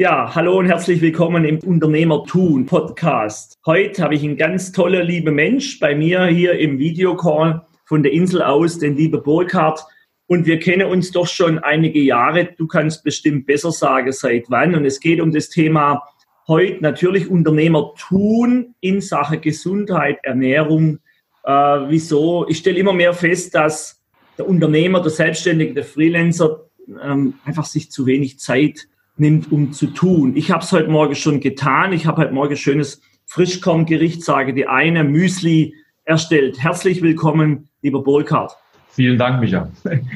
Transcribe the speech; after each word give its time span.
Ja, 0.00 0.34
hallo 0.34 0.56
und 0.56 0.64
herzlich 0.64 1.02
willkommen 1.02 1.44
im 1.44 1.58
Unternehmertun 1.58 2.64
Podcast. 2.64 3.58
Heute 3.66 4.02
habe 4.02 4.14
ich 4.14 4.24
einen 4.24 4.38
ganz 4.38 4.72
toller, 4.72 5.04
lieber 5.04 5.30
Mensch 5.30 5.78
bei 5.78 5.94
mir 5.94 6.24
hier 6.24 6.58
im 6.58 6.78
Videocall 6.78 7.66
von 7.84 8.02
der 8.02 8.12
Insel 8.12 8.40
aus, 8.40 8.78
den 8.78 8.96
lieben 8.96 9.22
Burkhardt. 9.22 9.84
Und 10.26 10.46
wir 10.46 10.58
kennen 10.58 10.86
uns 10.86 11.10
doch 11.10 11.26
schon 11.26 11.58
einige 11.58 12.00
Jahre. 12.00 12.48
Du 12.56 12.66
kannst 12.66 13.04
bestimmt 13.04 13.44
besser 13.44 13.72
sagen, 13.72 14.10
seit 14.12 14.46
wann. 14.48 14.74
Und 14.74 14.86
es 14.86 15.00
geht 15.00 15.20
um 15.20 15.32
das 15.32 15.50
Thema 15.50 16.02
heute 16.48 16.80
natürlich 16.80 17.28
Unternehmertun 17.28 18.74
in 18.80 19.02
Sache 19.02 19.36
Gesundheit, 19.36 20.16
Ernährung. 20.22 21.00
Äh, 21.44 21.50
wieso? 21.50 22.48
Ich 22.48 22.56
stelle 22.56 22.78
immer 22.78 22.94
mehr 22.94 23.12
fest, 23.12 23.54
dass 23.54 24.02
der 24.38 24.48
Unternehmer, 24.48 25.02
der 25.02 25.10
Selbstständige, 25.10 25.74
der 25.74 25.84
Freelancer 25.84 26.70
ähm, 27.04 27.34
einfach 27.44 27.66
sich 27.66 27.90
zu 27.90 28.06
wenig 28.06 28.38
Zeit 28.38 28.88
nimmt, 29.20 29.52
um 29.52 29.72
zu 29.72 29.86
tun. 29.88 30.32
Ich 30.34 30.50
habe 30.50 30.64
es 30.64 30.72
heute 30.72 30.90
Morgen 30.90 31.14
schon 31.14 31.40
getan. 31.40 31.92
Ich 31.92 32.06
habe 32.06 32.22
heute 32.22 32.32
Morgen 32.32 32.56
schönes 32.56 33.02
Frischkorngericht, 33.26 34.24
sage 34.24 34.54
die 34.54 34.66
eine, 34.66 35.04
Müsli 35.04 35.74
erstellt. 36.04 36.60
Herzlich 36.60 37.02
willkommen, 37.02 37.68
lieber 37.82 38.02
Burkhardt. 38.02 38.56
Vielen 38.88 39.18
Dank, 39.18 39.40
Micha. 39.40 39.70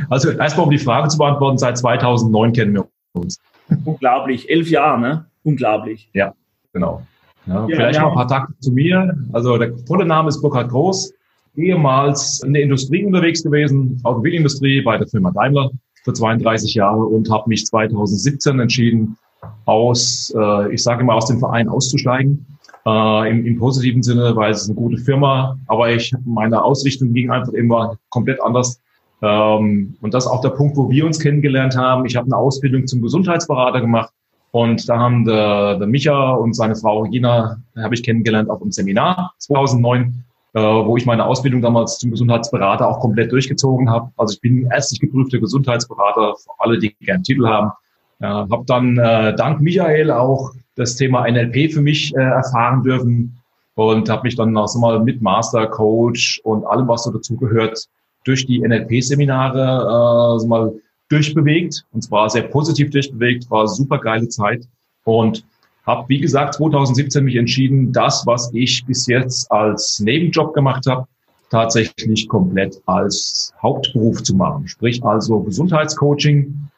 Also 0.09 0.31
erstmal, 0.31 0.65
um 0.65 0.71
die 0.73 0.79
Frage 0.79 1.09
zu 1.09 1.19
beantworten, 1.19 1.59
seit 1.59 1.79
2009 1.79 2.53
kennen 2.55 2.75
wir 2.75 2.89
uns. 3.13 3.39
Unglaublich, 3.85 4.51
elf 4.51 4.69
Jahre, 4.69 5.01
ne? 5.01 5.27
Unglaublich. 5.45 6.09
Ja, 6.15 6.35
genau. 6.73 7.07
Ja, 7.47 7.67
ja, 7.69 7.77
vielleicht 7.77 7.97
ja. 7.97 8.03
noch 8.03 8.11
ein 8.11 8.17
paar 8.17 8.29
Takte 8.29 8.59
zu 8.61 8.73
mir. 8.73 9.17
Also 9.33 9.59
der 9.59 9.77
volle 9.87 10.07
Name 10.07 10.31
ist 10.31 10.41
Burkhard 10.41 10.71
Groß, 10.71 11.13
ehemals 11.57 12.43
in 12.43 12.55
der 12.55 12.63
Industrie 12.63 13.05
unterwegs 13.05 13.43
gewesen, 13.43 14.01
Automobilindustrie 14.03 14.81
bei 14.81 14.97
der 14.97 15.07
Firma 15.07 15.31
Daimler 15.31 15.71
für 16.05 16.13
32 16.13 16.75
Jahre 16.75 17.05
und 17.05 17.31
habe 17.31 17.49
mich 17.49 17.67
2017 17.67 18.61
entschieden, 18.61 19.17
aus, 19.65 20.33
äh, 20.37 20.73
ich 20.73 20.83
sage 20.83 21.03
immer, 21.03 21.15
aus 21.15 21.27
dem 21.27 21.39
Verein 21.39 21.69
auszusteigen. 21.69 22.47
Äh, 22.87 23.31
im, 23.31 23.47
im 23.47 23.59
positiven 23.59 24.03
Sinne, 24.03 24.37
weil 24.37 24.53
es 24.53 24.63
ist 24.63 24.69
eine 24.69 24.77
gute 24.77 24.99
Firma, 24.99 25.59
aber 25.69 25.91
ich 25.91 26.15
meine 26.27 26.63
Ausrichtung 26.63 27.15
ging 27.15 27.31
einfach 27.31 27.53
immer 27.55 27.97
komplett 28.11 28.43
anders. 28.43 28.81
Ähm, 29.23 29.97
und 30.03 30.13
das 30.13 30.27
ist 30.27 30.31
auch 30.31 30.43
der 30.43 30.51
Punkt, 30.51 30.77
wo 30.77 30.91
wir 30.91 31.07
uns 31.07 31.19
kennengelernt 31.19 31.77
haben. 31.77 32.05
Ich 32.05 32.15
habe 32.15 32.27
eine 32.27 32.37
Ausbildung 32.37 32.87
zum 32.87 33.01
Gesundheitsberater 33.01 33.81
gemacht 33.81 34.13
und 34.51 34.87
da 34.87 34.99
haben 34.99 35.25
der, 35.25 35.79
der 35.79 35.87
Micha 35.87 36.35
und 36.35 36.55
seine 36.55 36.77
Frau 36.77 37.03
Regina 37.03 37.57
habe 37.75 37.95
ich 37.95 38.03
kennengelernt 38.03 38.51
auf 38.51 38.61
einem 38.61 38.71
Seminar 38.71 39.33
2009 39.39 40.23
äh, 40.55 40.61
wo 40.61 40.97
ich 40.97 41.05
meine 41.05 41.27
Ausbildung 41.27 41.61
damals 41.61 41.99
zum 41.99 42.13
Gesundheitsberater 42.13 42.89
auch 42.89 43.01
komplett 43.01 43.33
durchgezogen 43.33 43.91
habe. 43.91 44.11
Also 44.17 44.35
ich 44.35 44.41
bin 44.41 44.69
ärztlich 44.71 45.01
geprüfter 45.01 45.39
Gesundheitsberater, 45.39 46.37
für 46.37 46.51
alle, 46.59 46.79
die 46.79 46.95
gerne 47.01 47.23
Titel 47.23 47.47
haben. 47.47 47.73
Äh, 48.21 48.27
habe 48.27 48.65
dann 48.67 48.97
äh, 48.97 49.35
dank 49.35 49.61
Michael 49.61 50.11
auch 50.13 50.53
das 50.77 50.97
Thema 50.97 51.29
NLP 51.29 51.73
für 51.73 51.83
mich 51.83 52.15
äh, 52.15 52.21
erfahren 52.21 52.83
dürfen 52.85 53.37
und 53.75 54.09
habe 54.09 54.23
mich 54.23 54.37
dann 54.37 54.57
also 54.57 54.79
mal 54.79 55.01
mit 55.01 55.21
Master, 55.21 55.67
Coach 55.67 56.41
und 56.45 56.65
allem, 56.65 56.87
was 56.87 57.05
so 57.05 57.11
dazugehört, 57.11 57.87
durch 58.25 58.47
die 58.47 58.61
NLP-Seminare 58.61 59.61
äh, 59.61 60.33
also 60.33 60.47
mal 60.47 60.73
durchbewegt 61.09 61.85
und 61.93 62.03
zwar 62.03 62.31
sehr 62.31 62.43
positiv 62.43 62.91
durchbewegt, 62.91 63.51
war 63.51 63.67
super 63.67 63.99
geile 63.99 64.29
Zeit 64.29 64.67
und 65.05 65.45
habe, 65.87 66.09
wie 66.09 66.19
gesagt, 66.19 66.55
2017 66.55 67.25
mich 67.25 67.37
entschieden, 67.37 67.93
das, 67.93 68.27
was 68.27 68.51
ich 68.55 68.85
bis 68.87 69.07
jetzt 69.07 69.51
als 69.51 70.01
Nebenjob 70.01 70.55
gemacht 70.55 70.87
habe, 70.87 71.07
tatsächlich 71.51 72.29
komplett 72.29 72.81
als 72.87 73.53
Hauptberuf 73.63 74.23
zu 74.23 74.35
machen. 74.35 74.67
Sprich 74.67 75.05
also 75.05 75.41
Gesundheitscoaching. 75.41 76.69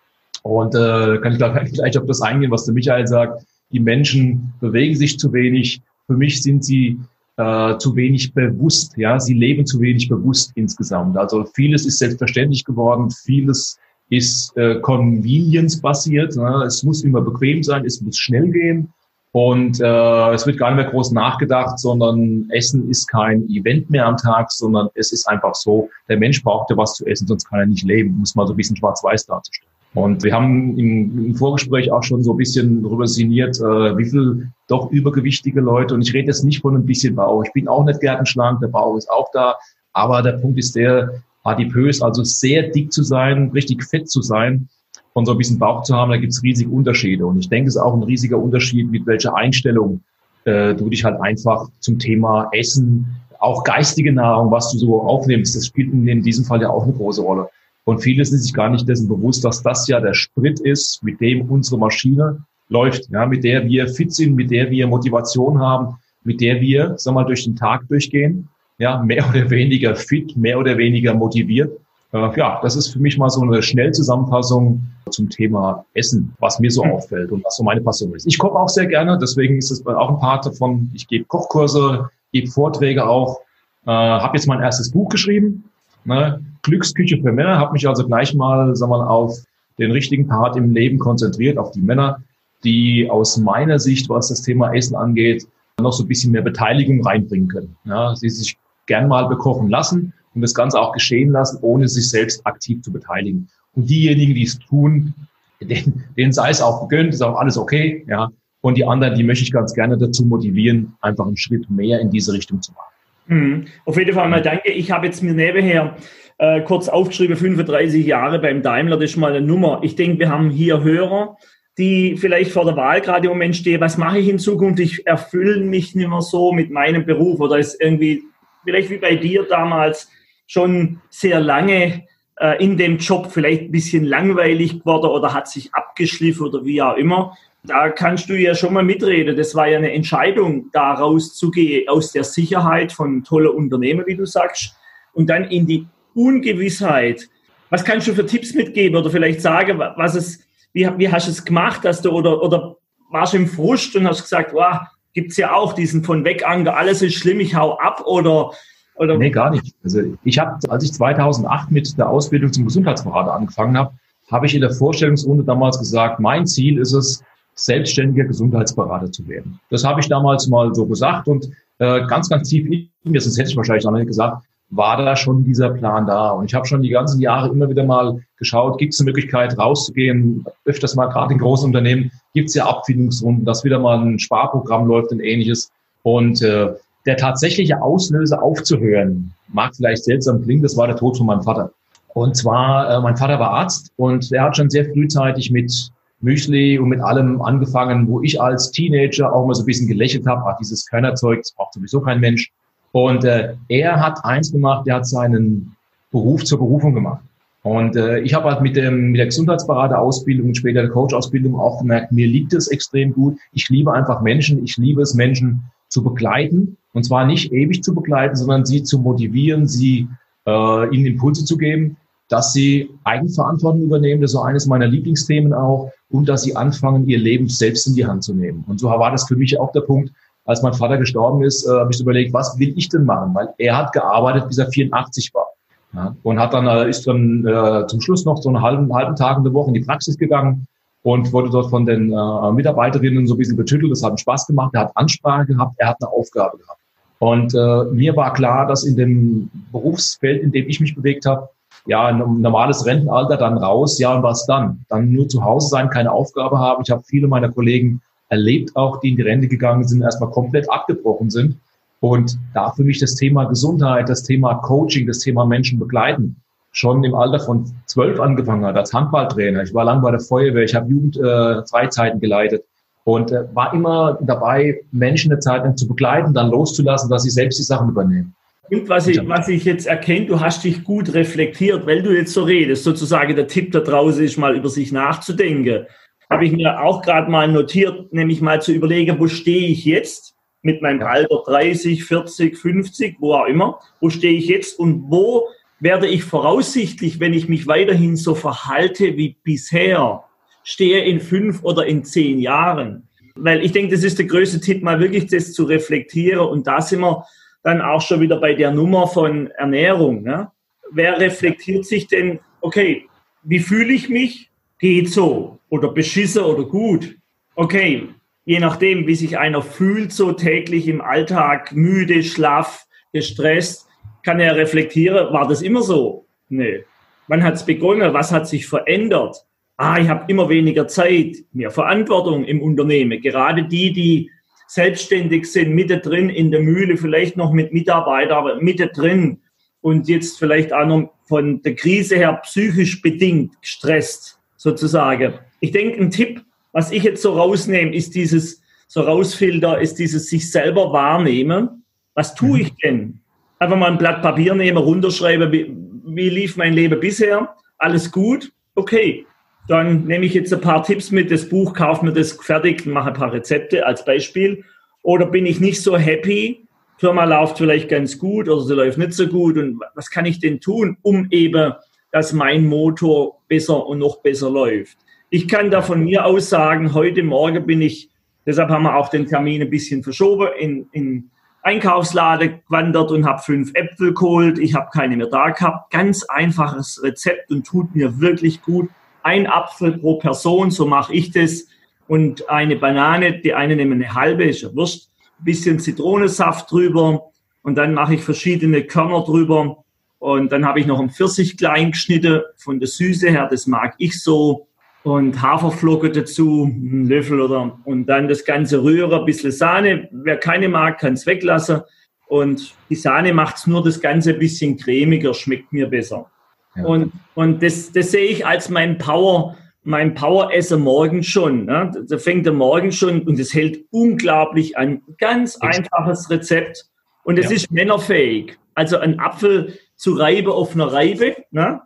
Und 0.43 0.75
äh, 0.75 1.19
kann 1.19 1.33
ich 1.33 1.39
gleich, 1.39 1.73
gleich 1.73 1.99
auf 1.99 2.07
das 2.07 2.21
eingehen, 2.21 2.51
was 2.51 2.65
der 2.65 2.75
Michael 2.75 3.07
sagt. 3.07 3.45
Die 3.73 3.81
Menschen 3.81 4.53
bewegen 4.61 4.95
sich 4.95 5.19
zu 5.19 5.33
wenig. 5.33 5.81
Für 6.07 6.17
mich 6.17 6.43
sind 6.43 6.65
sie 6.65 7.01
äh, 7.37 7.77
zu 7.79 7.97
wenig 7.97 8.33
bewusst. 8.35 8.97
Ja, 8.97 9.19
sie 9.19 9.35
leben 9.35 9.67
zu 9.67 9.81
wenig 9.81 10.09
bewusst 10.09 10.53
insgesamt. 10.55 11.17
Also 11.17 11.45
vieles 11.55 11.87
ist 11.87 11.99
selbstverständlich 11.99 12.65
geworden. 12.65 13.11
Vieles 13.11 13.79
ist 14.09 14.57
äh, 14.57 14.81
convenience-basiert. 14.81 16.37
Ne? 16.37 16.65
Es 16.67 16.83
muss 16.83 17.03
immer 17.03 17.21
bequem 17.21 17.63
sein, 17.63 17.85
es 17.85 18.01
muss 18.01 18.19
schnell 18.19 18.51
gehen. 18.51 18.93
Und 19.33 19.81
äh, 19.81 20.33
es 20.33 20.47
wird 20.47 20.57
gar 20.57 20.71
nicht 20.71 20.83
mehr 20.83 20.91
groß 20.91 21.13
nachgedacht, 21.13 21.79
sondern 21.79 22.49
Essen 22.51 22.89
ist 22.89 23.07
kein 23.07 23.47
Event 23.51 23.91
mehr 23.91 24.07
am 24.07 24.17
Tag, 24.17 24.51
sondern 24.51 24.89
es 24.95 25.13
ist 25.13 25.29
einfach 25.29 25.55
so, 25.55 25.91
der 26.09 26.17
Mensch 26.17 26.43
braucht 26.43 26.71
ja 26.71 26.77
was 26.79 26.95
zu 26.95 27.05
essen, 27.05 27.27
sonst 27.27 27.45
kann 27.45 27.61
er 27.61 27.67
nicht 27.67 27.85
leben, 27.85 28.17
muss 28.17 28.35
mal 28.35 28.47
so 28.47 28.55
ein 28.55 28.57
bisschen 28.57 28.77
schwarz-weiß 28.77 29.27
darzustellen. 29.27 29.71
Und 29.93 30.23
wir 30.23 30.33
haben 30.33 30.79
im, 30.79 31.27
im, 31.27 31.35
Vorgespräch 31.35 31.93
auch 31.93 32.03
schon 32.03 32.23
so 32.23 32.33
ein 32.33 32.39
bisschen 32.39 32.83
darüber 32.83 33.07
sinniert, 33.07 33.59
äh, 33.59 33.97
wie 33.99 34.05
viel 34.07 34.49
doch 34.69 34.91
übergewichtige 34.91 35.61
Leute, 35.61 35.93
und 35.93 36.01
ich 36.01 36.15
rede 36.15 36.29
jetzt 36.29 36.45
nicht 36.45 36.63
von 36.63 36.75
ein 36.75 36.87
bisschen 36.87 37.15
Bauch, 37.15 37.45
ich 37.45 37.53
bin 37.53 37.69
auch 37.69 37.85
nicht 37.85 38.01
gärtenschlank, 38.01 38.61
der 38.61 38.69
Bauch 38.69 38.97
ist 38.97 39.11
auch 39.11 39.31
da, 39.33 39.57
aber 39.93 40.23
der 40.23 40.33
Punkt 40.33 40.59
ist 40.59 40.77
der, 40.77 41.23
adipös, 41.47 42.03
also 42.03 42.23
sehr 42.25 42.69
dick 42.71 42.93
zu 42.93 43.03
sein, 43.03 43.51
richtig 43.51 43.85
fett 43.85 44.09
zu 44.09 44.23
sein, 44.23 44.69
von 45.13 45.25
so 45.25 45.33
ein 45.33 45.39
bisschen 45.39 45.59
Bauch 45.59 45.83
zu 45.83 45.95
haben, 45.95 46.11
da 46.11 46.19
gibt 46.19 46.33
es 46.33 46.43
riesige 46.43 46.71
Unterschiede. 46.71 47.27
Und 47.27 47.39
ich 47.39 47.49
denke, 47.49 47.69
es 47.69 47.77
ist 47.77 47.81
auch 47.81 47.95
ein 47.95 48.03
riesiger 48.03 48.39
Unterschied, 48.39 48.91
mit 48.91 49.07
welcher 49.07 49.35
Einstellung 49.35 50.03
äh, 50.45 50.75
du 50.75 50.91
dich 50.91 51.05
halt 51.05 51.21
einfach 51.21 51.69
zum 51.81 51.99
Thema 51.99 52.49
Essen, 52.53 53.07
auch 53.39 53.65
geistige 53.65 54.13
Nahrung, 54.13 54.51
was 54.51 54.73
du 54.73 54.79
so 54.79 55.01
aufnimmst, 55.01 55.57
das 55.57 55.67
spielt 55.67 55.93
in 55.93 56.23
diesem 56.23 56.45
Fall 56.45 56.63
ja 56.63 56.71
auch 56.71 56.85
eine 56.85 56.93
große 56.93 57.23
Rolle. 57.23 57.49
Und 57.85 58.01
viele 58.01 58.25
sind 58.25 58.39
sich 58.39 58.53
gar 58.53 58.69
nicht 58.69 58.89
dessen 58.89 59.09
bewusst, 59.09 59.45
dass 59.45 59.63
das 59.63 59.87
ja 59.89 60.01
der 60.01 60.15
Sprit 60.15 60.61
ist, 60.61 61.03
mit 61.03 61.21
dem 61.21 61.49
unsere 61.49 61.79
Maschine 61.79 62.45
läuft, 62.69 63.09
ja, 63.11 63.27
mit 63.27 63.45
der 63.45 63.65
wir 63.65 63.89
fit 63.89 64.13
sind, 64.13 64.35
mit 64.35 64.51
der 64.51 64.71
wir 64.71 64.87
Motivation 64.87 65.61
haben, 65.61 65.97
mit 66.25 66.41
der 66.41 66.61
wir, 66.61 66.95
sag 66.97 67.15
mal, 67.15 67.25
durch 67.25 67.45
den 67.45 67.55
Tag 67.55 67.87
durchgehen, 67.89 68.49
ja, 68.79 69.03
mehr 69.03 69.25
oder 69.29 69.51
weniger 69.51 69.95
fit, 69.95 70.37
mehr 70.37 70.59
oder 70.59 70.77
weniger 70.77 71.15
motiviert. 71.15 71.73
Äh, 72.13 72.39
ja, 72.39 72.61
das 72.63 72.77
ist 72.77 72.89
für 72.89 72.99
mich 72.99 73.19
mal 73.19 73.31
so 73.31 73.43
eine 73.43 73.63
Schnellzusammenfassung 73.63 74.83
zum 75.11 75.29
Thema 75.29 75.85
Essen, 75.95 76.35
was 76.39 76.59
mir 76.59 76.71
so 76.71 76.85
hm. 76.85 76.93
auffällt 76.93 77.33
und 77.33 77.45
was 77.45 77.57
so 77.57 77.63
meine 77.63 77.81
Passion 77.81 78.15
ist. 78.15 78.27
Ich 78.27 78.39
koche 78.39 78.59
auch 78.59 78.69
sehr 78.69 78.87
gerne, 78.87 79.19
deswegen 79.21 79.59
ist 79.59 79.71
es 79.71 79.85
auch 79.87 80.11
ein 80.11 80.19
Part 80.19 80.47
davon. 80.47 80.91
Ich 80.95 81.07
gebe 81.09 81.25
Kochkurse, 81.25 82.09
gebe 82.33 82.49
Vorträge 82.49 83.07
auch, 83.07 83.41
äh, 83.87 83.91
habe 83.91 84.37
jetzt 84.37 84.47
mein 84.47 84.61
erstes 84.61 84.91
Buch 84.91 85.09
geschrieben, 85.09 85.65
ne? 86.05 86.41
Glücksküche 86.63 87.21
für 87.23 87.31
Männer, 87.31 87.59
habe 87.59 87.73
mich 87.73 87.87
also 87.87 88.05
gleich 88.05 88.35
mal, 88.35 88.75
sagen 88.75 88.91
wir 88.91 88.99
mal, 88.99 89.07
auf 89.07 89.39
den 89.79 89.93
richtigen 89.93 90.27
Part 90.27 90.57
im 90.57 90.73
Leben 90.73 90.99
konzentriert, 90.99 91.59
auf 91.59 91.71
die 91.71 91.81
Männer, 91.81 92.21
die 92.65 93.09
aus 93.09 93.37
meiner 93.37 93.79
Sicht, 93.79 94.09
was 94.09 94.29
das 94.29 94.43
Thema 94.43 94.75
Essen 94.75 94.97
angeht, 94.97 95.47
noch 95.81 95.93
so 95.93 96.03
ein 96.03 96.09
bisschen 96.09 96.33
mehr 96.33 96.43
Beteiligung 96.43 97.05
reinbringen 97.07 97.49
können. 97.49 97.77
Ja, 97.85 98.17
sie 98.17 98.31
sich 98.31 98.57
gern 98.87 99.09
mal 99.09 99.29
bekochen 99.29 99.69
lassen 99.69 100.13
und 100.35 100.43
das 100.43 100.55
Ganze 100.55 100.81
auch 100.81 100.93
geschehen 100.93 101.31
lassen, 101.31 101.59
ohne 101.63 101.89
sich 101.89 102.09
selbst 102.09 102.47
aktiv 102.47 102.83
zu 102.83 102.93
beteiligen. 102.93 103.49
Und 103.75 103.89
diejenigen, 103.91 104.35
die 104.35 104.45
es 104.45 104.59
tun, 104.59 105.15
denen, 105.61 106.05
denen 106.17 106.33
sei 106.33 106.51
es 106.51 106.61
auch 106.61 106.89
gegönnt, 106.89 107.15
ist 107.15 107.23
auch 107.23 107.37
alles 107.37 107.59
okay, 107.59 108.05
ja. 108.09 108.31
Und 108.61 108.77
die 108.77 108.85
anderen, 108.85 109.15
die 109.15 109.23
möchte 109.23 109.45
ich 109.45 109.53
ganz 109.53 109.75
gerne 109.75 109.97
dazu 109.97 110.25
motivieren, 110.25 110.95
einfach 111.01 111.27
einen 111.27 111.37
Schritt 111.37 111.71
mehr 111.71 112.01
in 112.01 112.11
diese 112.11 112.33
Richtung 112.33 112.61
zu 112.61 112.73
machen. 112.73 112.97
Mhm. 113.29 113.67
Auf 113.85 113.97
jeden 113.97 114.13
Fall 114.13 114.29
mal 114.29 114.43
danke. 114.43 114.71
Ich 114.73 114.91
habe 114.91 115.07
jetzt 115.07 115.23
mir 115.23 115.35
nebenher 115.35 115.97
äh, 116.39 116.61
kurz 116.63 116.89
aufgeschrieben, 116.89 117.37
35 117.37 118.05
Jahre 118.05 118.39
beim 118.39 118.63
Daimler, 118.63 118.97
das 118.97 119.11
ist 119.11 119.17
mal 119.17 119.35
eine 119.35 119.47
Nummer. 119.47 119.81
Ich 119.83 119.97
denke, 119.97 120.19
wir 120.19 120.31
haben 120.31 120.51
hier 120.51 120.83
Hörer, 120.83 121.37
die 121.79 122.17
vielleicht 122.17 122.51
vor 122.51 122.65
der 122.65 122.77
Wahl 122.77 123.01
gerade 123.01 123.27
im 123.27 123.33
Moment 123.33 123.57
stehen, 123.57 123.81
was 123.81 123.99
mache 123.99 124.19
ich 124.19 124.29
in 124.29 124.39
Zukunft? 124.39 124.81
Ich 124.81 125.07
erfülle 125.07 125.61
mich 125.61 125.95
nicht 125.95 126.09
mehr 126.09 126.23
so 126.23 126.53
mit 126.53 126.71
meinem 126.71 127.05
Beruf 127.05 127.41
oder 127.41 127.59
ist 127.59 127.81
irgendwie, 127.81 128.23
vielleicht 128.67 128.91
wie 128.91 128.99
bei 128.99 129.17
dir 129.17 129.45
damals, 129.45 130.11
schon 130.47 131.01
sehr 131.09 131.41
lange 131.41 132.07
äh, 132.39 132.63
in 132.63 132.77
dem 132.77 132.99
Job 132.99 133.31
vielleicht 133.33 133.63
ein 133.63 133.73
bisschen 133.73 134.05
langweilig 134.05 134.81
geworden 134.81 135.07
oder 135.07 135.33
hat 135.33 135.49
sich 135.49 135.75
abgeschliffen 135.75 136.47
oder 136.47 136.65
wie 136.65 136.83
auch 136.83 136.97
immer. 136.97 137.37
Da 137.65 137.89
kannst 137.89 138.29
du 138.29 138.35
ja 138.35 138.55
schon 138.55 138.75
mal 138.75 138.85
mitreden. 138.85 139.37
Das 139.37 139.55
war 139.55 139.67
ja 139.67 139.79
eine 139.79 139.93
Entscheidung, 139.93 140.71
da 140.73 140.93
rauszugehen 140.93 141.89
aus 141.89 142.13
der 142.13 142.25
Sicherheit 142.25 142.93
von 142.93 143.25
toller 143.25 143.55
Unternehmen, 143.55 144.07
wie 144.07 144.17
du 144.17 144.25
sagst, 144.25 144.77
und 145.15 145.29
dann 145.31 145.45
in 145.45 145.67
die 145.67 145.87
Ungewissheit. 146.15 147.29
Was 147.71 147.85
kannst 147.85 148.07
du 148.07 148.15
für 148.15 148.25
Tipps 148.25 148.55
mitgeben 148.55 148.97
oder 148.97 149.11
vielleicht 149.11 149.41
sagen, 149.41 149.79
was 149.79 150.15
es, 150.15 150.47
wie, 150.73 150.89
wie 150.97 151.11
hast 151.11 151.27
du 151.27 151.33
es 151.33 151.45
gemacht, 151.45 151.85
dass 151.85 152.03
du 152.03 152.11
oder, 152.11 152.41
oder 152.41 152.77
warst 153.11 153.33
du 153.33 153.39
im 153.39 153.49
Frust 153.49 153.97
und 153.97 154.07
hast 154.07 154.23
gesagt, 154.23 154.53
wow, 154.53 154.79
gibt's 155.17 155.37
ja 155.39 155.55
auch 155.55 155.73
diesen 155.73 156.05
von 156.05 156.25
Weganker, 156.25 156.77
alles 156.77 157.03
ist 157.03 157.15
schlimm, 157.15 157.41
ich 157.41 157.57
hau 157.57 157.79
ab 157.79 158.03
oder 158.07 158.53
oder? 158.97 159.19
Nee, 159.19 159.31
gar 159.31 159.51
nicht. 159.51 159.75
Also 159.83 160.03
ich 160.25 160.39
habe, 160.39 160.59
als 160.71 160.85
ich 160.85 160.93
2008 160.93 161.71
mit 161.71 161.99
der 161.99 162.09
Ausbildung 162.09 162.53
zum 162.53 162.65
Gesundheitsberater 162.65 163.35
angefangen 163.35 163.77
habe, 163.77 163.93
habe 164.31 164.47
ich 164.47 164.55
in 164.55 164.61
der 164.61 164.71
Vorstellungsrunde 164.71 165.45
damals 165.45 165.79
gesagt, 165.79 166.21
mein 166.21 166.47
Ziel 166.47 166.79
ist 166.79 166.93
es, 166.93 167.23
selbstständiger 167.59 168.25
Gesundheitsberater 168.25 169.11
zu 169.11 169.27
werden. 169.29 169.59
Das 169.71 169.83
habe 169.83 170.01
ich 170.01 170.09
damals 170.09 170.47
mal 170.47 170.75
so 170.75 170.85
gesagt 170.85 171.27
und 171.27 171.47
äh, 171.79 172.07
ganz, 172.07 172.29
ganz 172.29 172.51
tief 172.51 172.67
in 172.67 172.91
mir, 173.11 173.21
sonst 173.21 173.39
hätte 173.39 173.49
ich 173.49 173.57
wahrscheinlich 173.57 173.85
noch 173.85 173.93
nicht 173.93 174.07
gesagt, 174.07 174.45
war 174.71 174.97
da 174.97 175.15
schon 175.17 175.45
dieser 175.45 175.71
Plan 175.71 176.07
da. 176.07 176.31
Und 176.31 176.47
ich 176.47 176.55
habe 176.55 176.67
schon 176.67 176.83
die 176.83 176.89
ganzen 176.89 177.21
Jahre 177.21 177.49
immer 177.51 177.69
wieder 177.69 177.85
mal 177.85 178.21
geschaut, 178.37 178.79
gibt 178.79 178.95
es 178.95 179.01
eine 179.01 179.07
Möglichkeit 179.07 179.57
rauszugehen, 179.59 180.45
öfters 180.65 180.97
mal 180.97 181.07
gerade 181.07 181.35
in 181.35 181.39
großen 181.39 181.67
Unternehmen, 181.67 182.11
gibt 182.35 182.49
es 182.49 182.55
ja 182.55 182.67
Abfindungsrunden, 182.67 183.45
dass 183.45 183.65
wieder 183.65 183.79
mal 183.79 183.99
ein 183.99 184.19
Sparprogramm 184.19 184.87
läuft 184.87 185.13
und 185.13 185.21
ähnliches. 185.21 185.71
Und 186.03 186.43
äh, 186.43 186.73
der 187.07 187.17
tatsächliche 187.17 187.81
Auslöser 187.81 188.43
aufzuhören, 188.43 189.33
mag 189.49 189.75
vielleicht 189.77 190.05
seltsam 190.05 190.43
klingen, 190.43 190.63
das 190.63 190.77
war 190.77 190.89
der 190.89 190.97
Tod 190.97 191.17
von 191.17 191.27
meinem 191.27 191.43
Vater. 191.43 191.71
Und 192.15 192.37
zwar, 192.37 192.91
äh, 192.91 193.01
mein 193.01 193.17
Vater 193.17 193.39
war 193.39 193.51
Arzt 193.51 193.93
und 193.97 194.33
er 194.33 194.43
hat 194.43 194.57
schon 194.57 194.71
sehr 194.71 194.87
frühzeitig 194.87 195.51
mit 195.51 195.91
Müsli 196.21 196.79
und 196.79 196.89
mit 196.89 197.01
allem 197.01 197.43
angefangen, 197.43 198.09
wo 198.09 198.23
ich 198.23 198.41
als 198.41 198.71
Teenager 198.71 199.33
auch 199.33 199.47
mal 199.47 199.55
so 199.55 199.63
ein 199.63 199.67
bisschen 199.67 199.87
gelächelt 199.87 200.27
habe, 200.27 200.43
ach, 200.47 200.57
dieses 200.59 200.87
Körnerzeug, 200.87 201.41
das 201.41 201.53
braucht 201.53 201.75
sowieso 201.75 202.01
kein 202.01 202.21
Mensch. 202.21 202.51
Und 202.97 203.27
äh, 203.27 203.53
er 203.69 204.01
hat 204.01 204.25
eins 204.25 204.51
gemacht, 204.51 204.89
er 204.89 204.95
hat 204.95 205.07
seinen 205.07 205.77
Beruf 206.11 206.45
zur 206.45 206.59
Berufung 206.59 206.95
gemacht. 206.95 207.23
Und 207.63 207.95
äh, 207.95 208.21
ich 208.21 208.33
habe 208.33 208.49
halt 208.51 208.63
mit, 208.63 208.75
dem, 208.75 209.11
mit 209.11 209.19
der 209.19 209.27
Gesundheitsberaterausbildung 209.27 210.47
und 210.49 210.57
später 210.57 210.81
der 210.81 210.91
Coach-Ausbildung 210.91 211.61
auch 211.61 211.81
gemerkt, 211.81 212.11
mir 212.11 212.27
liegt 212.27 212.55
es 212.55 212.69
extrem 212.69 213.13
gut. 213.13 213.37
Ich 213.53 213.69
liebe 213.69 213.93
einfach 213.93 214.23
Menschen. 214.23 214.65
Ich 214.65 214.79
liebe 214.79 215.03
es, 215.03 215.13
Menschen 215.13 215.65
zu 215.89 216.03
begleiten. 216.03 216.79
Und 216.95 217.05
zwar 217.05 217.27
nicht 217.27 217.53
ewig 217.53 217.83
zu 217.83 217.95
begleiten, 217.95 218.35
sondern 218.35 218.65
sie 218.65 218.83
zu 218.83 218.99
motivieren, 218.99 219.69
sie 219.69 220.09
äh, 220.47 220.89
ihnen 220.89 221.05
Impulse 221.05 221.45
zu 221.45 221.59
geben, 221.59 221.99
dass 222.31 222.55
sie 222.55 222.89
Eigenverantwortung 223.05 223.83
übernehmen. 223.83 224.23
Das 224.23 224.31
ist 224.31 224.37
so 224.37 224.43
eines 224.43 224.67
meiner 224.67 224.87
Lieblingsthemen 224.87 225.53
auch. 225.53 225.93
Und 226.09 226.31
dass 226.31 226.45
sie 226.45 226.57
anfangen, 226.57 227.07
ihr 227.07 227.19
Leben 227.19 227.51
selbst 227.51 227.87
in 227.89 227.95
die 227.95 228.07
Hand 228.07 228.25
zu 228.25 228.33
nehmen. 228.33 228.65
Und 228.67 228.81
so 228.81 228.89
war 228.89 229.11
das 229.11 229.29
für 229.29 229.37
mich 229.37 229.61
auch 229.61 229.73
der 229.73 229.83
Punkt, 229.83 230.13
als 230.47 230.63
mein 230.63 230.73
Vater 230.73 230.97
gestorben 230.97 231.43
ist, 231.45 231.67
äh, 231.67 231.73
habe 231.73 231.93
ich 231.93 232.01
überlegt, 232.01 232.33
was 232.33 232.59
will 232.59 232.73
ich 232.77 232.89
denn 232.89 233.05
machen? 233.05 233.35
Weil 233.35 233.49
er 233.59 233.77
hat 233.77 233.93
gearbeitet, 233.93 234.49
bis 234.49 234.59
er 234.59 234.69
84 234.69 235.35
war. 235.35 235.49
Ja, 235.93 236.15
und 236.23 236.39
hat 236.39 236.53
dann, 236.53 236.67
äh, 236.67 236.89
ist 236.89 237.07
dann 237.07 237.47
äh, 237.47 237.87
zum 237.87 238.01
Schluss 238.01 238.25
noch 238.25 238.37
so 238.39 238.49
einen 238.49 238.61
halben, 238.61 238.93
halben 238.95 239.17
Tag 239.17 239.39
in 239.39 239.45
der 239.45 239.53
Woche 239.53 239.69
in 239.69 239.75
die 239.75 239.81
Praxis 239.81 240.17
gegangen 240.17 240.67
und 241.03 241.33
wurde 241.33 241.51
dort 241.51 241.71
von 241.71 241.87
den 241.87 242.13
äh, 242.13 242.53
Mitarbeiterinnen 242.53 243.27
so 243.27 243.35
ein 243.35 243.39
bisschen 243.39 243.57
betüttelt. 243.57 243.93
Das 243.93 244.03
hat 244.03 244.13
ihm 244.13 244.19
Spaß 244.19 244.47
gemacht. 244.47 244.71
Er 244.75 244.83
hat 244.83 244.93
Ansprache 244.95 245.47
gehabt, 245.47 245.75
er 245.79 245.89
hat 245.89 245.97
eine 246.01 246.11
Aufgabe 246.11 246.59
gehabt. 246.59 246.81
Und 247.19 247.55
äh, 247.55 247.85
mir 247.93 248.15
war 248.17 248.33
klar, 248.33 248.67
dass 248.67 248.85
in 248.85 248.97
dem 248.97 249.51
Berufsfeld, 249.73 250.43
in 250.43 250.53
dem 250.53 250.69
ich 250.69 250.81
mich 250.81 250.95
bewegt 250.95 251.25
habe, 251.25 251.49
ja, 251.87 252.07
ein 252.07 252.41
normales 252.41 252.85
Rentenalter, 252.85 253.37
dann 253.37 253.57
raus, 253.57 253.99
ja, 253.99 254.15
und 254.15 254.23
was 254.23 254.45
dann? 254.47 254.85
Dann 254.89 255.13
nur 255.13 255.29
zu 255.29 255.45
Hause 255.45 255.69
sein, 255.69 255.89
keine 255.89 256.13
Aufgabe 256.13 256.59
haben. 256.59 256.83
Ich 256.85 256.91
habe 256.91 257.03
viele 257.07 257.29
meiner 257.29 257.51
Kollegen 257.51 258.03
erlebt 258.29 258.75
auch, 258.77 259.01
die 259.01 259.11
in 259.11 259.17
die 259.17 259.23
Rente 259.23 259.49
gegangen 259.49 259.87
sind, 259.87 260.03
erstmal 260.03 260.31
komplett 260.31 260.71
abgebrochen 260.71 261.31
sind. 261.31 261.57
Und 262.01 262.39
da 262.55 262.71
für 262.73 262.85
mich 262.85 262.99
das 262.99 263.15
Thema 263.15 263.45
Gesundheit, 263.45 264.09
das 264.09 264.23
Thema 264.23 264.55
Coaching, 264.55 265.07
das 265.07 265.21
Thema 265.21 265.47
Menschen 265.47 265.79
begleiten, 265.79 266.37
schon 266.73 267.03
im 267.05 267.15
Alter 267.15 267.41
von 267.41 267.73
zwölf 267.87 268.21
angefangen 268.21 268.65
hat 268.65 268.77
als 268.77 268.93
Handballtrainer. 268.93 269.63
Ich 269.63 269.73
war 269.73 269.85
lang 269.85 270.03
bei 270.03 270.11
der 270.11 270.21
Feuerwehr, 270.21 270.65
ich 270.65 270.75
habe 270.75 270.91
Jugendfreizeiten 270.91 272.19
äh, 272.19 272.21
geleitet 272.21 272.65
und 273.05 273.33
äh, 273.33 273.45
war 273.55 273.73
immer 273.73 274.19
dabei, 274.21 274.83
Menschen 274.93 275.33
eine 275.33 275.41
Zeit 275.41 275.63
lang 275.63 275.77
zu 275.77 275.89
begleiten, 275.89 276.35
dann 276.35 276.51
loszulassen, 276.51 277.09
dass 277.09 277.23
sie 277.23 277.31
selbst 277.31 277.59
die 277.59 277.63
Sachen 277.63 277.89
übernehmen. 277.89 278.35
Und 278.69 278.89
was 278.89 279.07
ich, 279.07 279.27
was 279.27 279.49
ich 279.49 279.65
jetzt 279.65 279.87
erkenne, 279.87 280.27
du 280.27 280.41
hast 280.41 280.65
dich 280.65 280.83
gut 280.83 281.15
reflektiert, 281.15 281.87
weil 281.87 282.03
du 282.03 282.11
jetzt 282.11 282.33
so 282.33 282.43
redest. 282.43 282.83
Sozusagen 282.83 283.35
der 283.37 283.47
Tipp 283.47 283.71
da 283.73 283.81
draußen 283.81 284.25
ist 284.25 284.37
mal 284.37 284.57
über 284.57 284.69
sich 284.69 284.91
nachzudenken 284.91 285.87
habe 286.31 286.45
ich 286.45 286.53
mir 286.53 286.83
auch 286.83 287.03
gerade 287.03 287.31
mal 287.31 287.49
notiert, 287.49 288.13
nämlich 288.13 288.41
mal 288.41 288.61
zu 288.61 288.73
überlegen, 288.73 289.19
wo 289.19 289.29
stehe 289.29 289.69
ich 289.69 289.85
jetzt 289.85 290.35
mit 290.63 290.83
meinem 290.83 291.03
Alter 291.03 291.43
30, 291.47 292.05
40, 292.05 292.59
50, 292.59 293.17
wo 293.21 293.35
auch 293.35 293.47
immer, 293.47 293.79
wo 294.01 294.11
stehe 294.11 294.37
ich 294.37 294.49
jetzt 294.49 294.79
und 294.79 295.05
wo 295.09 295.49
werde 295.79 296.09
ich 296.09 296.25
voraussichtlich, 296.25 297.21
wenn 297.21 297.35
ich 297.35 297.49
mich 297.49 297.67
weiterhin 297.67 298.17
so 298.17 298.35
verhalte 298.35 299.17
wie 299.17 299.37
bisher, 299.43 300.25
stehe 300.65 301.05
in 301.05 301.21
fünf 301.21 301.63
oder 301.63 301.87
in 301.87 302.05
zehn 302.05 302.41
Jahren. 302.41 303.09
Weil 303.37 303.65
ich 303.65 303.73
denke, 303.73 303.95
das 303.95 304.03
ist 304.03 304.19
der 304.19 304.27
größte 304.27 304.61
Tipp, 304.61 304.83
mal 304.83 304.99
wirklich 304.99 305.27
das 305.27 305.53
zu 305.53 305.65
reflektieren. 305.65 306.49
Und 306.49 306.67
da 306.67 306.81
sind 306.81 307.01
wir 307.01 307.25
dann 307.63 307.83
auch 307.83 308.01
schon 308.01 308.21
wieder 308.21 308.41
bei 308.41 308.55
der 308.55 308.71
Nummer 308.71 309.07
von 309.07 309.49
Ernährung. 309.53 310.23
Ne? 310.23 310.51
Wer 310.91 311.21
reflektiert 311.21 311.85
sich 311.85 312.09
denn, 312.09 312.41
okay, 312.61 313.07
wie 313.43 313.61
fühle 313.61 313.93
ich 313.93 314.09
mich? 314.09 314.51
Geht 314.79 315.11
so 315.11 315.59
oder 315.69 315.89
beschissen 315.89 316.45
oder 316.45 316.65
gut. 316.65 317.17
Okay, 317.55 318.09
je 318.45 318.59
nachdem, 318.59 319.07
wie 319.07 319.15
sich 319.15 319.39
einer 319.39 319.63
fühlt, 319.63 320.13
so 320.13 320.33
täglich 320.33 320.89
im 320.89 321.01
Alltag, 321.01 321.73
müde, 321.73 322.23
schlaff, 322.23 322.87
gestresst, 323.13 323.89
kann 324.23 324.41
er 324.41 324.57
reflektieren, 324.57 325.33
war 325.33 325.49
das 325.49 325.63
immer 325.63 325.83
so? 325.83 326.27
Nee. 326.49 326.85
Wann 327.29 327.43
hat 327.43 327.55
es 327.55 327.67
begonnen? 327.67 328.13
Was 328.13 328.33
hat 328.33 328.47
sich 328.47 328.67
verändert? 328.67 329.37
Ah, 329.77 329.99
ich 329.99 330.09
habe 330.09 330.25
immer 330.29 330.49
weniger 330.49 330.89
Zeit, 330.89 331.37
mehr 331.53 331.71
Verantwortung 331.71 332.45
im 332.45 332.63
Unternehmen. 332.63 333.21
Gerade 333.21 333.65
die, 333.65 333.93
die 333.93 334.31
selbstständig 334.69 335.51
sind, 335.51 335.75
mittendrin 335.75 336.29
in 336.29 336.51
der 336.51 336.61
Mühle, 336.61 336.97
vielleicht 336.97 337.37
noch 337.37 337.53
mit 337.53 337.73
Mitarbeitern, 337.73 338.39
aber 338.39 338.61
mittendrin 338.61 339.41
und 339.81 340.09
jetzt 340.09 340.39
vielleicht 340.39 340.73
auch 340.73 340.87
noch 340.87 341.13
von 341.29 341.63
der 341.63 341.75
Krise 341.75 342.17
her 342.17 342.41
psychisch 342.43 343.03
bedingt 343.03 343.61
gestresst, 343.61 344.39
sozusagen. 344.67 345.35
Ich 345.61 345.71
denke, 345.71 346.01
ein 346.01 346.11
Tipp, 346.11 346.43
was 346.73 346.91
ich 346.91 347.05
jetzt 347.05 347.23
so 347.23 347.35
rausnehme, 347.35 347.95
ist 347.95 348.17
dieses, 348.17 348.61
so 348.89 349.03
rausfilter, 349.03 349.81
ist 349.81 349.95
dieses 349.95 350.29
sich 350.29 350.51
selber 350.51 350.93
wahrnehmen. 350.93 351.85
Was 352.15 352.35
tue 352.35 352.59
mhm. 352.59 352.61
ich 352.63 352.73
denn? 352.83 353.21
Einfach 353.61 353.77
mal 353.77 353.93
ein 353.93 353.99
Blatt 353.99 354.23
Papier 354.23 354.55
nehmen, 354.55 354.77
runterschreiben, 354.77 355.53
wie, 355.53 355.75
wie 356.05 356.29
lief 356.29 356.57
mein 356.57 356.73
Leben 356.73 356.99
bisher? 356.99 357.55
Alles 357.79 358.11
gut? 358.11 358.51
Okay. 358.75 359.25
Dann 359.69 360.05
nehme 360.05 360.27
ich 360.27 360.35
jetzt 360.35 360.53
ein 360.53 360.61
paar 360.61 360.83
Tipps 360.83 361.13
mit, 361.13 361.31
das 361.31 361.49
Buch, 361.49 361.73
kaufe 361.73 362.05
mir 362.05 362.13
das 362.13 362.33
fertig, 362.33 362.87
mache 362.87 363.09
ein 363.09 363.15
paar 363.15 363.33
Rezepte 363.33 363.87
als 363.87 364.05
Beispiel. 364.05 364.65
Oder 365.03 365.27
bin 365.27 365.47
ich 365.47 365.61
nicht 365.61 365.81
so 365.81 365.97
happy? 365.97 366.67
Firma 366.99 367.25
läuft 367.25 367.59
vielleicht 367.59 367.89
ganz 367.89 368.19
gut 368.19 368.49
oder 368.49 368.63
sie 368.63 368.75
läuft 368.75 368.99
nicht 368.99 369.13
so 369.13 369.27
gut. 369.29 369.57
Und 369.59 369.81
was 369.95 370.11
kann 370.11 370.27
ich 370.27 370.41
denn 370.41 370.61
tun, 370.61 370.97
um 371.03 371.29
eben, 371.31 371.73
dass 372.13 372.33
mein 372.33 372.67
Motor 372.67 373.39
besser 373.49 373.87
und 373.87 373.99
noch 373.99 374.19
besser 374.19 374.51
läuft? 374.51 374.99
Ich 375.31 375.49
kann 375.49 375.71
da 375.71 375.83
von 375.83 376.05
mir 376.05 376.25
aus 376.25 376.49
sagen, 376.49 376.95
heute 376.95 377.23
Morgen 377.23 377.67
bin 377.67 377.83
ich, 377.83 378.11
deshalb 378.47 378.71
haben 378.71 378.85
wir 378.85 378.97
auch 378.97 379.09
den 379.09 379.27
Termin 379.27 379.63
ein 379.63 379.71
bisschen 379.71 380.03
verschoben, 380.03 380.49
in, 380.59 380.89
in 380.93 381.31
Einkaufslade 381.67 382.61
gewandert 382.61 383.11
und 383.11 383.27
habe 383.27 383.43
fünf 383.43 383.73
Äpfel 383.75 384.15
geholt. 384.15 384.61
Ich 384.61 384.75
habe 384.75 384.89
keine 384.93 385.17
mehr 385.17 385.27
da 385.27 385.51
gehabt. 385.51 385.91
Ganz 385.91 386.23
einfaches 386.23 387.03
Rezept 387.03 387.51
und 387.51 387.67
tut 387.67 387.93
mir 387.93 388.21
wirklich 388.21 388.63
gut. 388.63 388.89
Ein 389.25 389.49
Apfel 389.49 389.99
pro 389.99 390.15
Person, 390.15 390.71
so 390.71 390.87
mache 390.87 391.13
ich 391.13 391.33
das. 391.33 391.67
Und 392.07 392.49
eine 392.49 392.77
Banane, 392.77 393.41
die 393.41 393.53
eine 393.53 393.75
nehmen 393.75 394.01
eine 394.01 394.15
halbe, 394.15 394.45
ist 394.45 394.63
ja 394.63 394.73
Wurst. 394.77 395.11
Ein 395.41 395.45
bisschen 395.45 395.81
Zitronensaft 395.81 396.71
drüber 396.71 397.31
und 397.63 397.75
dann 397.75 397.95
mache 397.95 398.15
ich 398.15 398.23
verschiedene 398.23 398.85
Körner 398.85 399.25
drüber. 399.25 399.85
Und 400.19 400.51
dann 400.53 400.65
habe 400.65 400.81
ich 400.81 400.87
noch 400.87 400.99
einen 400.99 401.11
Pfirsich 401.11 401.57
klein 401.57 401.93
geschnitten 401.93 402.43
von 402.57 402.81
der 402.81 402.89
Süße 402.89 403.29
her, 403.29 403.49
das 403.51 403.67
mag 403.67 403.95
ich 403.99 404.23
so 404.23 404.69
und 405.07 405.41
Haferflocke 405.41 406.11
dazu, 406.11 406.65
einen 406.65 407.07
Löffel 407.07 407.41
oder 407.41 407.79
und 407.85 408.07
dann 408.07 408.27
das 408.27 408.45
Ganze 408.45 408.83
rühren, 408.83 409.13
ein 409.13 409.25
bisschen 409.25 409.53
Sahne. 409.53 410.09
Wer 410.11 410.37
keine 410.37 410.69
mag, 410.69 410.99
kann 410.99 411.13
es 411.13 411.27
weglassen. 411.27 411.83
Und 412.27 412.75
die 412.91 412.97
Sahne 412.97 413.33
macht 413.33 413.57
es 413.57 413.69
nur 413.69 413.85
das 413.85 414.01
Ganze 414.01 414.33
ein 414.33 414.41
bisschen 414.41 414.77
cremiger, 414.77 415.33
schmeckt 415.33 415.73
mir 415.73 415.87
besser. 415.87 416.29
Ja. 416.75 416.87
Und, 416.87 417.13
und 417.37 417.63
das, 417.63 417.93
das 417.93 418.11
sehe 418.11 418.27
ich 418.27 418.45
als 418.45 418.69
mein 418.69 418.99
Power, 418.99 419.57
mein 419.85 420.15
Power-Essen 420.15 420.81
morgen 420.81 421.23
schon. 421.23 421.67
Ne? 421.67 421.93
Da 422.09 422.19
fängt 422.19 422.45
der 422.45 422.53
Morgen 422.53 422.91
schon 422.91 423.23
und 423.23 423.39
es 423.39 423.55
hält 423.55 423.85
unglaublich 423.93 424.77
an. 424.77 425.03
Ganz 425.19 425.57
einfaches 425.61 426.29
Rezept. 426.31 426.85
Und 427.23 427.39
es 427.39 427.47
ja. 427.47 427.53
ist 427.53 427.71
männerfähig. 427.71 428.59
Also 428.75 428.99
ein 428.99 429.21
Apfel 429.21 429.79
zu 429.97 430.15
reiben 430.15 430.51
auf 430.51 430.75
einer 430.75 430.93
Reibe, 430.93 431.37
ne? 431.51 431.81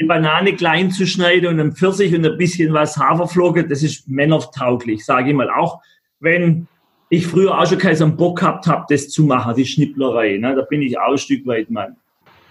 die 0.00 0.06
Banane 0.06 0.54
klein 0.54 0.90
zu 0.90 1.06
schneiden 1.06 1.48
und 1.48 1.60
ein 1.60 1.72
Pfirsich 1.72 2.14
und 2.14 2.24
ein 2.24 2.38
bisschen 2.38 2.72
was 2.72 2.96
Haferflocke, 2.96 3.66
das 3.68 3.82
ist 3.82 4.08
männertauglich, 4.08 5.04
sage 5.04 5.30
ich 5.30 5.36
mal. 5.36 5.50
Auch 5.50 5.80
wenn 6.20 6.66
ich 7.10 7.26
früher 7.26 7.58
auch 7.58 7.66
schon 7.66 7.78
keinen 7.78 8.16
Bock 8.16 8.38
gehabt 8.38 8.66
habe, 8.66 8.86
das 8.88 9.10
zu 9.10 9.24
machen, 9.24 9.54
die 9.56 9.66
Schnipplerei. 9.66 10.38
Ne? 10.38 10.54
Da 10.54 10.62
bin 10.62 10.80
ich 10.80 10.98
auch 10.98 11.12
ein 11.12 11.18
Stück 11.18 11.46
weit 11.46 11.70
Mann. 11.70 11.96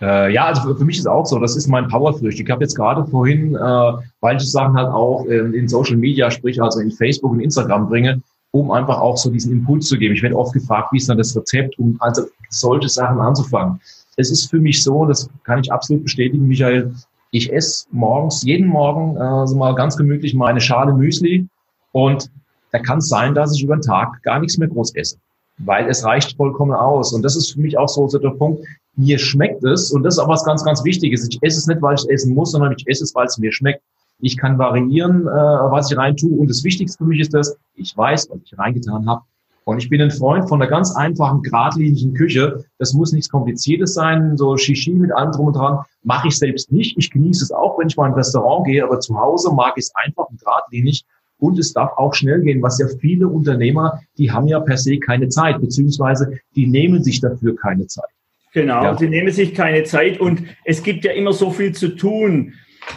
Äh, 0.01 0.33
ja, 0.33 0.45
also 0.45 0.75
für 0.75 0.85
mich 0.85 0.99
ist 0.99 1.07
auch 1.07 1.25
so, 1.25 1.39
das 1.39 1.55
ist 1.55 1.67
mein 1.67 1.87
Powerfrücht. 1.87 2.39
Ich 2.39 2.49
habe 2.49 2.63
jetzt 2.63 2.75
gerade 2.75 3.05
vorhin, 3.05 3.55
äh, 3.55 3.91
weil 4.21 4.37
ich 4.37 4.49
Sachen 4.49 4.75
halt 4.75 4.89
auch 4.89 5.25
in, 5.25 5.53
in 5.53 5.67
Social 5.67 5.97
Media, 5.97 6.29
sprich 6.29 6.61
also 6.61 6.79
in 6.79 6.91
Facebook 6.91 7.31
und 7.31 7.39
Instagram 7.39 7.89
bringe, 7.89 8.21
um 8.51 8.71
einfach 8.71 8.99
auch 8.99 9.17
so 9.17 9.29
diesen 9.29 9.51
Impuls 9.51 9.87
zu 9.87 9.97
geben. 9.97 10.13
Ich 10.13 10.21
werde 10.21 10.37
oft 10.37 10.53
gefragt, 10.53 10.89
wie 10.91 10.97
ist 10.97 11.09
dann 11.09 11.17
das 11.17 11.35
Rezept, 11.35 11.77
um 11.79 11.97
also 11.99 12.23
solche 12.49 12.89
Sachen 12.89 13.19
anzufangen. 13.19 13.79
Es 14.19 14.29
ist 14.31 14.49
für 14.49 14.59
mich 14.59 14.83
so, 14.83 15.05
das 15.05 15.29
kann 15.43 15.59
ich 15.59 15.71
absolut 15.71 16.03
bestätigen, 16.03 16.45
Michael, 16.45 16.93
ich 17.31 17.53
esse 17.53 17.87
morgens, 17.91 18.43
jeden 18.43 18.67
Morgen, 18.67 19.15
äh, 19.15 19.47
so 19.47 19.55
mal 19.55 19.73
ganz 19.75 19.95
gemütlich 19.95 20.33
mal 20.33 20.47
eine 20.47 20.59
Schale 20.59 20.93
Müsli 20.93 21.47
und 21.93 22.29
da 22.71 22.79
kann 22.79 22.97
es 22.99 23.07
sein, 23.07 23.33
dass 23.33 23.55
ich 23.55 23.63
über 23.63 23.77
den 23.77 23.81
Tag 23.81 24.21
gar 24.23 24.39
nichts 24.39 24.57
mehr 24.57 24.67
groß 24.67 24.93
esse. 24.95 25.17
weil 25.59 25.87
es 25.89 26.03
reicht 26.03 26.37
vollkommen 26.37 26.73
aus. 26.73 27.13
Und 27.13 27.21
das 27.21 27.35
ist 27.35 27.51
für 27.53 27.59
mich 27.59 27.77
auch 27.77 27.89
so, 27.89 28.07
so 28.07 28.17
der 28.17 28.29
Punkt, 28.31 28.65
mir 28.95 29.19
schmeckt 29.19 29.63
es 29.63 29.91
und 29.91 30.03
das 30.03 30.15
ist 30.15 30.19
auch 30.19 30.27
was 30.27 30.43
ganz, 30.43 30.63
ganz 30.63 30.83
Wichtiges. 30.83 31.27
Ich 31.29 31.37
esse 31.41 31.59
es 31.59 31.67
nicht, 31.67 31.81
weil 31.81 31.95
ich 31.95 32.01
es 32.01 32.09
essen 32.09 32.33
muss, 32.33 32.51
sondern 32.51 32.73
ich 32.77 32.87
esse 32.87 33.03
es, 33.03 33.15
weil 33.15 33.27
es 33.27 33.37
mir 33.37 33.51
schmeckt. 33.51 33.81
Ich 34.21 34.37
kann 34.37 34.57
variieren, 34.57 35.27
äh, 35.27 35.71
was 35.71 35.89
ich 35.91 35.97
rein 35.97 36.15
tue 36.17 36.37
und 36.37 36.49
das 36.49 36.63
Wichtigste 36.63 36.97
für 36.97 37.05
mich 37.05 37.21
ist 37.21 37.33
das, 37.33 37.55
ich 37.75 37.95
weiß, 37.95 38.29
was 38.29 38.39
ich 38.43 38.57
reingetan 38.57 39.07
habe. 39.07 39.21
Und 39.69 39.77
ich 39.77 39.89
bin 39.89 40.01
ein 40.01 40.09
Freund 40.09 40.49
von 40.49 40.59
einer 40.59 40.69
ganz 40.69 40.95
einfachen, 40.95 41.43
geradlinigen 41.43 42.15
Küche. 42.15 42.65
Das 42.79 42.93
muss 42.95 43.13
nichts 43.13 43.29
Kompliziertes 43.29 43.93
sein, 43.93 44.35
so 44.35 44.57
Shishi 44.57 44.91
mit 44.93 45.11
allem 45.11 45.31
drum 45.31 45.47
und 45.47 45.55
dran. 45.55 45.79
Mache 46.01 46.29
ich 46.29 46.37
selbst 46.37 46.71
nicht. 46.71 46.97
Ich 46.97 47.11
genieße 47.11 47.43
es 47.43 47.51
auch, 47.51 47.77
wenn 47.77 47.87
ich 47.87 47.95
mal 47.95 48.07
in 48.07 48.13
ein 48.13 48.17
Restaurant 48.17 48.65
gehe, 48.65 48.83
aber 48.83 48.99
zu 48.99 49.15
Hause 49.15 49.53
mag 49.53 49.73
ich 49.77 49.85
es 49.85 49.91
einfach 49.95 50.25
und 50.25 50.39
geradlinig. 50.39 51.05
Und 51.37 51.59
es 51.59 51.71
darf 51.71 51.91
auch 51.97 52.15
schnell 52.15 52.41
gehen, 52.41 52.63
was 52.63 52.79
ja 52.79 52.87
viele 52.99 53.27
Unternehmer, 53.27 54.01
die 54.17 54.31
haben 54.31 54.47
ja 54.47 54.59
per 54.59 54.75
se 54.75 54.97
keine 54.97 55.29
Zeit, 55.29 55.61
beziehungsweise 55.61 56.39
die 56.55 56.65
nehmen 56.65 57.03
sich 57.03 57.21
dafür 57.21 57.55
keine 57.55 57.85
Zeit. 57.85 58.09
Genau, 58.53 58.83
ja. 58.83 58.95
die 58.95 59.07
nehmen 59.07 59.31
sich 59.31 59.53
keine 59.53 59.83
Zeit 59.83 60.19
und 60.19 60.41
es 60.65 60.81
gibt 60.81 61.05
ja 61.05 61.11
immer 61.11 61.31
so 61.31 61.51
viel 61.51 61.73
zu 61.73 61.89
tun. 61.89 62.53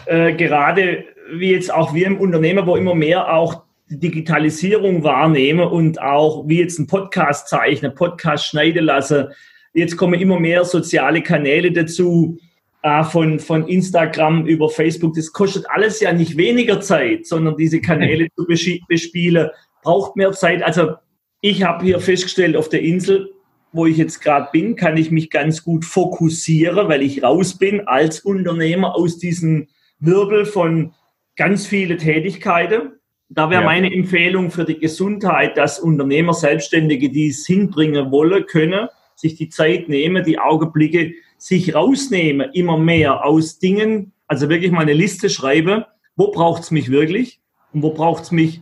Äh, 0.07 0.33
gerade 0.33 1.05
wie 1.31 1.51
jetzt 1.51 1.71
auch 1.71 1.93
wir 1.93 2.07
im 2.07 2.17
Unternehmer, 2.17 2.65
wo 2.65 2.75
immer 2.75 2.95
mehr 2.95 3.31
auch 3.31 3.61
die 3.93 3.99
Digitalisierung 3.99 5.03
wahrnehmen 5.03 5.67
und 5.67 6.01
auch 6.01 6.47
wie 6.47 6.59
jetzt 6.59 6.79
ein 6.79 6.87
Podcast 6.87 7.47
zeichne, 7.47 7.91
Podcast 7.91 8.47
schneiden 8.47 8.85
lasse. 8.85 9.31
Jetzt 9.73 9.97
kommen 9.97 10.19
immer 10.19 10.39
mehr 10.39 10.65
soziale 10.65 11.21
Kanäle 11.21 11.71
dazu 11.71 12.39
äh, 12.81 13.03
von, 13.03 13.39
von 13.39 13.67
Instagram 13.67 14.47
über 14.47 14.69
Facebook. 14.69 15.13
Das 15.13 15.31
kostet 15.31 15.69
alles 15.69 15.99
ja 15.99 16.11
nicht 16.11 16.37
weniger 16.37 16.81
Zeit, 16.81 17.27
sondern 17.27 17.55
diese 17.55 17.81
Kanäle 17.81 18.27
zu 18.35 18.47
bespielen, 18.87 19.49
braucht 19.83 20.15
mehr 20.15 20.31
Zeit. 20.31 20.63
Also 20.63 20.93
ich 21.41 21.63
habe 21.63 21.85
hier 21.85 21.99
festgestellt, 21.99 22.55
auf 22.55 22.69
der 22.69 22.81
Insel, 22.81 23.31
wo 23.73 23.85
ich 23.85 23.97
jetzt 23.97 24.21
gerade 24.21 24.49
bin, 24.51 24.75
kann 24.75 24.97
ich 24.97 25.11
mich 25.11 25.29
ganz 25.29 25.63
gut 25.63 25.85
fokussieren, 25.85 26.87
weil 26.87 27.03
ich 27.03 27.21
raus 27.21 27.57
bin 27.57 27.87
als 27.87 28.21
Unternehmer 28.21 28.95
aus 28.95 29.19
diesem 29.19 29.67
Wirbel 29.99 30.45
von 30.45 30.93
ganz 31.35 31.67
viele 31.67 31.97
Tätigkeiten. 31.97 32.93
Da 33.35 33.49
wäre 33.49 33.61
ja. 33.61 33.65
meine 33.65 33.91
Empfehlung 33.91 34.51
für 34.51 34.63
die 34.63 34.77
Gesundheit, 34.77 35.57
dass 35.57 35.79
Unternehmer, 35.79 36.33
Selbstständige, 36.33 37.09
die 37.09 37.29
es 37.29 37.45
hinbringen 37.47 38.11
wollen, 38.11 38.45
können, 38.45 38.89
sich 39.15 39.35
die 39.35 39.49
Zeit 39.49 39.89
nehmen, 39.89 40.23
die 40.23 40.39
Augenblicke 40.39 41.13
sich 41.37 41.73
rausnehmen, 41.73 42.51
immer 42.53 42.77
mehr 42.77 43.25
aus 43.25 43.59
Dingen, 43.59 44.13
also 44.27 44.49
wirklich 44.49 44.71
mal 44.71 44.81
eine 44.81 44.93
Liste 44.93 45.29
schreiben, 45.29 45.83
wo 46.15 46.31
braucht 46.31 46.63
es 46.63 46.71
mich 46.71 46.91
wirklich 46.91 47.39
und 47.73 47.81
wo 47.81 47.91
braucht 47.91 48.23
es 48.23 48.31
mich, 48.31 48.61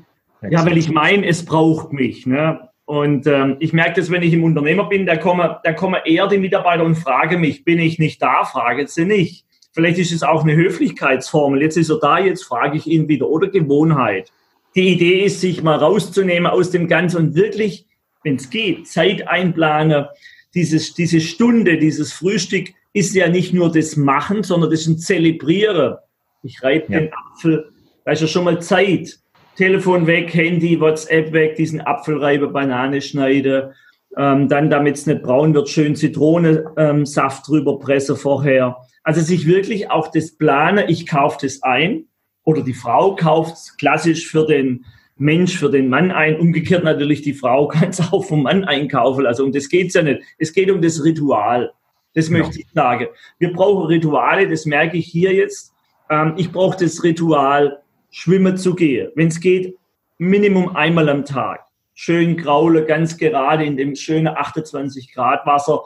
ja, 0.50 0.66
weil 0.66 0.78
ich 0.78 0.90
meine, 0.90 1.28
es 1.28 1.46
braucht 1.46 1.94
mich. 1.94 2.26
Ne? 2.26 2.70
Und 2.86 3.28
ähm, 3.28 3.58
ich 3.60 3.74
merke 3.74 4.00
das, 4.00 4.10
wenn 4.10 4.24
ich 4.24 4.34
im 4.34 4.44
Unternehmer 4.44 4.90
bin, 4.90 5.06
da 5.06 5.18
kommen, 5.18 5.50
da 5.64 5.74
kommen 5.74 6.02
eher 6.06 6.28
die 6.28 6.38
Mitarbeiter 6.38 6.84
und 6.84 6.96
fragen 6.96 7.42
mich, 7.42 7.64
bin 7.64 7.80
ich 7.80 8.00
nicht 8.00 8.22
da? 8.22 8.44
Fragen 8.46 8.88
sie 8.88 9.06
nicht. 9.06 9.46
Vielleicht 9.74 10.00
ist 10.00 10.12
es 10.12 10.24
auch 10.24 10.44
eine 10.44 10.56
Höflichkeitsformel. 10.56 11.62
Jetzt 11.62 11.78
ist 11.78 11.90
er 11.90 12.00
da, 12.00 12.20
jetzt 12.20 12.44
frage 12.44 12.78
ich 12.78 12.88
ihn 12.88 13.08
wieder. 13.08 13.30
Oder 13.30 13.48
Gewohnheit. 13.48 14.32
Die 14.76 14.90
Idee 14.94 15.26
ist, 15.26 15.42
sich 15.42 15.64
mal 15.64 15.78
rauszunehmen 15.78 16.50
aus 16.50 16.72
dem 16.72 16.88
Ganzen 16.88 17.18
und 17.18 17.36
wirklich, 17.36 17.86
wenn 18.24 18.36
es 18.36 18.50
geht, 18.50 18.88
Zeit 18.88 19.28
einplanen, 19.28 20.06
dieses, 20.54 20.94
diese 20.94 21.20
Stunde, 21.22 21.78
dieses 21.78 22.14
Frühstück 22.14 22.70
ist 22.94 23.16
ja 23.16 23.30
nicht 23.30 23.54
nur 23.54 23.72
das 23.72 23.96
Machen, 23.96 24.44
sondern 24.44 24.70
das 24.70 24.82
ist 24.82 24.88
ein 24.88 24.98
Zelebrieren. 24.98 25.96
Ich 26.44 26.62
reibe 26.64 26.92
ja. 26.92 27.00
den 27.00 27.10
Apfel, 27.14 27.72
da 28.06 28.12
ist 28.12 28.22
ja 28.22 28.28
schon 28.28 28.46
mal 28.46 28.62
Zeit. 28.62 29.18
Telefon 29.56 30.08
weg, 30.08 30.34
Handy, 30.34 30.80
WhatsApp 30.80 31.34
weg, 31.34 31.56
diesen 31.56 31.82
Apfelreiber, 31.82 32.48
Banane 32.48 33.02
schneide, 33.02 33.74
ähm, 34.18 34.48
dann, 34.48 34.70
damit 34.70 34.96
es 34.96 35.06
nicht 35.06 35.22
braun 35.22 35.54
wird, 35.54 35.70
schön 35.70 35.96
Zitronensaft 35.96 37.48
ähm, 37.48 37.54
drüber 37.54 37.80
presse 37.80 38.16
vorher. 38.16 38.78
Also 39.04 39.22
sich 39.22 39.48
wirklich 39.48 39.92
auch 39.92 40.10
das 40.10 40.38
plane, 40.38 40.90
ich 40.90 41.08
kaufe 41.08 41.38
das 41.42 41.64
ein 41.64 42.06
oder 42.44 42.62
die 42.62 42.74
Frau 42.74 43.16
kauft 43.16 43.56
es 43.56 43.78
klassisch 43.78 44.28
für 44.28 44.46
den 44.46 44.86
Mensch 45.18 45.58
für 45.58 45.70
den 45.70 45.88
Mann 45.88 46.12
ein. 46.12 46.40
Umgekehrt 46.40 46.84
natürlich, 46.84 47.22
die 47.22 47.34
Frau 47.34 47.68
kann 47.70 47.90
es 47.90 48.00
auch 48.12 48.26
vom 48.26 48.44
Mann 48.44 48.64
einkaufen. 48.64 49.26
Also 49.26 49.44
um 49.44 49.52
das 49.52 49.70
geht's 49.70 49.94
ja 49.94 50.02
nicht. 50.02 50.22
Es 50.38 50.52
geht 50.54 50.72
um 50.72 50.82
das 50.82 51.04
Ritual. 51.04 51.72
Das 52.14 52.30
ja. 52.30 52.40
möchte 52.40 52.60
ich 52.60 52.68
sagen. 52.74 53.08
Wir 53.40 53.54
brauchen 53.54 53.86
Rituale, 53.86 54.50
das 54.50 54.66
merke 54.66 54.98
ich 54.98 55.08
hier 55.08 55.34
jetzt. 55.34 55.74
Ähm, 56.10 56.34
ich 56.38 56.52
brauche 56.52 56.84
das 56.84 57.04
Ritual, 57.04 57.82
schwimmen 58.10 58.58
zu 58.58 58.76
gehen. 58.76 59.12
Wenn 59.16 59.28
es 59.28 59.40
geht, 59.40 59.78
Minimum 60.18 60.76
einmal 60.76 61.10
am 61.10 61.26
Tag. 61.26 61.66
Schön 61.94 62.38
graule, 62.38 62.86
ganz 62.86 63.18
gerade 63.18 63.66
in 63.66 63.78
dem 63.78 63.96
schönen 63.96 64.28
28 64.28 65.14
Grad 65.14 65.46
Wasser. 65.46 65.84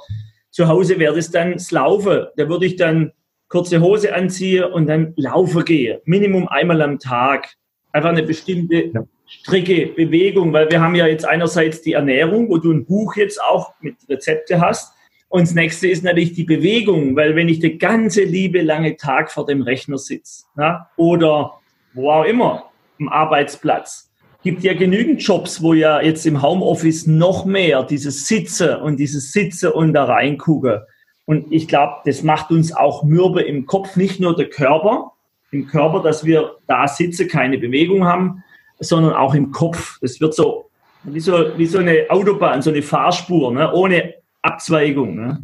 Zu 0.50 0.68
Hause 0.68 0.98
wäre 1.00 1.16
das 1.16 1.32
dann 1.32 1.54
das 1.54 1.72
Laufen. 1.72 2.26
Da 2.38 2.50
würde 2.50 2.66
ich 2.66 2.76
dann 2.76 3.12
kurze 3.50 3.82
Hose 3.82 4.14
anziehen 4.14 4.66
und 4.66 4.88
dann 4.88 5.14
laufen 5.16 5.64
gehen. 5.66 6.00
Minimum 6.06 6.48
einmal 6.48 6.82
am 6.82 7.00
Tag. 7.00 7.56
Einfach 7.92 8.10
eine 8.10 8.24
bestimmte 8.24 8.92
ja. 8.94 9.06
Strecke, 9.28 9.88
Bewegung, 9.88 10.54
weil 10.54 10.70
wir 10.70 10.82
haben 10.82 10.96
ja 10.96 11.08
jetzt 11.08 11.26
einerseits 11.26 11.82
die 11.82 11.94
Ernährung, 11.94 12.50
wo 12.50 12.58
du 12.58 12.72
ein 12.72 12.86
Buch 12.86 13.16
jetzt 13.16 13.42
auch 13.42 13.74
mit 13.82 13.96
Rezepte 14.10 14.62
hast. 14.62 14.94
Und 15.30 15.44
das 15.44 15.54
nächste 15.54 15.88
ist 15.88 16.04
natürlich 16.04 16.34
die 16.34 16.44
Bewegung, 16.44 17.16
weil 17.16 17.36
wenn 17.36 17.50
ich 17.50 17.60
den 17.60 17.80
ganze 17.80 18.24
liebe 18.24 18.62
lange 18.62 18.96
Tag 18.98 19.32
vor 19.32 19.46
dem 19.46 19.62
Rechner 19.62 19.98
sitze 19.98 20.46
na, 20.56 20.90
oder 20.98 21.60
wo 21.94 22.12
auch 22.12 22.26
immer, 22.26 22.70
am 23.00 23.10
Arbeitsplatz, 23.10 24.12
gibt 24.44 24.64
ja 24.64 24.74
genügend 24.74 25.24
Jobs, 25.24 25.62
wo 25.62 25.74
ja 25.74 26.02
jetzt 26.02 26.26
im 26.26 26.42
Homeoffice 26.42 27.08
noch 27.08 27.46
mehr 27.46 27.84
dieses 27.84 28.28
Sitze 28.28 28.80
und 28.80 28.98
dieses 28.98 29.32
Sitze 29.32 29.74
und 29.74 29.94
da 29.94 30.06
reingucken. 30.06 30.82
Und 31.26 31.52
ich 31.52 31.68
glaube, 31.68 31.96
das 32.06 32.24
macht 32.24 32.52
uns 32.52 32.76
auch 32.76 33.04
mürbe 33.04 33.42
im 33.42 33.66
Kopf, 33.66 33.96
nicht 33.96 34.20
nur 34.20 34.36
der 34.36 34.50
Körper, 34.50 35.12
im 35.52 35.68
Körper, 35.68 36.02
dass 36.02 36.24
wir 36.24 36.58
da 36.68 36.88
sitzen, 36.88 37.28
keine 37.28 37.58
Bewegung 37.58 38.06
haben, 38.06 38.44
sondern 38.80 39.14
auch 39.14 39.34
im 39.34 39.52
Kopf. 39.52 39.98
Das 40.02 40.20
wird 40.20 40.34
so 40.34 40.66
wie 41.06 41.20
so, 41.20 41.34
wie 41.58 41.66
so 41.66 41.80
eine 41.80 42.06
Autobahn, 42.10 42.62
so 42.62 42.72
eine 42.72 42.82
Fahrspur, 42.82 43.52
ne? 43.52 43.72
ohne 43.74 44.16
Abzweigung. 44.42 45.16
Ne? 45.16 45.42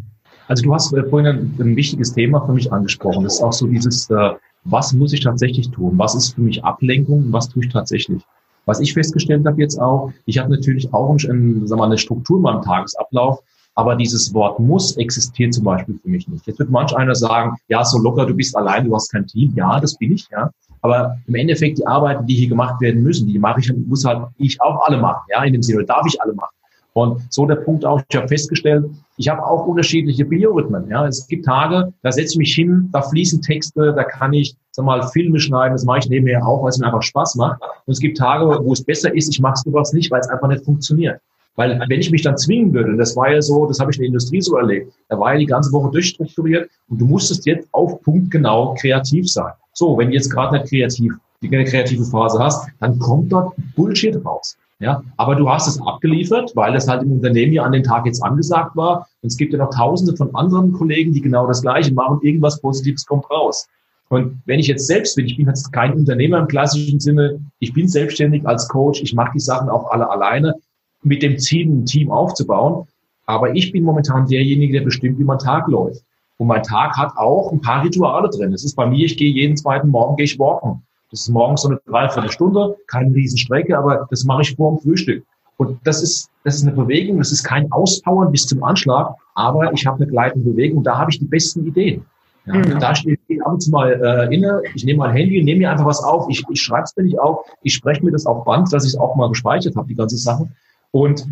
Also 0.47 0.63
du 0.63 0.73
hast 0.73 0.89
vorhin 1.09 1.27
ein, 1.27 1.57
ein, 1.59 1.75
wichtiges 1.75 2.13
Thema 2.13 2.45
für 2.45 2.53
mich 2.53 2.71
angesprochen. 2.71 3.23
Das 3.23 3.35
ist 3.35 3.41
auch 3.41 3.53
so 3.53 3.67
dieses, 3.67 4.09
äh, 4.09 4.31
was 4.63 4.93
muss 4.93 5.13
ich 5.13 5.21
tatsächlich 5.21 5.69
tun? 5.71 5.93
Was 5.97 6.15
ist 6.15 6.33
für 6.33 6.41
mich 6.41 6.63
Ablenkung? 6.63 7.25
Was 7.31 7.49
tue 7.49 7.65
ich 7.65 7.71
tatsächlich? 7.71 8.21
Was 8.65 8.79
ich 8.79 8.93
festgestellt 8.93 9.45
habe 9.45 9.59
jetzt 9.61 9.79
auch, 9.79 10.11
ich 10.25 10.37
habe 10.37 10.51
natürlich 10.51 10.93
auch 10.93 11.09
ein, 11.09 11.67
sagen 11.67 11.79
mal, 11.79 11.85
eine 11.85 11.97
Struktur 11.97 12.37
in 12.37 12.43
meinem 12.43 12.61
Tagesablauf, 12.61 13.39
aber 13.81 13.95
dieses 13.95 14.31
Wort 14.35 14.59
muss 14.59 14.95
existiert 14.97 15.55
zum 15.55 15.63
Beispiel 15.63 15.97
für 15.97 16.09
mich 16.09 16.27
nicht. 16.27 16.45
Jetzt 16.45 16.59
wird 16.59 16.69
manch 16.69 16.95
einer 16.95 17.15
sagen, 17.15 17.57
ja, 17.67 17.83
so 17.83 17.97
locker, 17.97 18.27
du 18.27 18.35
bist 18.35 18.55
allein, 18.55 18.85
du 18.85 18.93
hast 18.93 19.11
kein 19.11 19.25
Team. 19.25 19.53
Ja, 19.55 19.79
das 19.79 19.95
bin 19.97 20.11
ich, 20.11 20.27
ja. 20.31 20.51
Aber 20.83 21.17
im 21.25 21.33
Endeffekt 21.33 21.79
die 21.79 21.87
Arbeiten, 21.87 22.27
die 22.27 22.35
hier 22.35 22.49
gemacht 22.49 22.79
werden 22.79 23.01
müssen, 23.01 23.27
die 23.27 23.39
mache 23.39 23.59
ich, 23.59 23.73
muss 23.87 24.05
halt 24.05 24.27
ich 24.37 24.61
auch 24.61 24.85
alle 24.85 24.97
machen. 24.97 25.21
Ja, 25.31 25.43
in 25.43 25.53
dem 25.53 25.63
Sinne 25.63 25.83
darf 25.83 26.05
ich 26.07 26.21
alle 26.21 26.33
machen. 26.33 26.53
Und 26.93 27.21
so 27.33 27.47
der 27.47 27.55
Punkt 27.55 27.83
auch, 27.83 28.03
ich 28.07 28.15
habe 28.15 28.27
festgestellt, 28.27 28.85
ich 29.17 29.29
habe 29.29 29.43
auch 29.43 29.65
unterschiedliche 29.65 30.25
Biorhythmen. 30.25 30.87
Ja, 30.87 31.07
es 31.07 31.25
gibt 31.25 31.45
Tage, 31.45 31.91
da 32.03 32.11
setze 32.11 32.33
ich 32.33 32.37
mich 32.37 32.53
hin, 32.53 32.87
da 32.91 33.01
fließen 33.01 33.41
Texte, 33.41 33.93
da 33.95 34.03
kann 34.03 34.33
ich, 34.33 34.55
sag 34.71 34.85
mal, 34.85 35.01
Filme 35.07 35.39
schneiden, 35.39 35.73
das 35.73 35.85
mache 35.85 35.99
ich 35.99 36.09
nebenher 36.09 36.45
auch, 36.45 36.61
weil 36.61 36.69
es 36.69 36.77
mir 36.77 36.85
einfach 36.85 37.01
Spaß 37.01 37.33
macht. 37.35 37.59
Und 37.85 37.93
es 37.93 37.99
gibt 37.99 38.19
Tage, 38.19 38.45
wo 38.63 38.73
es 38.73 38.83
besser 38.83 39.11
ist, 39.15 39.33
ich 39.33 39.39
mache 39.39 39.53
es 39.53 39.61
sowas 39.61 39.91
nicht, 39.93 40.11
weil 40.11 40.19
es 40.19 40.29
einfach 40.29 40.49
nicht 40.49 40.65
funktioniert. 40.65 41.19
Weil 41.55 41.79
wenn 41.87 41.99
ich 41.99 42.11
mich 42.11 42.21
dann 42.21 42.37
zwingen 42.37 42.73
würde, 42.73 42.91
und 42.91 42.97
das 42.97 43.15
war 43.15 43.31
ja 43.31 43.41
so, 43.41 43.65
das 43.65 43.79
habe 43.79 43.91
ich 43.91 43.97
in 43.97 44.03
der 44.03 44.07
Industrie 44.07 44.41
so 44.41 44.57
erlebt, 44.57 44.93
da 45.09 45.19
war 45.19 45.33
ja 45.33 45.39
die 45.39 45.45
ganze 45.45 45.71
Woche 45.71 45.91
durchstrukturiert 45.91 46.69
und 46.87 46.99
du 46.99 47.05
musstest 47.05 47.45
jetzt 47.45 47.67
auf 47.71 48.01
Punkt 48.01 48.31
genau 48.31 48.73
kreativ 48.79 49.29
sein. 49.29 49.51
So, 49.73 49.97
wenn 49.97 50.09
du 50.09 50.13
jetzt 50.13 50.29
gerade 50.29 50.57
nicht 50.57 50.69
kreativ, 50.69 51.13
eine 51.43 51.65
kreative 51.65 52.05
Phase 52.05 52.39
hast, 52.39 52.69
dann 52.79 52.99
kommt 52.99 53.31
dort 53.31 53.53
Bullshit 53.75 54.23
raus. 54.25 54.57
Ja, 54.79 55.03
aber 55.17 55.35
du 55.35 55.47
hast 55.47 55.67
es 55.67 55.79
abgeliefert, 55.79 56.55
weil 56.55 56.75
es 56.75 56.87
halt 56.87 57.03
im 57.03 57.11
Unternehmen 57.11 57.53
ja 57.53 57.63
an 57.63 57.71
den 57.71 57.83
Tag 57.83 58.07
jetzt 58.07 58.23
angesagt 58.23 58.75
war. 58.75 59.07
Und 59.21 59.27
es 59.27 59.37
gibt 59.37 59.53
ja 59.53 59.59
noch 59.59 59.69
tausende 59.69 60.17
von 60.17 60.33
anderen 60.33 60.73
Kollegen, 60.73 61.13
die 61.13 61.21
genau 61.21 61.45
das 61.45 61.61
Gleiche 61.61 61.93
machen. 61.93 62.17
Irgendwas 62.23 62.59
Positives 62.59 63.05
kommt 63.05 63.29
raus. 63.29 63.67
Und 64.09 64.41
wenn 64.45 64.59
ich 64.59 64.67
jetzt 64.67 64.87
selbst 64.87 65.15
bin, 65.15 65.27
ich 65.27 65.37
bin 65.37 65.45
jetzt 65.45 65.71
kein 65.71 65.93
Unternehmer 65.93 66.39
im 66.39 66.47
klassischen 66.47 66.99
Sinne, 66.99 67.39
ich 67.59 67.73
bin 67.73 67.87
selbstständig 67.87 68.45
als 68.47 68.67
Coach, 68.67 69.03
ich 69.03 69.13
mache 69.13 69.33
die 69.35 69.39
Sachen 69.39 69.69
auch 69.69 69.91
alle 69.91 70.09
alleine 70.09 70.55
mit 71.03 71.23
dem 71.23 71.37
Ziel, 71.37 71.67
ein 71.67 71.85
Team 71.85 72.11
aufzubauen. 72.11 72.87
Aber 73.25 73.55
ich 73.55 73.71
bin 73.71 73.83
momentan 73.83 74.27
derjenige, 74.27 74.73
der 74.73 74.85
bestimmt, 74.85 75.19
wie 75.19 75.23
mein 75.23 75.39
Tag 75.39 75.67
läuft. 75.67 76.03
Und 76.37 76.47
mein 76.47 76.63
Tag 76.63 76.97
hat 76.97 77.15
auch 77.17 77.51
ein 77.51 77.61
paar 77.61 77.83
Rituale 77.83 78.29
drin. 78.29 78.51
Es 78.53 78.63
ist 78.63 78.75
bei 78.75 78.85
mir, 78.87 79.05
ich 79.05 79.15
gehe 79.17 79.31
jeden 79.31 79.55
zweiten 79.55 79.89
Morgen 79.89 80.15
gehe 80.15 80.25
ich 80.25 80.39
walken. 80.39 80.81
Das 81.11 81.21
ist 81.21 81.29
morgens 81.29 81.61
so 81.61 81.69
eine 81.69 81.79
Dreiviertelstunde, 81.85 82.77
keine 82.87 83.13
Riesenstrecke, 83.13 83.77
aber 83.77 84.07
das 84.09 84.23
mache 84.23 84.41
ich 84.41 84.55
vor 84.55 84.71
dem 84.71 84.79
Frühstück. 84.79 85.23
Und 85.57 85.77
das 85.83 86.01
ist, 86.01 86.29
das 86.43 86.55
ist 86.55 86.63
eine 86.63 86.71
Bewegung, 86.71 87.19
das 87.19 87.31
ist 87.31 87.43
kein 87.43 87.71
Auspowern 87.71 88.31
bis 88.31 88.47
zum 88.47 88.63
Anschlag, 88.63 89.13
aber 89.35 89.71
ich 89.73 89.85
habe 89.85 89.97
eine 89.97 90.07
gleitende 90.07 90.49
Bewegung, 90.49 90.83
da 90.83 90.97
habe 90.97 91.11
ich 91.11 91.19
die 91.19 91.25
besten 91.25 91.67
Ideen. 91.67 92.05
Ja, 92.45 92.55
mhm. 92.55 92.79
Da 92.79 92.95
stehe 92.95 93.17
ich 93.27 93.45
ab 93.45 93.51
und 93.53 93.61
zu 93.61 93.69
mal 93.69 93.91
äh, 93.91 94.33
inne, 94.33 94.61
ich 94.73 94.83
nehme 94.83 94.99
mein 94.99 95.11
Handy, 95.11 95.43
nehme 95.43 95.59
mir 95.59 95.71
einfach 95.71 95.85
was 95.85 96.03
auf, 96.03 96.27
ich, 96.29 96.43
ich 96.49 96.61
schreibe 96.61 96.85
es 96.85 96.95
mir 96.95 97.03
nicht 97.03 97.19
auf, 97.19 97.45
ich 97.61 97.73
spreche 97.73 98.03
mir 98.03 98.11
das 98.11 98.25
auf 98.25 98.43
Band, 98.45 98.73
dass 98.73 98.85
ich 98.85 98.93
es 98.93 98.99
auch 98.99 99.15
mal 99.15 99.29
gespeichert 99.29 99.75
habe, 99.75 99.87
die 99.87 99.95
ganze 99.95 100.17
Sachen. 100.17 100.55
Und 100.91 101.25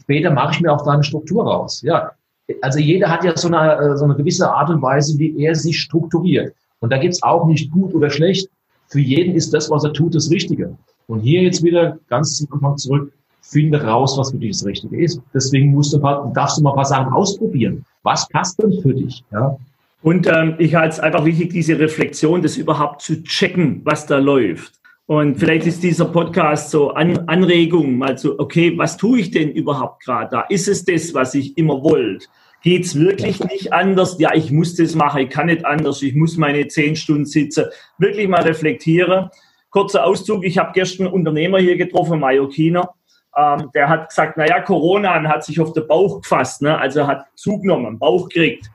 später 0.00 0.30
mache 0.30 0.54
ich 0.54 0.60
mir 0.60 0.72
auch 0.72 0.84
da 0.84 0.92
eine 0.92 1.04
Struktur 1.04 1.44
raus. 1.44 1.82
Ja, 1.82 2.12
also 2.60 2.78
jeder 2.78 3.10
hat 3.10 3.24
ja 3.24 3.36
so 3.36 3.48
eine, 3.48 3.76
äh, 3.76 3.96
so 3.96 4.04
eine 4.04 4.14
gewisse 4.14 4.50
Art 4.50 4.70
und 4.70 4.82
Weise, 4.82 5.18
wie 5.18 5.42
er 5.42 5.54
sich 5.54 5.80
strukturiert. 5.80 6.54
Und 6.80 6.92
da 6.92 6.98
gibt's 6.98 7.22
auch 7.22 7.46
nicht 7.46 7.70
gut 7.70 7.94
oder 7.94 8.10
schlecht. 8.10 8.48
Für 8.88 9.00
jeden 9.00 9.34
ist 9.34 9.54
das, 9.54 9.70
was 9.70 9.84
er 9.84 9.92
tut, 9.92 10.14
das 10.14 10.30
Richtige. 10.30 10.76
Und 11.06 11.20
hier 11.20 11.42
jetzt 11.42 11.62
wieder 11.62 11.98
ganz 12.08 12.36
zum 12.36 12.52
Anfang 12.52 12.76
zurück, 12.76 13.12
finde 13.40 13.82
raus, 13.82 14.16
was 14.18 14.30
für 14.30 14.38
dich 14.38 14.52
das 14.52 14.66
Richtige 14.66 15.02
ist. 15.02 15.20
Deswegen 15.32 15.70
musst 15.70 15.92
du 15.92 15.98
darfst 15.98 16.58
du 16.58 16.62
mal 16.62 16.70
ein 16.70 16.76
paar 16.76 16.84
Sachen 16.84 17.12
ausprobieren. 17.12 17.84
Was 18.02 18.28
passt 18.28 18.62
denn 18.62 18.80
für 18.82 18.94
dich? 18.94 19.22
Ja? 19.32 19.56
Und 20.02 20.26
ähm, 20.26 20.54
ich 20.58 20.74
halte 20.74 20.94
es 20.94 21.00
einfach 21.00 21.24
wichtig, 21.24 21.50
diese 21.52 21.78
Reflexion, 21.78 22.42
das 22.42 22.56
überhaupt 22.56 23.02
zu 23.02 23.22
checken, 23.22 23.80
was 23.84 24.06
da 24.06 24.18
läuft. 24.18 24.74
Und 25.06 25.38
vielleicht 25.38 25.66
ist 25.66 25.82
dieser 25.82 26.06
Podcast 26.06 26.70
so 26.70 26.90
An 26.90 27.28
Anregung, 27.28 27.98
mal 27.98 28.16
so, 28.16 28.38
okay, 28.38 28.76
was 28.78 28.96
tue 28.96 29.20
ich 29.20 29.30
denn 29.30 29.50
überhaupt 29.50 30.02
gerade 30.02 30.30
da? 30.30 30.40
Ist 30.48 30.66
es 30.66 30.84
das, 30.84 31.12
was 31.12 31.34
ich 31.34 31.58
immer 31.58 31.82
wollte? 31.84 32.26
Geht's 32.62 32.98
wirklich 32.98 33.44
nicht 33.44 33.74
anders? 33.74 34.16
Ja, 34.18 34.32
ich 34.34 34.50
muss 34.50 34.74
das 34.76 34.94
machen, 34.94 35.20
ich 35.20 35.28
kann 35.28 35.46
nicht 35.46 35.66
anders, 35.66 36.00
ich 36.00 36.14
muss 36.14 36.38
meine 36.38 36.66
zehn 36.68 36.96
Stunden 36.96 37.26
sitzen. 37.26 37.66
Wirklich 37.98 38.26
mal 38.28 38.40
reflektieren. 38.40 39.28
Kurzer 39.68 40.06
Auszug, 40.06 40.42
ich 40.42 40.56
habe 40.56 40.72
gestern 40.72 41.06
einen 41.06 41.14
Unternehmer 41.14 41.58
hier 41.58 41.76
getroffen, 41.76 42.20
Mallorquiner. 42.20 42.88
Ähm, 43.36 43.68
der 43.74 43.90
hat 43.90 44.08
gesagt, 44.08 44.38
naja, 44.38 44.62
Corona 44.62 45.22
hat 45.24 45.44
sich 45.44 45.60
auf 45.60 45.74
den 45.74 45.86
Bauch 45.86 46.22
gefasst, 46.22 46.62
ne? 46.62 46.78
also 46.78 47.06
hat 47.06 47.26
zugenommen, 47.34 47.98
Bauch 47.98 48.30
gekriegt. 48.30 48.70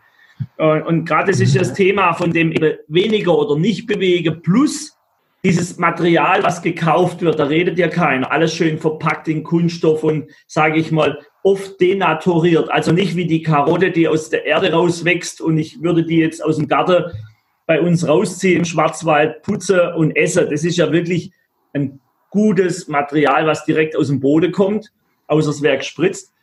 Und, 0.58 0.84
und 0.84 1.06
gerade 1.06 1.32
das 1.32 1.40
ist 1.40 1.60
das 1.60 1.74
Thema 1.74 2.14
von 2.14 2.32
dem 2.32 2.54
weniger 2.88 3.36
oder 3.36 3.58
nicht 3.58 3.88
bewegen 3.88 4.42
plus 4.44 4.99
dieses 5.44 5.78
Material, 5.78 6.44
was 6.44 6.62
gekauft 6.62 7.22
wird, 7.22 7.40
da 7.40 7.46
redet 7.46 7.78
ja 7.78 7.88
keiner. 7.88 8.32
Alles 8.32 8.54
schön 8.54 8.78
verpackt 8.78 9.28
in 9.28 9.44
Kunststoff 9.44 10.04
und, 10.04 10.30
sage 10.48 10.80
ich 10.80 10.92
mal, 10.92 11.20
oft 11.44 11.80
denaturiert. 11.80 12.70
Also 12.70 12.92
nicht 12.92 13.16
wie 13.16 13.26
die 13.26 13.42
Karotte, 13.42 13.92
die 13.92 14.08
aus 14.08 14.30
der 14.30 14.46
Erde 14.46 14.74
rauswächst 14.74 15.40
und 15.40 15.58
ich 15.58 15.82
würde 15.82 16.04
die 16.04 16.18
jetzt 16.18 16.44
aus 16.44 16.58
dem 16.58 16.68
Garten 16.68 17.06
bei 17.66 17.80
uns 17.80 18.08
rausziehen 18.08 18.60
im 18.60 18.66
Schwarzwald, 18.66 19.42
putze 19.44 19.94
und 19.96 20.16
esse. 20.16 20.48
Das 20.48 20.64
ist 20.64 20.78
ja 20.78 20.92
wirklich 20.92 21.32
ein 21.74 22.02
gutes 22.32 22.88
Material, 22.88 23.48
was 23.48 23.64
direkt 23.64 23.96
aus 23.96 24.08
dem 24.08 24.20
Boden 24.20 24.52
kommt, 24.52 24.92
aus 25.28 25.46
das 25.46 25.62
Werk 25.62 25.86
spritzt. 25.86 26.34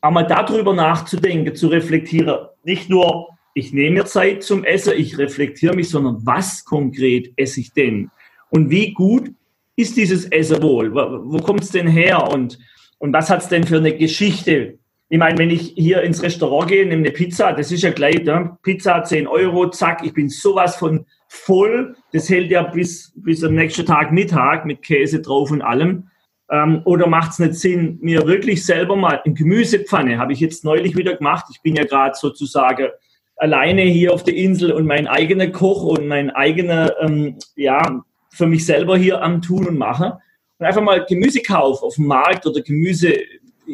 Aber 0.00 0.22
darüber 0.22 0.74
nachzudenken, 0.74 1.54
zu 1.54 1.68
reflektieren, 1.68 2.46
nicht 2.64 2.88
nur, 2.88 3.28
ich 3.54 3.72
nehme 3.72 3.98
mir 3.98 4.06
Zeit 4.06 4.42
zum 4.42 4.64
Essen, 4.64 4.94
ich 4.96 5.18
reflektiere 5.18 5.76
mich, 5.76 5.90
sondern 5.90 6.24
was 6.24 6.64
konkret 6.64 7.32
esse 7.36 7.60
ich 7.60 7.72
denn? 7.72 8.10
Und 8.50 8.70
wie 8.70 8.92
gut 8.92 9.30
ist 9.76 9.96
dieses 9.96 10.26
Essen 10.26 10.62
wohl? 10.62 10.92
Wo, 10.94 11.32
wo 11.32 11.38
kommt 11.38 11.62
es 11.62 11.70
denn 11.70 11.88
her? 11.88 12.28
Und, 12.32 12.58
und 12.98 13.12
was 13.12 13.30
hat 13.30 13.42
es 13.42 13.48
denn 13.48 13.64
für 13.64 13.78
eine 13.78 13.96
Geschichte? 13.96 14.78
Ich 15.08 15.18
meine, 15.18 15.38
wenn 15.38 15.50
ich 15.50 15.74
hier 15.76 16.02
ins 16.02 16.22
Restaurant 16.22 16.68
gehe, 16.68 16.86
nehme 16.86 17.02
eine 17.02 17.10
Pizza, 17.10 17.52
das 17.52 17.72
ist 17.72 17.82
ja 17.82 17.90
gleich, 17.90 18.22
ne? 18.22 18.56
Pizza 18.62 19.02
10 19.02 19.26
Euro, 19.26 19.68
zack, 19.70 20.04
ich 20.04 20.14
bin 20.14 20.28
sowas 20.28 20.76
von 20.76 21.04
voll. 21.26 21.96
Das 22.12 22.28
hält 22.28 22.50
ja 22.50 22.62
bis, 22.62 23.12
bis 23.16 23.42
am 23.42 23.54
nächsten 23.54 23.86
Tag 23.86 24.12
Mittag 24.12 24.66
mit 24.66 24.82
Käse 24.82 25.20
drauf 25.20 25.50
und 25.50 25.62
allem. 25.62 26.10
Ähm, 26.50 26.82
oder 26.84 27.06
macht 27.06 27.32
es 27.32 27.38
nicht 27.38 27.54
Sinn, 27.54 27.98
mir 28.02 28.26
wirklich 28.26 28.64
selber 28.64 28.96
mal 28.96 29.20
eine 29.24 29.34
Gemüsepfanne, 29.34 30.18
habe 30.18 30.32
ich 30.32 30.40
jetzt 30.40 30.64
neulich 30.64 30.96
wieder 30.96 31.16
gemacht. 31.16 31.46
Ich 31.50 31.62
bin 31.62 31.76
ja 31.76 31.84
gerade 31.84 32.16
sozusagen 32.16 32.88
alleine 33.36 33.82
hier 33.82 34.12
auf 34.12 34.24
der 34.24 34.34
Insel 34.34 34.72
und 34.72 34.86
mein 34.86 35.06
eigener 35.06 35.48
Koch 35.48 35.84
und 35.84 36.06
mein 36.06 36.30
eigener 36.30 36.92
ähm, 37.00 37.36
ja, 37.54 38.02
für 38.30 38.46
mich 38.46 38.64
selber 38.64 38.96
hier 38.96 39.22
am 39.22 39.42
Tun 39.42 39.66
und 39.66 39.78
Machen. 39.78 40.12
Und 40.58 40.66
einfach 40.66 40.82
mal 40.82 41.04
Gemüse 41.06 41.40
kaufen 41.40 41.84
auf 41.84 41.94
dem 41.96 42.06
Markt 42.06 42.46
oder 42.46 42.60
Gemüse 42.60 43.14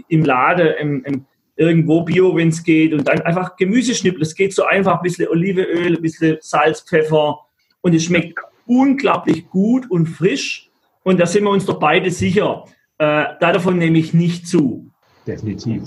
im 0.08 0.24
Laden, 0.24 0.74
im, 0.78 1.04
im, 1.04 1.26
irgendwo 1.56 2.02
Bio, 2.02 2.34
wenn 2.36 2.48
es 2.48 2.62
geht. 2.62 2.92
Und 2.92 3.08
dann 3.08 3.20
einfach 3.22 3.56
Gemüse 3.56 3.94
schnippeln. 3.94 4.22
Es 4.22 4.34
geht 4.34 4.54
so 4.54 4.64
einfach, 4.64 4.96
ein 4.96 5.02
bisschen 5.02 5.28
Olivenöl, 5.28 5.96
ein 5.96 6.02
bisschen 6.02 6.38
Salz, 6.40 6.82
Pfeffer. 6.82 7.38
Und 7.80 7.94
es 7.94 8.04
schmeckt 8.04 8.38
unglaublich 8.66 9.48
gut 9.48 9.90
und 9.90 10.06
frisch. 10.06 10.70
Und 11.02 11.20
da 11.20 11.26
sind 11.26 11.44
wir 11.44 11.50
uns 11.50 11.66
doch 11.66 11.78
beide 11.78 12.10
sicher. 12.10 12.64
Äh, 12.98 13.24
davon 13.40 13.78
nehme 13.78 13.98
ich 13.98 14.12
nicht 14.14 14.48
zu. 14.48 14.90
Definitiv. 15.26 15.82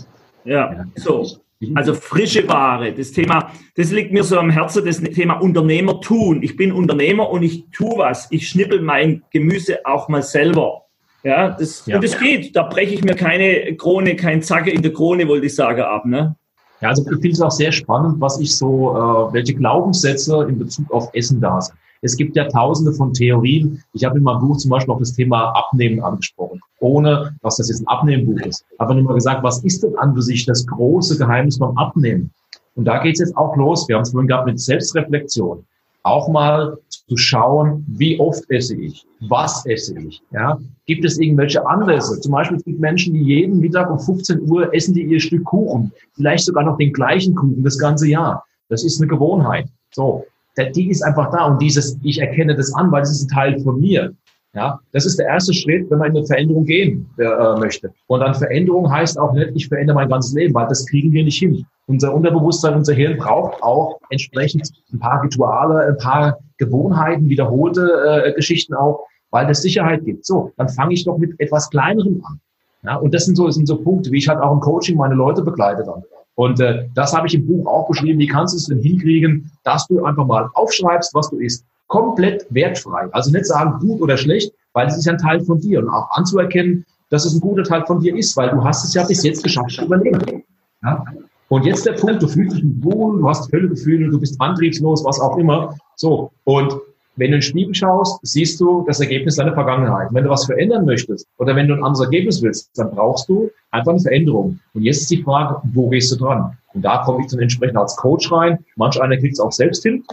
Ja, 0.45 0.73
ja. 0.73 0.85
so. 0.95 1.27
Mhm. 1.59 1.75
Also 1.75 1.93
frische 1.93 2.47
Ware, 2.47 2.93
das 2.93 3.11
Thema, 3.11 3.51
das 3.75 3.91
liegt 3.91 4.13
mir 4.13 4.23
so 4.23 4.39
am 4.39 4.49
Herzen, 4.49 4.85
das 4.85 5.01
Thema 5.01 5.35
Unternehmer 5.35 5.99
tun. 5.99 6.41
Ich 6.41 6.55
bin 6.55 6.71
Unternehmer 6.71 7.29
und 7.29 7.43
ich 7.43 7.65
tue 7.71 7.97
was. 7.97 8.27
Ich 8.31 8.47
schnippel 8.47 8.81
mein 8.81 9.23
Gemüse 9.31 9.85
auch 9.85 10.07
mal 10.07 10.23
selber. 10.23 10.85
Ja, 11.23 11.49
das, 11.49 11.85
ja. 11.85 11.95
Und 11.95 12.03
das 12.03 12.17
geht. 12.17 12.55
Da 12.55 12.63
breche 12.63 12.93
ich 12.93 13.03
mir 13.03 13.15
keine 13.15 13.75
Krone, 13.75 14.15
kein 14.15 14.41
Zacke 14.41 14.71
in 14.71 14.81
der 14.81 14.93
Krone, 14.93 15.27
wollte 15.27 15.47
ich 15.47 15.55
sagen, 15.55 15.81
ab. 15.81 16.05
Ne? 16.05 16.35
Ja, 16.79 16.89
also 16.89 17.03
ich 17.03 17.09
finde 17.09 17.31
es 17.31 17.41
auch 17.41 17.51
sehr 17.51 17.73
spannend, 17.73 18.21
was 18.21 18.39
ich 18.39 18.55
so, 18.55 18.95
äh, 18.95 19.33
welche 19.33 19.53
Glaubenssätze 19.53 20.45
in 20.47 20.57
Bezug 20.57 20.89
auf 20.91 21.09
Essen 21.13 21.41
da 21.41 21.59
sind. 21.59 21.77
Es 22.01 22.15
gibt 22.15 22.35
ja 22.35 22.47
tausende 22.47 22.93
von 22.93 23.13
Theorien. 23.13 23.83
Ich 23.93 24.05
habe 24.05 24.17
in 24.17 24.23
meinem 24.23 24.39
Buch 24.39 24.57
zum 24.57 24.71
Beispiel 24.71 24.93
auch 24.93 24.99
das 24.99 25.13
Thema 25.13 25.51
Abnehmen 25.51 26.01
angesprochen, 26.01 26.61
ohne 26.79 27.35
dass 27.41 27.57
das 27.57 27.69
jetzt 27.69 27.81
ein 27.81 27.87
Abnehmbuch 27.87 28.39
ist. 28.45 28.65
Aber 28.77 28.93
nur 28.93 29.03
mal 29.03 29.15
gesagt, 29.15 29.43
was 29.43 29.63
ist 29.63 29.83
denn 29.83 29.97
an 29.97 30.15
für 30.15 30.21
sich 30.21 30.45
das 30.45 30.65
große 30.65 31.17
Geheimnis 31.17 31.59
beim 31.59 31.77
Abnehmen? 31.77 32.31
Und 32.75 32.85
da 32.85 32.99
geht 32.99 33.15
es 33.15 33.19
jetzt 33.19 33.35
auch 33.35 33.55
los. 33.57 33.87
Wir 33.87 33.95
haben 33.95 34.03
es 34.03 34.11
vorhin 34.11 34.27
gehabt 34.27 34.45
mit 34.45 34.59
Selbstreflexion. 34.59 35.65
Auch 36.03 36.29
mal 36.29 36.77
zu 36.89 37.17
schauen, 37.17 37.83
wie 37.89 38.17
oft 38.19 38.49
esse 38.49 38.75
ich, 38.75 39.05
was 39.27 39.65
esse 39.65 39.99
ich. 39.99 40.21
Ja? 40.31 40.57
Gibt 40.85 41.03
es 41.03 41.19
irgendwelche 41.19 41.65
Anlässe? 41.67 42.21
Zum 42.21 42.31
Beispiel 42.31 42.57
es 42.57 42.63
gibt 42.63 42.79
Menschen, 42.79 43.13
die 43.13 43.21
jeden 43.21 43.59
Mittag 43.59 43.91
um 43.91 43.99
15 43.99 44.49
Uhr 44.49 44.73
essen 44.73 44.93
die 44.93 45.03
ihr 45.03 45.19
Stück 45.19 45.43
Kuchen, 45.43 45.91
vielleicht 46.13 46.45
sogar 46.45 46.63
noch 46.63 46.77
den 46.77 46.93
gleichen 46.93 47.35
Kuchen 47.35 47.63
das 47.63 47.77
ganze 47.77 48.07
Jahr. 48.07 48.45
Das 48.69 48.85
ist 48.85 49.01
eine 49.01 49.09
Gewohnheit. 49.09 49.67
So, 49.91 50.25
die 50.57 50.89
ist 50.89 51.01
einfach 51.03 51.31
da 51.31 51.45
und 51.45 51.61
dieses, 51.61 51.97
ich 52.03 52.19
erkenne 52.19 52.55
das 52.55 52.73
an, 52.73 52.91
weil 52.91 53.01
das 53.01 53.11
ist 53.11 53.23
ein 53.25 53.35
Teil 53.35 53.59
von 53.59 53.79
mir. 53.79 54.13
Ja, 54.55 54.79
das 54.93 55.05
ist 55.05 55.19
der 55.19 55.27
erste 55.27 55.53
Schritt, 55.53 55.91
wenn 55.91 55.99
man 55.99 56.09
in 56.09 56.17
eine 56.17 56.25
Veränderung 56.25 56.65
gehen 56.65 57.07
äh, 57.19 57.59
möchte. 57.59 57.93
Und 58.07 58.21
dann 58.21 58.33
Veränderung 58.33 58.91
heißt 58.91 59.19
auch 59.19 59.31
nicht, 59.33 59.51
ich 59.53 59.67
verändere 59.67 59.95
mein 59.95 60.09
ganzes 60.09 60.33
Leben, 60.33 60.55
weil 60.55 60.67
das 60.67 60.87
kriegen 60.87 61.11
wir 61.11 61.23
nicht 61.23 61.37
hin. 61.37 61.63
Unser 61.85 62.13
Unterbewusstsein, 62.15 62.73
unser 62.73 62.93
Hirn 62.93 63.17
braucht 63.17 63.61
auch 63.61 63.99
entsprechend 64.09 64.71
ein 64.91 64.99
paar 64.99 65.23
Rituale, 65.23 65.89
ein 65.89 65.97
paar 65.97 66.39
Gewohnheiten, 66.57 67.29
wiederholte 67.29 68.25
äh, 68.25 68.33
Geschichten 68.33 68.73
auch, 68.73 69.05
weil 69.29 69.45
das 69.45 69.61
Sicherheit 69.61 70.03
gibt. 70.03 70.25
So, 70.25 70.51
dann 70.57 70.67
fange 70.67 70.95
ich 70.95 71.05
doch 71.05 71.19
mit 71.19 71.39
etwas 71.39 71.69
Kleinerem 71.69 72.23
an. 72.25 72.39
Ja, 72.83 72.95
und 72.95 73.13
das 73.13 73.25
sind 73.25 73.35
so, 73.35 73.45
das 73.45 73.55
sind 73.55 73.67
so 73.67 73.77
Punkte, 73.77 74.11
wie 74.11 74.17
ich 74.17 74.27
halt 74.27 74.39
auch 74.39 74.53
im 74.53 74.61
Coaching 74.61 74.97
meine 74.97 75.13
Leute 75.13 75.43
begleite 75.43 75.83
dann. 75.83 76.03
Und 76.39 76.61
äh, 76.61 76.87
das 76.95 77.13
habe 77.13 77.27
ich 77.27 77.35
im 77.35 77.45
Buch 77.45 77.67
auch 77.67 77.85
beschrieben. 77.89 78.17
Wie 78.17 78.27
kannst 78.27 78.53
du 78.53 78.57
es 78.59 78.67
denn 78.67 78.79
hinkriegen, 78.79 79.51
dass 79.65 79.85
du 79.87 80.05
einfach 80.05 80.25
mal 80.25 80.49
aufschreibst, 80.53 81.13
was 81.13 81.29
du 81.29 81.37
isst? 81.39 81.65
Komplett 81.87 82.45
wertfrei. 82.49 83.09
Also 83.11 83.29
nicht 83.29 83.45
sagen 83.45 83.77
gut 83.81 83.99
oder 83.99 84.15
schlecht, 84.15 84.53
weil 84.71 84.87
es 84.87 84.95
ist 84.95 85.03
ja 85.03 85.11
ein 85.11 85.17
Teil 85.17 85.41
von 85.41 85.59
dir. 85.59 85.79
Und 85.79 85.89
auch 85.89 86.09
anzuerkennen, 86.11 86.85
dass 87.09 87.25
es 87.25 87.33
ein 87.33 87.41
guter 87.41 87.63
Teil 87.63 87.83
von 87.85 87.99
dir 87.99 88.15
ist, 88.15 88.37
weil 88.37 88.51
du 88.51 88.63
hast 88.63 88.85
es 88.85 88.93
ja 88.93 89.05
bis 89.05 89.21
jetzt 89.21 89.43
geschafft 89.43 89.71
zu 89.71 89.83
überleben. 89.83 90.45
Ja? 90.81 91.03
Und 91.49 91.65
jetzt 91.65 91.85
der 91.85 91.91
Punkt, 91.91 92.23
du 92.23 92.27
fühlst 92.29 92.55
dich 92.55 92.63
wohl, 92.83 93.19
du 93.19 93.27
hast 93.27 93.51
Höllegefühle, 93.51 94.09
du 94.09 94.17
bist 94.17 94.39
antriebslos, 94.39 95.03
was 95.03 95.19
auch 95.19 95.35
immer. 95.35 95.75
So. 95.97 96.31
Und 96.45 96.73
wenn 97.19 97.31
du 97.31 97.35
in 97.35 97.41
den 97.41 97.41
Spiegel 97.41 97.75
schaust, 97.75 98.19
siehst 98.23 98.61
du 98.61 98.85
das 98.87 99.01
Ergebnis 99.01 99.35
deiner 99.35 99.53
Vergangenheit. 99.53 100.07
Wenn 100.11 100.23
du 100.23 100.29
was 100.29 100.45
verändern 100.45 100.85
möchtest 100.85 101.27
oder 101.37 101.53
wenn 101.53 101.67
du 101.67 101.73
ein 101.73 101.83
anderes 101.83 102.05
Ergebnis 102.05 102.41
willst, 102.41 102.71
dann 102.75 102.91
brauchst 102.91 103.27
du 103.27 103.51
einfach 103.71 103.91
eine 103.91 103.99
Veränderung. 103.99 104.57
Und 104.73 104.83
jetzt 104.83 105.01
ist 105.01 105.11
die 105.11 105.21
Frage, 105.21 105.61
wo 105.73 105.89
gehst 105.89 106.11
du 106.13 106.15
dran? 106.15 106.57
Und 106.73 106.81
da 106.83 107.03
komme 107.03 107.21
ich 107.21 107.27
dann 107.29 107.41
entsprechend 107.41 107.77
als 107.77 107.97
Coach 107.97 108.31
rein. 108.31 108.59
Manch 108.77 109.01
einer 109.01 109.17
kriegt 109.17 109.33
es 109.33 109.39
auch 109.41 109.51
selbst 109.51 109.83
hin. 109.83 110.03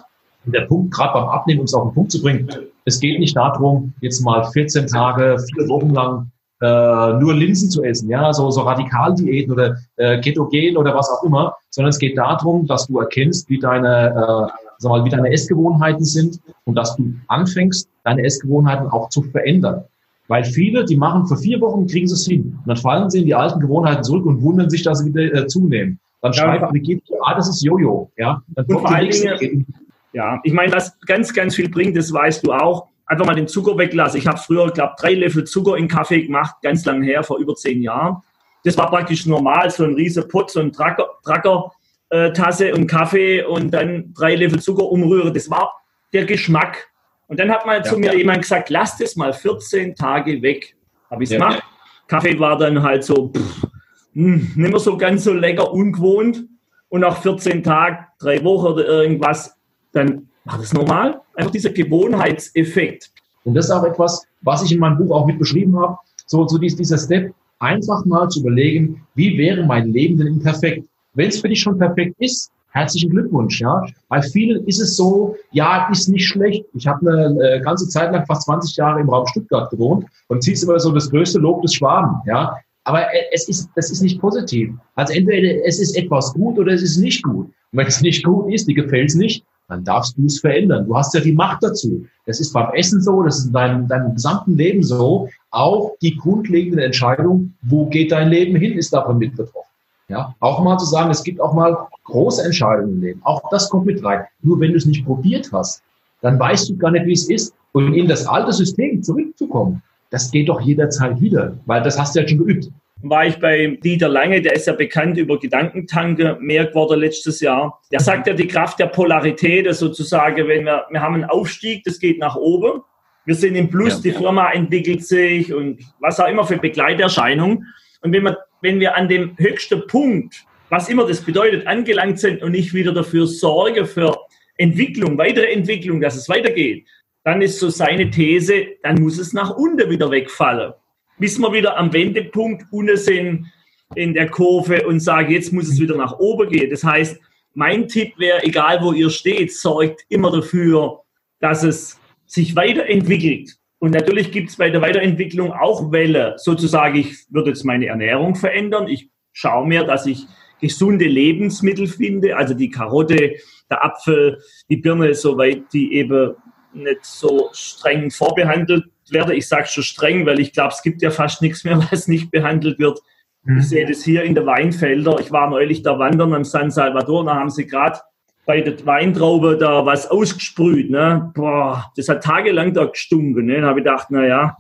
Und 0.44 0.54
der 0.54 0.62
Punkt, 0.62 0.92
gerade 0.92 1.12
beim 1.12 1.28
Abnehmen, 1.28 1.60
um 1.60 1.66
es 1.66 1.74
auf 1.74 1.88
den 1.88 1.94
Punkt 1.94 2.10
zu 2.10 2.20
bringen, 2.20 2.50
es 2.84 2.98
geht 2.98 3.20
nicht 3.20 3.36
darum, 3.36 3.92
jetzt 4.00 4.20
mal 4.22 4.44
14 4.44 4.88
Tage, 4.88 5.38
vier 5.54 5.68
Wochen 5.68 5.90
lang 5.90 6.30
äh, 6.60 7.12
nur 7.14 7.34
Linsen 7.34 7.70
zu 7.70 7.82
essen, 7.82 8.08
ja, 8.08 8.32
so, 8.32 8.50
so 8.50 8.62
Radikaldiäten 8.62 9.52
oder 9.52 9.76
äh, 9.96 10.20
Ketogen 10.20 10.76
oder 10.76 10.94
was 10.94 11.10
auch 11.10 11.22
immer, 11.24 11.54
sondern 11.70 11.90
es 11.90 11.98
geht 11.98 12.16
darum, 12.16 12.66
dass 12.66 12.86
du 12.86 12.98
erkennst, 12.98 13.48
wie 13.48 13.58
deine 13.58 14.50
äh, 14.50 14.66
sag 14.78 14.90
mal, 14.90 15.04
wie 15.04 15.10
deine 15.10 15.32
Essgewohnheiten 15.32 16.04
sind 16.04 16.40
und 16.64 16.74
dass 16.74 16.96
du 16.96 17.14
anfängst, 17.28 17.88
deine 18.04 18.24
Essgewohnheiten 18.24 18.88
auch 18.88 19.08
zu 19.08 19.22
verändern. 19.22 19.84
Weil 20.28 20.44
viele, 20.44 20.84
die 20.84 20.96
machen 20.96 21.26
für 21.26 21.36
vier 21.36 21.60
Wochen, 21.60 21.86
kriegen 21.86 22.08
sie 22.08 22.14
es 22.14 22.26
hin. 22.26 22.58
Und 22.58 22.66
dann 22.66 22.76
fallen 22.76 23.08
sie 23.10 23.20
in 23.20 23.26
die 23.26 23.34
alten 23.34 23.60
Gewohnheiten 23.60 24.02
zurück 24.02 24.26
und 24.26 24.42
wundern 24.42 24.68
sich, 24.70 24.82
dass 24.82 24.98
sie 24.98 25.14
wieder 25.14 25.32
äh, 25.32 25.46
zunehmen. 25.46 26.00
Dann 26.20 26.32
ja, 26.32 26.42
schreibt 26.42 26.70
Brigitte, 26.70 27.14
ah, 27.22 27.34
das 27.34 27.48
ist 27.48 27.62
Jojo. 27.62 28.10
Ja, 28.16 28.42
dann 28.48 28.66
vor 28.66 28.90
allen 28.90 29.10
Dingen, 29.10 29.66
ja, 30.12 30.40
ich 30.42 30.52
meine, 30.52 30.72
was 30.72 30.98
ganz, 31.06 31.32
ganz 31.32 31.54
viel 31.54 31.68
bringt, 31.68 31.96
das 31.96 32.12
weißt 32.12 32.44
du 32.44 32.52
auch. 32.52 32.88
Einfach 33.06 33.26
mal 33.26 33.34
den 33.34 33.48
Zucker 33.48 33.78
weglassen. 33.78 34.18
Ich 34.18 34.26
habe 34.26 34.38
früher, 34.38 34.70
glaube 34.70 34.94
drei 34.98 35.14
Löffel 35.14 35.44
Zucker 35.44 35.76
in 35.76 35.88
Kaffee 35.88 36.22
gemacht, 36.22 36.56
ganz 36.62 36.84
lang 36.84 37.02
her, 37.02 37.22
vor 37.22 37.38
über 37.38 37.54
zehn 37.54 37.82
Jahren. 37.82 38.22
Das 38.64 38.76
war 38.76 38.90
praktisch 38.90 39.26
normal, 39.26 39.70
so 39.70 39.84
ein 39.84 39.94
riesen 39.94 40.26
Pott, 40.26 40.50
so 40.50 40.60
ein 40.60 40.72
Tracker, 40.72 41.08
Tracker 41.24 41.70
äh, 42.10 42.32
Tasse 42.32 42.74
und 42.74 42.86
Kaffee 42.86 43.42
und 43.42 43.70
dann 43.72 44.12
drei 44.14 44.34
Löffel 44.34 44.60
Zucker 44.60 44.84
umrühren. 44.84 45.32
Das 45.32 45.50
war 45.50 45.72
der 46.12 46.24
Geschmack. 46.24 46.88
Und 47.28 47.40
dann 47.40 47.50
hat 47.50 47.66
mal 47.66 47.78
ja, 47.78 47.82
zu 47.82 47.98
mir 47.98 48.12
ja. 48.12 48.18
jemand 48.18 48.42
gesagt, 48.42 48.70
lass 48.70 48.96
das 48.98 49.16
mal 49.16 49.32
14 49.32 49.94
Tage 49.94 50.42
weg. 50.42 50.76
Habe 51.10 51.24
ich 51.24 51.30
es 51.30 51.34
ja, 51.34 51.38
gemacht. 51.38 51.62
Kaffee 52.08 52.38
war 52.38 52.56
dann 52.56 52.82
halt 52.82 53.04
so, 53.04 53.32
pff, 53.32 53.66
hm, 54.14 54.52
nicht 54.54 54.70
mehr 54.70 54.78
so 54.78 54.96
ganz 54.96 55.24
so 55.24 55.32
lecker, 55.32 55.72
ungewohnt 55.72 56.44
und 56.88 57.00
nach 57.00 57.20
14 57.20 57.62
Tagen, 57.62 58.06
drei 58.18 58.42
Wochen 58.44 58.66
oder 58.66 58.86
irgendwas, 58.86 59.58
dann 59.92 60.28
war 60.44 60.58
das 60.58 60.72
normal. 60.72 61.20
Einfach 61.36 61.52
dieser 61.52 61.70
Gewohnheitseffekt. 61.70 63.10
Und 63.44 63.54
das 63.54 63.66
ist 63.66 63.70
auch 63.70 63.84
etwas, 63.84 64.26
was 64.42 64.62
ich 64.64 64.72
in 64.72 64.80
meinem 64.80 64.98
Buch 64.98 65.14
auch 65.14 65.26
mit 65.26 65.38
beschrieben 65.38 65.78
habe. 65.78 65.96
So, 66.26 66.46
so 66.48 66.58
dieser 66.58 66.98
Step, 66.98 67.32
einfach 67.58 68.04
mal 68.04 68.28
zu 68.28 68.40
überlegen, 68.40 69.02
wie 69.14 69.38
wäre 69.38 69.64
mein 69.64 69.92
Leben 69.92 70.18
denn 70.18 70.40
perfekt? 70.40 70.86
Wenn 71.14 71.28
es 71.28 71.40
für 71.40 71.48
dich 71.48 71.60
schon 71.60 71.78
perfekt 71.78 72.16
ist, 72.18 72.50
herzlichen 72.70 73.10
Glückwunsch, 73.10 73.60
ja. 73.60 73.82
Bei 74.08 74.20
vielen 74.20 74.66
ist 74.66 74.80
es 74.80 74.96
so, 74.96 75.36
ja, 75.52 75.88
ist 75.90 76.08
nicht 76.08 76.26
schlecht. 76.26 76.64
Ich 76.74 76.86
habe 76.86 77.10
eine 77.10 77.48
äh, 77.48 77.60
ganze 77.60 77.88
Zeit 77.88 78.12
lang, 78.12 78.26
fast 78.26 78.42
20 78.42 78.76
Jahre 78.76 79.00
im 79.00 79.08
Raum 79.08 79.26
Stuttgart 79.28 79.70
gewohnt 79.70 80.04
und 80.28 80.42
ziehst 80.42 80.64
immer 80.64 80.78
so 80.78 80.92
das 80.92 81.10
größte 81.10 81.38
Lob 81.38 81.62
des 81.62 81.74
Schwaben, 81.74 82.20
ja. 82.26 82.56
Aber 82.84 83.02
äh, 83.12 83.24
es 83.32 83.48
ist, 83.48 83.70
das 83.74 83.90
ist 83.90 84.02
nicht 84.02 84.20
positiv. 84.20 84.74
Also 84.94 85.14
entweder 85.14 85.64
es 85.66 85.80
ist 85.80 85.96
etwas 85.96 86.34
gut 86.34 86.58
oder 86.58 86.72
es 86.72 86.82
ist 86.82 86.98
nicht 86.98 87.22
gut. 87.22 87.46
Und 87.46 87.78
wenn 87.78 87.86
es 87.86 88.00
nicht 88.02 88.24
gut 88.24 88.52
ist, 88.52 88.68
die 88.68 88.74
gefällt 88.74 89.08
es 89.08 89.14
nicht, 89.14 89.44
dann 89.68 89.84
darfst 89.84 90.16
du 90.16 90.26
es 90.26 90.40
verändern. 90.40 90.86
Du 90.86 90.96
hast 90.96 91.14
ja 91.14 91.20
die 91.20 91.32
Macht 91.32 91.62
dazu. 91.62 92.06
Das 92.24 92.40
ist 92.40 92.52
beim 92.52 92.72
Essen 92.74 93.00
so, 93.00 93.22
das 93.22 93.38
ist 93.38 93.46
in 93.46 93.52
deinem, 93.52 93.88
deinem 93.88 94.14
gesamten 94.14 94.56
Leben 94.56 94.82
so. 94.82 95.28
Auch 95.50 95.92
die 96.00 96.16
grundlegende 96.16 96.84
Entscheidung, 96.84 97.54
wo 97.62 97.86
geht 97.86 98.12
dein 98.12 98.28
Leben 98.28 98.56
hin, 98.56 98.78
ist 98.78 98.92
davon 98.92 99.18
mit 99.18 99.36
betroffen. 99.36 99.66
Ja, 100.08 100.34
auch 100.38 100.62
mal 100.62 100.78
zu 100.78 100.86
sagen, 100.86 101.10
es 101.10 101.24
gibt 101.24 101.40
auch 101.40 101.52
mal 101.52 101.88
große 102.04 102.44
Entscheidungen 102.44 102.94
im 102.94 103.00
Leben. 103.00 103.20
Auch 103.24 103.42
das 103.50 103.68
kommt 103.68 103.86
mit 103.86 104.04
rein. 104.04 104.24
Nur 104.40 104.60
wenn 104.60 104.70
du 104.70 104.76
es 104.76 104.86
nicht 104.86 105.04
probiert 105.04 105.50
hast, 105.52 105.82
dann 106.20 106.38
weißt 106.38 106.68
du 106.68 106.76
gar 106.76 106.92
nicht, 106.92 107.06
wie 107.06 107.12
es 107.12 107.28
ist. 107.28 107.52
Und 107.72 107.92
in 107.92 108.06
das 108.06 108.26
alte 108.26 108.52
System 108.52 109.02
zurückzukommen, 109.02 109.82
das 110.10 110.30
geht 110.30 110.48
doch 110.48 110.60
jederzeit 110.60 111.20
wieder, 111.20 111.54
weil 111.66 111.82
das 111.82 111.98
hast 111.98 112.14
du 112.14 112.20
ja 112.20 112.28
schon 112.28 112.38
geübt 112.38 112.70
war 113.02 113.26
ich 113.26 113.36
bei 113.36 113.78
Dieter 113.82 114.08
Lange, 114.08 114.40
der 114.40 114.54
ist 114.54 114.66
ja 114.66 114.72
bekannt 114.72 115.18
über 115.18 115.38
Gedankentanke, 115.38 116.38
mehr 116.40 116.66
geworden 116.66 117.00
letztes 117.00 117.40
Jahr. 117.40 117.80
Der 117.92 118.00
sagt 118.00 118.26
ja 118.26 118.32
die 118.32 118.48
Kraft 118.48 118.78
der 118.78 118.86
Polarität, 118.86 119.72
sozusagen, 119.74 120.48
wenn 120.48 120.64
wir, 120.64 120.86
wir 120.90 121.00
haben 121.00 121.14
einen 121.14 121.24
Aufstieg, 121.24 121.84
das 121.84 121.98
geht 121.98 122.18
nach 122.18 122.36
oben. 122.36 122.82
Wir 123.26 123.34
sind 123.34 123.54
im 123.56 123.68
Plus, 123.68 123.96
ja. 123.96 124.00
die 124.02 124.12
Firma 124.12 124.52
entwickelt 124.52 125.04
sich 125.04 125.52
und 125.52 125.80
was 126.00 126.20
auch 126.20 126.28
immer 126.28 126.46
für 126.46 126.58
Begleiterscheinungen. 126.58 127.66
Und 128.00 128.12
wenn 128.12 128.22
wir, 128.22 128.38
wenn 128.62 128.80
wir 128.80 128.96
an 128.96 129.08
dem 129.08 129.36
höchsten 129.36 129.86
Punkt, 129.86 130.44
was 130.70 130.88
immer 130.88 131.06
das 131.06 131.20
bedeutet, 131.20 131.66
angelangt 131.66 132.18
sind 132.18 132.42
und 132.42 132.52
nicht 132.52 132.72
wieder 132.72 132.92
dafür 132.92 133.26
sorge 133.26 133.84
für 133.84 134.16
Entwicklung, 134.56 135.18
weitere 135.18 135.52
Entwicklung, 135.52 136.00
dass 136.00 136.16
es 136.16 136.28
weitergeht, 136.28 136.86
dann 137.24 137.42
ist 137.42 137.58
so 137.58 137.68
seine 137.68 138.10
These, 138.10 138.66
dann 138.82 139.02
muss 139.02 139.18
es 139.18 139.32
nach 139.32 139.56
unten 139.56 139.90
wieder 139.90 140.10
wegfallen 140.10 140.72
bis 141.18 141.38
wir 141.38 141.52
wieder 141.52 141.76
am 141.76 141.92
Wendepunkt 141.92 142.66
unten 142.70 142.96
sind 142.96 143.46
in 143.94 144.14
der 144.14 144.28
Kurve 144.28 144.86
und 144.86 145.00
sagen, 145.00 145.32
jetzt 145.32 145.52
muss 145.52 145.68
es 145.68 145.80
wieder 145.80 145.96
nach 145.96 146.18
oben 146.18 146.48
gehen. 146.48 146.70
Das 146.70 146.82
heißt, 146.82 147.18
mein 147.54 147.88
Tipp 147.88 148.18
wäre, 148.18 148.42
egal 148.42 148.82
wo 148.82 148.92
ihr 148.92 149.10
steht, 149.10 149.52
sorgt 149.52 150.04
immer 150.08 150.30
dafür, 150.30 151.00
dass 151.40 151.62
es 151.62 151.98
sich 152.26 152.56
weiterentwickelt. 152.56 153.56
Und 153.78 153.92
natürlich 153.92 154.32
gibt 154.32 154.50
es 154.50 154.56
bei 154.56 154.70
der 154.70 154.80
Weiterentwicklung 154.80 155.52
auch 155.52 155.92
Welle. 155.92 156.34
Sozusagen, 156.38 156.98
ich 156.98 157.14
würde 157.30 157.50
jetzt 157.50 157.64
meine 157.64 157.86
Ernährung 157.86 158.34
verändern. 158.34 158.88
Ich 158.88 159.10
schaue 159.32 159.66
mir, 159.66 159.84
dass 159.84 160.06
ich 160.06 160.26
gesunde 160.60 161.04
Lebensmittel 161.04 161.86
finde, 161.86 162.36
also 162.36 162.54
die 162.54 162.70
Karotte, 162.70 163.36
der 163.70 163.84
Apfel, 163.84 164.40
die 164.68 164.78
Birne, 164.78 165.14
soweit 165.14 165.72
die 165.72 165.94
eben 165.94 166.34
nicht 166.72 167.04
so 167.04 167.50
streng 167.52 168.10
vorbehandelt 168.10 168.84
werde. 169.12 169.34
Ich 169.34 169.48
sage 169.48 169.66
schon 169.66 169.84
streng, 169.84 170.26
weil 170.26 170.40
ich 170.40 170.52
glaube, 170.52 170.72
es 170.74 170.82
gibt 170.82 171.02
ja 171.02 171.10
fast 171.10 171.42
nichts 171.42 171.64
mehr, 171.64 171.78
was 171.90 172.08
nicht 172.08 172.30
behandelt 172.30 172.78
wird. 172.78 173.00
Mhm. 173.44 173.58
Ich 173.58 173.68
sehe 173.68 173.86
das 173.86 174.02
hier 174.02 174.22
in 174.22 174.34
der 174.34 174.46
Weinfelder. 174.46 175.18
Ich 175.20 175.30
war 175.32 175.50
neulich 175.50 175.82
da 175.82 175.98
wandern 175.98 176.34
am 176.34 176.44
San 176.44 176.70
Salvador, 176.70 177.24
da 177.24 177.34
haben 177.34 177.50
sie 177.50 177.66
gerade 177.66 178.00
bei 178.46 178.60
der 178.60 178.86
Weintraube 178.86 179.58
da 179.58 179.84
was 179.84 180.08
ausgesprüht. 180.08 180.90
Ne? 180.90 181.32
Boah, 181.34 181.92
das 181.96 182.08
hat 182.08 182.22
tagelang 182.22 182.72
da 182.72 182.84
gestunken. 182.84 183.46
Ne? 183.46 183.60
Da 183.60 183.68
habe 183.68 183.80
ich 183.80 183.84
gedacht, 183.84 184.06
na 184.10 184.24
ja, 184.24 184.56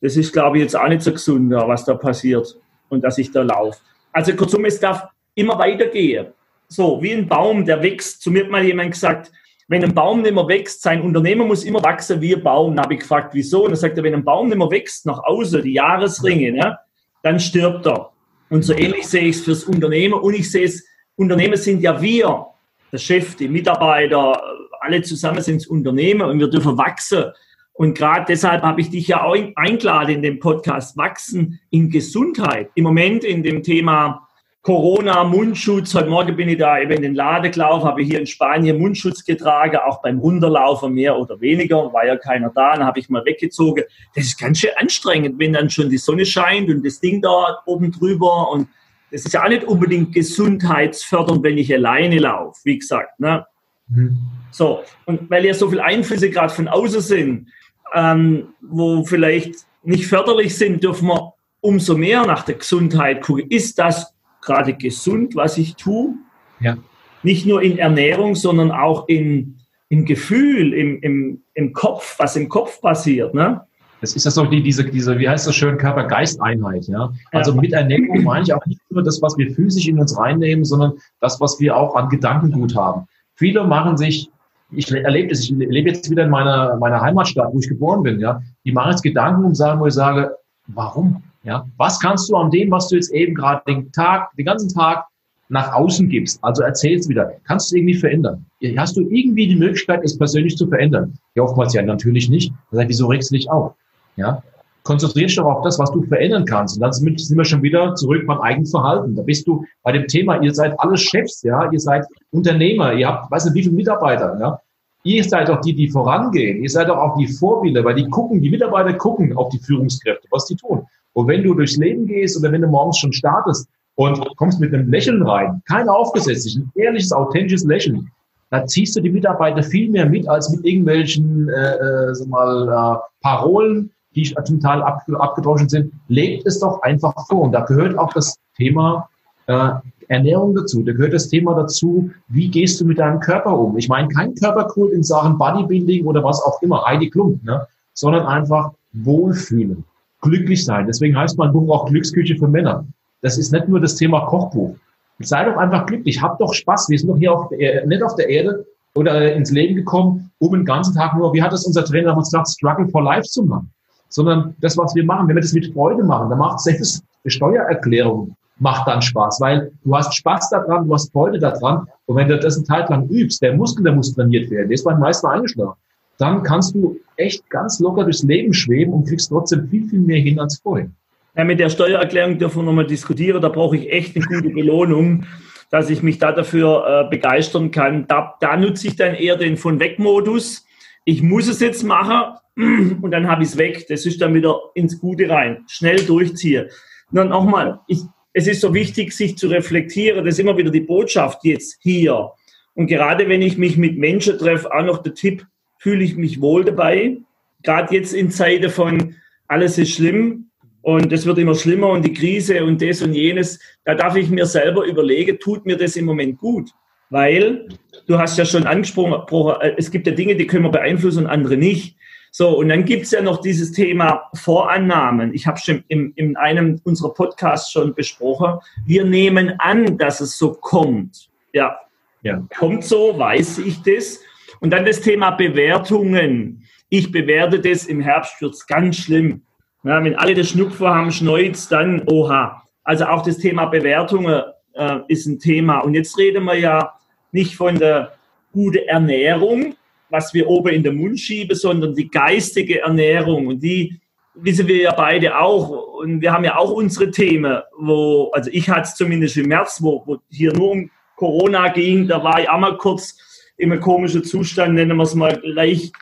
das 0.00 0.16
ist, 0.16 0.32
glaube 0.32 0.56
ich, 0.56 0.62
jetzt 0.62 0.76
auch 0.76 0.88
nicht 0.88 1.02
so 1.02 1.12
gesund, 1.12 1.52
was 1.52 1.84
da 1.84 1.94
passiert 1.94 2.58
und 2.88 3.04
dass 3.04 3.18
ich 3.18 3.30
da 3.30 3.42
laufe. 3.42 3.78
Also 4.12 4.34
kurzum, 4.34 4.64
es 4.64 4.80
darf 4.80 5.08
immer 5.34 5.58
weitergehen. 5.58 6.28
So, 6.68 7.00
wie 7.02 7.12
ein 7.12 7.28
Baum, 7.28 7.64
der 7.64 7.82
wächst. 7.82 8.22
Zu 8.22 8.30
mir 8.30 8.44
hat 8.44 8.50
mal 8.50 8.64
jemand 8.64 8.92
gesagt, 8.92 9.30
wenn 9.68 9.82
ein 9.82 9.94
Baum 9.94 10.22
nicht 10.22 10.34
mehr 10.34 10.46
wächst, 10.46 10.82
sein 10.82 11.02
Unternehmen 11.02 11.48
muss 11.48 11.64
immer 11.64 11.82
wachsen 11.82 12.20
wie 12.20 12.36
ein 12.36 12.42
Baum. 12.42 12.76
Da 12.76 12.84
habe 12.84 12.94
ich 12.94 13.00
gefragt, 13.00 13.34
wieso? 13.34 13.64
Und 13.64 13.72
er 13.72 13.76
sagte, 13.76 14.02
wenn 14.02 14.14
ein 14.14 14.24
Baum 14.24 14.48
nicht 14.48 14.58
mehr 14.58 14.70
wächst 14.70 15.06
nach 15.06 15.18
außen, 15.24 15.62
die 15.62 15.72
Jahresringe, 15.72 16.52
ne, 16.52 16.78
dann 17.22 17.40
stirbt 17.40 17.86
er. 17.86 18.12
Und 18.48 18.62
so 18.62 18.72
ähnlich 18.72 19.08
sehe 19.08 19.24
ich 19.24 19.36
es 19.36 19.44
fürs 19.44 19.64
Unternehmen. 19.64 20.14
Und 20.14 20.34
ich 20.34 20.50
sehe 20.50 20.66
es, 20.66 20.86
Unternehmen 21.16 21.56
sind 21.56 21.82
ja 21.82 22.00
wir, 22.00 22.46
der 22.92 22.98
Chef, 22.98 23.34
die 23.34 23.48
Mitarbeiter, 23.48 24.40
alle 24.80 25.02
zusammen 25.02 25.42
sind 25.42 25.62
das 25.62 25.66
Unternehmen 25.66 26.22
und 26.22 26.38
wir 26.38 26.48
dürfen 26.48 26.78
wachsen. 26.78 27.24
Und 27.72 27.98
gerade 27.98 28.24
deshalb 28.28 28.62
habe 28.62 28.80
ich 28.80 28.90
dich 28.90 29.08
ja 29.08 29.24
auch 29.24 29.36
eingeladen 29.56 30.16
in 30.16 30.22
dem 30.22 30.38
Podcast 30.38 30.96
Wachsen 30.96 31.60
in 31.70 31.90
Gesundheit. 31.90 32.70
Im 32.74 32.84
Moment 32.84 33.24
in 33.24 33.42
dem 33.42 33.62
Thema 33.62 34.25
Corona, 34.66 35.22
Mundschutz. 35.22 35.94
Heute 35.94 36.08
Morgen 36.08 36.34
bin 36.34 36.48
ich 36.48 36.58
da 36.58 36.80
eben 36.80 36.90
in 36.90 37.02
den 37.02 37.14
Laden 37.14 37.52
gelaufen, 37.52 37.84
habe 37.84 38.02
hier 38.02 38.18
in 38.18 38.26
Spanien 38.26 38.80
Mundschutz 38.80 39.24
getragen, 39.24 39.76
auch 39.76 40.02
beim 40.02 40.18
Runterlaufen 40.18 40.92
mehr 40.92 41.16
oder 41.16 41.40
weniger, 41.40 41.92
war 41.92 42.04
ja 42.04 42.16
keiner 42.16 42.50
da, 42.52 42.74
dann 42.74 42.84
habe 42.84 42.98
ich 42.98 43.08
mal 43.08 43.24
weggezogen. 43.24 43.84
Das 44.16 44.24
ist 44.24 44.40
ganz 44.40 44.58
schön 44.58 44.72
anstrengend, 44.74 45.38
wenn 45.38 45.52
dann 45.52 45.70
schon 45.70 45.88
die 45.88 45.98
Sonne 45.98 46.26
scheint 46.26 46.68
und 46.68 46.84
das 46.84 46.98
Ding 46.98 47.22
da 47.22 47.60
oben 47.64 47.92
drüber 47.92 48.50
und 48.50 48.66
das 49.12 49.24
ist 49.24 49.34
ja 49.34 49.44
auch 49.44 49.48
nicht 49.48 49.62
unbedingt 49.62 50.12
gesundheitsfördernd, 50.12 51.44
wenn 51.44 51.58
ich 51.58 51.72
alleine 51.72 52.18
laufe, 52.18 52.58
wie 52.64 52.78
gesagt. 52.80 53.20
Ne? 53.20 53.46
Mhm. 53.86 54.18
So, 54.50 54.82
und 55.04 55.30
weil 55.30 55.46
ja 55.46 55.54
so 55.54 55.70
viele 55.70 55.84
Einflüsse 55.84 56.28
gerade 56.28 56.52
von 56.52 56.66
außen 56.66 57.02
sind, 57.02 57.50
ähm, 57.94 58.48
wo 58.62 59.04
vielleicht 59.04 59.58
nicht 59.84 60.08
förderlich 60.08 60.58
sind, 60.58 60.82
dürfen 60.82 61.06
wir 61.06 61.34
umso 61.60 61.96
mehr 61.96 62.26
nach 62.26 62.42
der 62.42 62.56
Gesundheit 62.56 63.22
gucken. 63.22 63.48
Ist 63.48 63.78
das 63.78 64.15
gerade 64.46 64.72
gesund, 64.72 65.36
was 65.36 65.58
ich 65.58 65.76
tue. 65.76 66.14
Ja. 66.60 66.76
Nicht 67.22 67.44
nur 67.44 67.60
in 67.60 67.76
Ernährung, 67.78 68.34
sondern 68.34 68.70
auch 68.70 69.08
in, 69.08 69.56
im 69.88 70.04
Gefühl, 70.06 70.72
im, 70.72 71.00
im, 71.02 71.42
im 71.54 71.72
Kopf, 71.72 72.18
was 72.18 72.36
im 72.36 72.48
Kopf 72.48 72.80
passiert. 72.80 73.34
Ne? 73.34 73.60
Es 74.00 74.14
ist 74.14 74.24
ja 74.24 74.30
so 74.30 74.44
die, 74.44 74.62
diese, 74.62 74.84
diese, 74.84 75.18
wie 75.18 75.28
heißt 75.28 75.46
das 75.46 75.54
schön, 75.54 75.78
Körper-Geist-Einheit, 75.78 76.86
ja. 76.86 77.12
Also 77.32 77.52
ja. 77.52 77.60
mit 77.60 77.72
Ernährung 77.72 78.22
meine 78.22 78.44
ich 78.44 78.52
auch 78.52 78.64
nicht 78.66 78.80
nur 78.90 79.02
das, 79.02 79.20
was 79.22 79.36
wir 79.36 79.52
physisch 79.54 79.88
in 79.88 79.98
uns 79.98 80.16
reinnehmen, 80.16 80.64
sondern 80.64 80.92
das, 81.20 81.40
was 81.40 81.58
wir 81.60 81.76
auch 81.76 81.94
an 81.96 82.08
Gedankengut 82.08 82.76
haben. 82.76 83.06
Viele 83.34 83.64
machen 83.64 83.96
sich, 83.96 84.30
ich 84.70 84.90
erlebe 84.92 85.28
das, 85.28 85.40
ich 85.40 85.50
lebe 85.50 85.88
jetzt 85.88 86.10
wieder 86.10 86.24
in 86.24 86.30
meiner, 86.30 86.76
meiner 86.76 87.00
Heimatstadt, 87.00 87.52
wo 87.52 87.58
ich 87.58 87.68
geboren 87.68 88.02
bin, 88.02 88.20
ja. 88.20 88.40
Die 88.64 88.72
machen 88.72 88.90
jetzt 88.90 89.02
Gedanken 89.02 89.44
und 89.44 89.54
sagen, 89.54 89.80
wo 89.80 89.86
ich 89.86 89.94
sage, 89.94 90.36
warum? 90.66 91.22
Ja, 91.46 91.64
was 91.76 92.00
kannst 92.00 92.28
du 92.28 92.34
an 92.36 92.50
dem, 92.50 92.72
was 92.72 92.88
du 92.88 92.96
jetzt 92.96 93.12
eben 93.12 93.32
gerade 93.32 93.62
den 93.68 93.92
Tag, 93.92 94.34
den 94.36 94.46
ganzen 94.46 94.68
Tag 94.68 95.06
nach 95.48 95.72
außen 95.72 96.08
gibst, 96.08 96.42
also 96.42 96.64
erzählst 96.64 97.08
wieder, 97.08 97.34
kannst 97.44 97.70
du 97.70 97.76
irgendwie 97.76 97.94
verändern? 97.94 98.44
Hast 98.76 98.96
du 98.96 99.02
irgendwie 99.02 99.46
die 99.46 99.54
Möglichkeit, 99.54 100.00
es 100.02 100.18
persönlich 100.18 100.56
zu 100.56 100.66
verändern? 100.66 101.16
Ja, 101.36 101.44
oftmals 101.44 101.72
ja 101.72 101.82
natürlich 101.82 102.28
nicht. 102.28 102.52
Das 102.72 102.80
heißt, 102.80 102.88
wieso 102.88 103.06
regst 103.06 103.30
du 103.30 103.36
dich 103.36 103.48
auf? 103.48 103.74
Ja, 104.16 104.42
konzentrier 104.82 105.28
dich 105.28 105.36
doch 105.36 105.44
auf 105.44 105.62
das, 105.62 105.78
was 105.78 105.92
du 105.92 106.02
verändern 106.02 106.46
kannst. 106.46 106.76
Und 106.76 106.80
dann 106.80 106.92
sind 106.92 107.38
wir 107.38 107.44
schon 107.44 107.62
wieder 107.62 107.94
zurück 107.94 108.26
beim 108.26 108.40
eigenen 108.40 108.66
Verhalten. 108.66 109.14
Da 109.14 109.22
bist 109.22 109.46
du 109.46 109.64
bei 109.84 109.92
dem 109.92 110.08
Thema, 110.08 110.42
ihr 110.42 110.52
seid 110.52 110.74
alle 110.80 110.96
Chefs, 110.96 111.42
ja, 111.42 111.70
ihr 111.70 111.78
seid 111.78 112.06
Unternehmer, 112.32 112.92
ihr 112.92 113.06
habt, 113.06 113.30
weiß 113.30 113.44
nicht, 113.44 113.54
wie 113.54 113.62
viele 113.62 113.76
Mitarbeiter, 113.76 114.36
ja. 114.40 114.58
Ihr 115.04 115.22
seid 115.22 115.48
doch 115.48 115.60
die, 115.60 115.72
die 115.72 115.88
vorangehen. 115.88 116.60
Ihr 116.60 116.70
seid 116.70 116.88
doch 116.88 116.96
auch 116.96 117.16
die 117.16 117.28
Vorbilder, 117.28 117.84
weil 117.84 117.94
die 117.94 118.08
gucken, 118.08 118.40
die 118.40 118.50
Mitarbeiter 118.50 118.94
gucken 118.94 119.36
auf 119.36 119.50
die 119.50 119.60
Führungskräfte, 119.60 120.26
was 120.32 120.46
die 120.46 120.56
tun. 120.56 120.84
Und 121.16 121.28
wenn 121.28 121.42
du 121.42 121.54
durchs 121.54 121.78
Leben 121.78 122.06
gehst 122.06 122.38
oder 122.38 122.52
wenn 122.52 122.60
du 122.60 122.68
morgens 122.68 122.98
schon 122.98 123.12
startest 123.12 123.66
und 123.94 124.22
kommst 124.36 124.60
mit 124.60 124.74
einem 124.74 124.90
Lächeln 124.90 125.22
rein, 125.22 125.62
kein 125.66 125.88
aufgesetztes, 125.88 126.56
ein 126.56 126.70
ehrliches, 126.74 127.10
authentisches 127.10 127.64
Lächeln, 127.64 128.10
da 128.50 128.66
ziehst 128.66 128.94
du 128.94 129.00
die 129.00 129.10
Mitarbeiter 129.10 129.62
viel 129.62 129.90
mehr 129.90 130.04
mit 130.04 130.28
als 130.28 130.50
mit 130.50 130.62
irgendwelchen 130.66 131.48
äh, 131.48 131.74
äh, 131.76 132.14
sag 132.14 132.28
mal, 132.28 132.68
äh, 132.68 132.98
Parolen, 133.22 133.90
die 134.14 134.34
zum 134.44 134.60
Teil 134.60 134.82
ab, 134.82 135.00
abgedroschen 135.14 135.70
sind. 135.70 135.90
Lebt 136.08 136.46
es 136.46 136.60
doch 136.60 136.82
einfach 136.82 137.14
vor. 137.28 137.40
Und 137.44 137.52
da 137.52 137.60
gehört 137.60 137.96
auch 137.98 138.12
das 138.12 138.36
Thema 138.54 139.08
äh, 139.46 139.70
Ernährung 140.08 140.54
dazu. 140.54 140.82
Da 140.82 140.92
gehört 140.92 141.14
das 141.14 141.28
Thema 141.28 141.54
dazu, 141.54 142.10
wie 142.28 142.48
gehst 142.48 142.78
du 142.78 142.84
mit 142.84 142.98
deinem 142.98 143.20
Körper 143.20 143.58
um? 143.58 143.78
Ich 143.78 143.88
meine, 143.88 144.08
kein 144.08 144.34
Körperkult 144.34 144.92
in 144.92 145.02
Sachen 145.02 145.38
Bodybuilding 145.38 146.04
oder 146.04 146.22
was 146.22 146.42
auch 146.42 146.60
immer, 146.60 146.84
Heidi 146.84 147.08
Klump, 147.08 147.42
ne? 147.42 147.66
sondern 147.94 148.26
einfach 148.26 148.72
Wohlfühlen 148.92 149.82
glücklich 150.26 150.64
sein. 150.64 150.86
Deswegen 150.86 151.16
heißt 151.16 151.38
mein 151.38 151.52
Buch 151.52 151.70
auch 151.74 151.86
Glücksküche 151.86 152.36
für 152.36 152.48
Männer. 152.48 152.84
Das 153.22 153.38
ist 153.38 153.52
nicht 153.52 153.68
nur 153.68 153.80
das 153.80 153.96
Thema 153.96 154.26
Kochbuch. 154.26 154.76
Sei 155.20 155.44
doch 155.44 155.56
einfach 155.56 155.86
glücklich, 155.86 156.20
hab 156.20 156.38
doch 156.38 156.52
Spaß. 156.52 156.88
Wir 156.90 156.98
sind 156.98 157.08
doch 157.08 157.16
hier 157.16 157.32
auf 157.32 157.48
der, 157.48 157.86
nicht 157.86 158.02
auf 158.02 158.14
der 158.16 158.28
Erde 158.28 158.66
oder 158.94 159.34
ins 159.34 159.50
Leben 159.50 159.74
gekommen, 159.74 160.30
um 160.38 160.52
den 160.52 160.64
ganzen 160.64 160.94
Tag 160.94 161.16
nur, 161.16 161.32
wie 161.32 161.42
hat 161.42 161.52
es 161.52 161.64
unser 161.64 161.84
Trainer 161.84 162.10
damals 162.10 162.30
gesagt, 162.30 162.48
Struggle 162.48 162.88
for 162.88 163.02
Life 163.02 163.28
zu 163.28 163.42
machen. 163.44 163.70
Sondern 164.08 164.54
das, 164.60 164.76
was 164.76 164.94
wir 164.94 165.04
machen, 165.04 165.28
wenn 165.28 165.36
wir 165.36 165.42
das 165.42 165.52
mit 165.52 165.72
Freude 165.72 166.04
machen, 166.04 166.30
dann 166.30 166.38
macht 166.38 166.60
selbst 166.60 167.02
eine 167.24 167.30
Steuererklärung 167.30 168.36
macht 168.58 168.86
dann 168.88 169.02
Spaß, 169.02 169.40
weil 169.40 169.70
du 169.84 169.94
hast 169.94 170.14
Spaß 170.14 170.50
daran, 170.50 170.86
du 170.86 170.94
hast 170.94 171.12
Freude 171.12 171.38
daran. 171.38 171.86
Und 172.06 172.16
wenn 172.16 172.28
du 172.28 172.38
das 172.38 172.56
eine 172.56 172.64
Zeit 172.64 172.88
lang 172.88 173.08
übst, 173.08 173.42
der 173.42 173.54
Muskel, 173.54 173.84
der 173.84 173.92
muss 173.92 174.14
trainiert 174.14 174.50
werden, 174.50 174.68
der 174.68 174.74
ist 174.74 174.84
beim 174.84 174.98
meisten 174.98 175.26
eingeschlafen. 175.26 175.78
Dann 176.18 176.42
kannst 176.42 176.74
du 176.74 176.98
echt 177.16 177.48
ganz 177.50 177.80
locker 177.80 178.04
durchs 178.04 178.22
Leben 178.22 178.52
schweben 178.54 178.92
und 178.92 179.08
kriegst 179.08 179.28
trotzdem 179.28 179.68
viel, 179.68 179.88
viel 179.88 180.00
mehr 180.00 180.20
hin 180.20 180.38
als 180.38 180.58
vorher. 180.58 180.90
Ja, 181.36 181.44
mit 181.44 181.60
der 181.60 181.68
Steuererklärung 181.68 182.38
dürfen 182.38 182.60
wir 182.60 182.64
nochmal 182.64 182.86
diskutieren. 182.86 183.42
Da 183.42 183.50
brauche 183.50 183.76
ich 183.76 183.92
echt 183.92 184.16
eine 184.16 184.24
gute 184.24 184.48
Belohnung, 184.50 185.26
dass 185.70 185.90
ich 185.90 186.02
mich 186.02 186.18
da 186.18 186.32
dafür 186.32 187.06
äh, 187.06 187.10
begeistern 187.10 187.70
kann. 187.70 188.06
Da, 188.06 188.34
da 188.40 188.56
nutze 188.56 188.88
ich 188.88 188.96
dann 188.96 189.14
eher 189.14 189.36
den 189.36 189.56
von 189.58 189.78
weg 189.78 189.98
Modus. 189.98 190.64
Ich 191.04 191.22
muss 191.22 191.46
es 191.46 191.60
jetzt 191.60 191.84
machen 191.84 192.36
und 193.02 193.10
dann 193.10 193.28
habe 193.28 193.42
ich 193.42 193.50
es 193.50 193.58
weg. 193.58 193.86
Das 193.88 194.06
ist 194.06 194.22
dann 194.22 194.34
wieder 194.34 194.58
ins 194.74 194.98
Gute 194.98 195.28
rein. 195.28 195.64
Schnell 195.68 196.04
durchziehe. 196.06 196.70
Nun 197.10 197.28
nochmal, 197.28 197.80
ich, 197.86 198.00
es 198.32 198.46
ist 198.46 198.62
so 198.62 198.72
wichtig, 198.72 199.12
sich 199.12 199.36
zu 199.36 199.48
reflektieren. 199.48 200.24
Das 200.24 200.34
ist 200.34 200.40
immer 200.40 200.56
wieder 200.56 200.70
die 200.70 200.80
Botschaft 200.80 201.44
jetzt 201.44 201.78
hier. 201.82 202.30
Und 202.74 202.86
gerade 202.86 203.28
wenn 203.28 203.42
ich 203.42 203.58
mich 203.58 203.76
mit 203.76 203.98
Menschen 203.98 204.38
treffe, 204.38 204.72
auch 204.72 204.84
noch 204.84 205.02
der 205.02 205.14
Tipp, 205.14 205.46
fühle 205.86 206.02
ich 206.02 206.16
mich 206.16 206.40
wohl 206.40 206.64
dabei. 206.64 207.18
Gerade 207.62 207.94
jetzt 207.94 208.12
in 208.12 208.32
Zeiten 208.32 208.70
von 208.70 209.14
alles 209.46 209.78
ist 209.78 209.92
schlimm 209.92 210.50
und 210.82 211.12
es 211.12 211.26
wird 211.26 211.38
immer 211.38 211.54
schlimmer 211.54 211.90
und 211.90 212.04
die 212.04 212.12
Krise 212.12 212.64
und 212.64 212.82
das 212.82 213.02
und 213.02 213.12
jenes, 213.12 213.60
da 213.84 213.94
darf 213.94 214.16
ich 214.16 214.28
mir 214.28 214.46
selber 214.46 214.84
überlegen, 214.84 215.38
tut 215.38 215.64
mir 215.64 215.76
das 215.76 215.94
im 215.94 216.06
Moment 216.06 216.38
gut? 216.38 216.70
Weil 217.10 217.68
du 218.08 218.18
hast 218.18 218.36
ja 218.36 218.44
schon 218.44 218.66
angesprochen, 218.66 219.54
es 219.76 219.92
gibt 219.92 220.08
ja 220.08 220.12
Dinge, 220.12 220.34
die 220.34 220.48
können 220.48 220.64
wir 220.64 220.72
beeinflussen 220.72 221.26
und 221.26 221.30
andere 221.30 221.56
nicht. 221.56 221.96
So, 222.32 222.58
und 222.58 222.68
dann 222.68 222.84
gibt's 222.84 223.12
ja 223.12 223.22
noch 223.22 223.40
dieses 223.40 223.70
Thema 223.70 224.28
Vorannahmen. 224.34 225.34
Ich 225.34 225.46
habe 225.46 225.60
schon 225.60 225.84
in, 225.86 226.12
in 226.16 226.36
einem 226.36 226.80
unserer 226.82 227.14
Podcasts 227.14 227.70
schon 227.70 227.94
besprochen. 227.94 228.58
Wir 228.84 229.04
nehmen 229.04 229.54
an, 229.58 229.98
dass 229.98 230.20
es 230.20 230.36
so 230.36 230.50
kommt. 230.52 231.28
Ja, 231.52 231.78
ja. 232.22 232.42
kommt 232.58 232.82
so, 232.82 233.16
weiß 233.16 233.58
ich 233.58 233.82
das. 233.82 234.18
Und 234.60 234.70
dann 234.70 234.84
das 234.84 235.00
Thema 235.00 235.30
Bewertungen. 235.32 236.64
Ich 236.88 237.10
bewerte 237.10 237.60
das, 237.60 237.86
im 237.86 238.00
Herbst 238.00 238.40
wird's 238.40 238.66
ganz 238.66 238.96
schlimm. 238.96 239.42
Ja, 239.84 240.02
wenn 240.02 240.16
alle 240.16 240.34
das 240.34 240.50
Schnupfer 240.50 240.94
haben, 240.94 241.12
schneuzt, 241.12 241.70
dann 241.70 242.02
oha. 242.06 242.62
Also 242.82 243.06
auch 243.06 243.22
das 243.22 243.38
Thema 243.38 243.66
Bewertungen 243.66 244.42
äh, 244.74 244.98
ist 245.08 245.26
ein 245.26 245.38
Thema. 245.38 245.80
Und 245.80 245.94
jetzt 245.94 246.16
reden 246.18 246.44
wir 246.44 246.58
ja 246.58 246.92
nicht 247.32 247.56
von 247.56 247.78
der 247.78 248.12
guten 248.52 248.86
Ernährung, 248.88 249.74
was 250.08 250.32
wir 250.32 250.48
oben 250.48 250.68
in 250.68 250.82
den 250.82 250.96
Mund 250.96 251.18
schieben, 251.18 251.56
sondern 251.56 251.94
die 251.94 252.08
geistige 252.08 252.80
Ernährung. 252.80 253.48
Und 253.48 253.60
die 253.60 254.00
wissen 254.34 254.66
wir 254.66 254.76
ja 254.76 254.92
beide 254.92 255.38
auch. 255.38 255.98
Und 256.00 256.20
wir 256.20 256.32
haben 256.32 256.44
ja 256.44 256.56
auch 256.56 256.70
unsere 256.70 257.10
Themen, 257.10 257.60
wo, 257.76 258.30
also 258.32 258.50
ich 258.52 258.68
hatte 258.68 258.82
es 258.82 258.94
zumindest 258.94 259.36
im 259.36 259.48
März, 259.48 259.82
wo, 259.82 260.02
wo 260.06 260.18
hier 260.30 260.52
nur 260.52 260.70
um 260.70 260.90
Corona 261.16 261.68
ging, 261.68 262.06
da 262.06 262.22
war 262.22 262.40
ich 262.40 262.48
auch 262.48 262.58
mal 262.58 262.76
kurz 262.76 263.18
in 263.56 263.72
einem 263.72 263.80
komischen 263.80 264.24
Zustand, 264.24 264.74
nennen 264.74 264.96
wir 264.96 265.04
es 265.04 265.14
mal 265.14 265.40
leicht, 265.44 265.94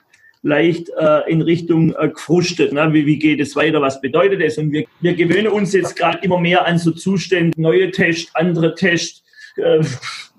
leicht 0.43 0.91
äh, 0.99 1.31
in 1.31 1.43
Richtung 1.43 1.95
äh, 1.99 2.09
gefrustet. 2.09 2.73
Ne? 2.73 2.93
Wie, 2.93 3.07
wie 3.07 3.19
geht 3.19 3.41
es 3.41 3.57
weiter? 3.57 3.81
Was 3.81 4.01
bedeutet 4.01 4.43
das? 4.43 4.59
Und 4.59 4.73
wir, 4.73 4.85
wir 5.01 5.15
gewöhnen 5.15 5.49
uns 5.49 5.73
jetzt 5.73 5.97
gerade 5.97 6.19
immer 6.23 6.39
mehr 6.39 6.67
an 6.67 6.79
so 6.79 6.91
Zustände, 6.91 7.61
neue 7.61 7.91
Tests, 7.91 8.35
andere 8.35 8.75
Tests. 8.75 9.23
Äh, 9.57 9.85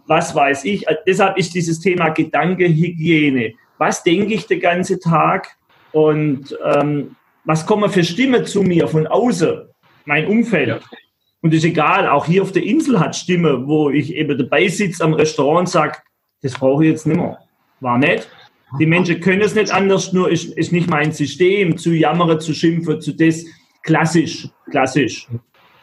was 0.08 0.36
weiß 0.36 0.66
ich. 0.66 0.88
Also 0.88 1.02
deshalb 1.08 1.38
ist 1.38 1.54
dieses 1.56 1.80
Thema 1.80 2.10
Gedankenhygiene. 2.10 3.54
Was 3.78 4.04
denke 4.04 4.34
ich 4.34 4.46
den 4.48 4.60
ganzen 4.60 5.00
Tag 5.00 5.56
und 5.92 6.58
ähm, 6.64 7.16
was 7.44 7.66
kommen 7.66 7.90
für 7.90 8.04
Stimmen 8.04 8.46
zu 8.46 8.64
mir 8.64 8.88
von 8.88 9.08
außen, 9.08 9.64
mein 10.06 10.28
Umfeld. 10.28 10.68
Ja. 10.68 10.80
Und 11.42 11.54
ist 11.54 11.64
egal, 11.64 12.08
auch 12.08 12.26
hier 12.26 12.42
auf 12.42 12.52
der 12.52 12.64
Insel 12.64 13.00
hat 13.00 13.16
Stimme, 13.16 13.68
wo 13.68 13.90
ich 13.90 14.16
eben 14.16 14.38
dabei 14.38 14.68
sitze 14.68 15.04
am 15.04 15.14
Restaurant 15.14 15.60
und 15.60 15.70
sage, 15.70 15.98
das 16.42 16.54
brauche 16.54 16.84
ich 16.84 16.92
jetzt 16.92 17.08
nicht 17.08 17.18
mehr. 17.18 17.38
War 17.80 17.98
nicht. 17.98 18.30
Die 18.80 18.86
Menschen 18.86 19.20
können 19.22 19.42
es 19.42 19.56
nicht 19.56 19.72
anders, 19.72 20.12
nur 20.12 20.30
ist, 20.30 20.54
ist 20.54 20.72
nicht 20.72 20.90
mein 20.90 21.12
System, 21.12 21.78
zu 21.78 21.92
jammern, 21.94 22.40
zu 22.40 22.54
schimpfen, 22.54 23.02
zu 23.02 23.14
das. 23.14 23.46
Klassisch, 23.84 24.50
klassisch 24.72 25.28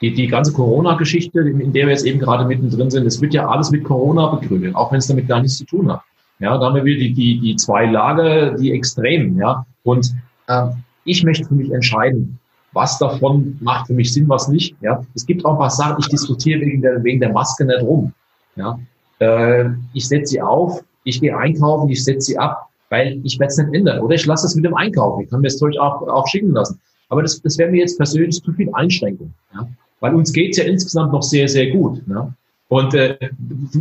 die, 0.03 0.13
die 0.13 0.27
ganze 0.27 0.53
Corona-Geschichte, 0.53 1.41
in 1.41 1.73
der 1.73 1.87
wir 1.87 1.93
jetzt 1.93 2.05
eben 2.05 2.19
gerade 2.19 2.45
mittendrin 2.45 2.91
sind, 2.91 3.07
es 3.07 3.23
wird 3.23 3.33
ja 3.33 3.47
alles 3.49 3.71
mit 3.71 3.85
Corona 3.85 4.35
begründet, 4.35 4.75
auch 4.75 4.91
wenn 4.91 4.99
es 4.99 5.07
damit 5.07 5.29
gar 5.29 5.41
nichts 5.41 5.57
zu 5.59 5.65
tun 5.65 5.91
hat. 5.91 6.03
Ja, 6.41 6.59
da 6.59 6.67
haben 6.67 6.75
wir 6.75 6.85
wieder 6.85 6.99
die, 6.99 7.13
die, 7.13 7.39
die 7.39 7.57
zwei 7.57 7.87
Lager, 7.87 8.57
die 8.57 8.73
Extremen, 8.73 9.39
ja. 9.39 9.65
Und 9.85 10.13
äh, 10.49 10.67
ich 11.05 11.23
möchte 11.23 11.47
für 11.47 11.55
mich 11.55 11.71
entscheiden, 11.71 12.39
was 12.73 12.99
davon 12.99 13.57
macht 13.61 13.87
für 13.87 13.93
mich 13.93 14.13
Sinn, 14.13 14.29
was 14.29 14.49
nicht. 14.49 14.75
Ja, 14.81 15.05
es 15.15 15.25
gibt 15.25 15.45
auch 15.45 15.59
was 15.59 15.77
Sachen, 15.77 15.99
ich 16.01 16.09
diskutiere 16.09 16.61
wegen 16.61 16.83
der, 16.83 17.03
wegen 17.05 17.21
der 17.21 17.33
Maske 17.33 17.65
nicht 17.65 17.83
rum. 17.83 18.13
Ja, 18.57 18.79
äh, 19.23 19.71
ich 19.93 20.09
setze 20.09 20.33
sie 20.33 20.43
auf, 20.43 20.83
ich 21.05 21.21
gehe 21.21 21.37
einkaufen, 21.37 21.89
ich 21.89 22.05
setze 22.05 22.27
sie 22.27 22.39
ab, 22.39 22.69
weil 22.91 23.21
ich 23.25 23.39
werde 23.39 23.51
es 23.51 23.59
nicht 23.59 23.75
ändern. 23.75 24.01
Oder 24.01 24.15
ich 24.15 24.27
lasse 24.27 24.47
es 24.47 24.55
mit 24.55 24.65
dem 24.65 24.75
Einkaufen. 24.75 25.23
Ich 25.23 25.31
kann 25.31 25.41
mir 25.41 25.49
das 25.49 25.59
Zeug 25.59 25.77
auch, 25.79 26.07
auch 26.09 26.27
schicken 26.29 26.53
lassen. 26.53 26.81
Aber 27.09 27.23
das, 27.23 27.41
das 27.43 27.59
wäre 27.59 27.71
mir 27.71 27.81
jetzt 27.81 27.97
persönlich 27.97 28.43
zu 28.43 28.53
viel 28.53 28.71
Einschränkung. 28.75 29.33
Ja? 29.55 29.69
Weil 30.01 30.15
uns 30.15 30.33
geht's 30.33 30.59
ja 30.59 30.65
insgesamt 30.65 31.13
noch 31.13 31.23
sehr, 31.23 31.49
sehr 31.49 31.71
gut. 31.71 32.07
Ne? 32.07 32.35
Und 32.69 32.95
äh, 32.95 33.17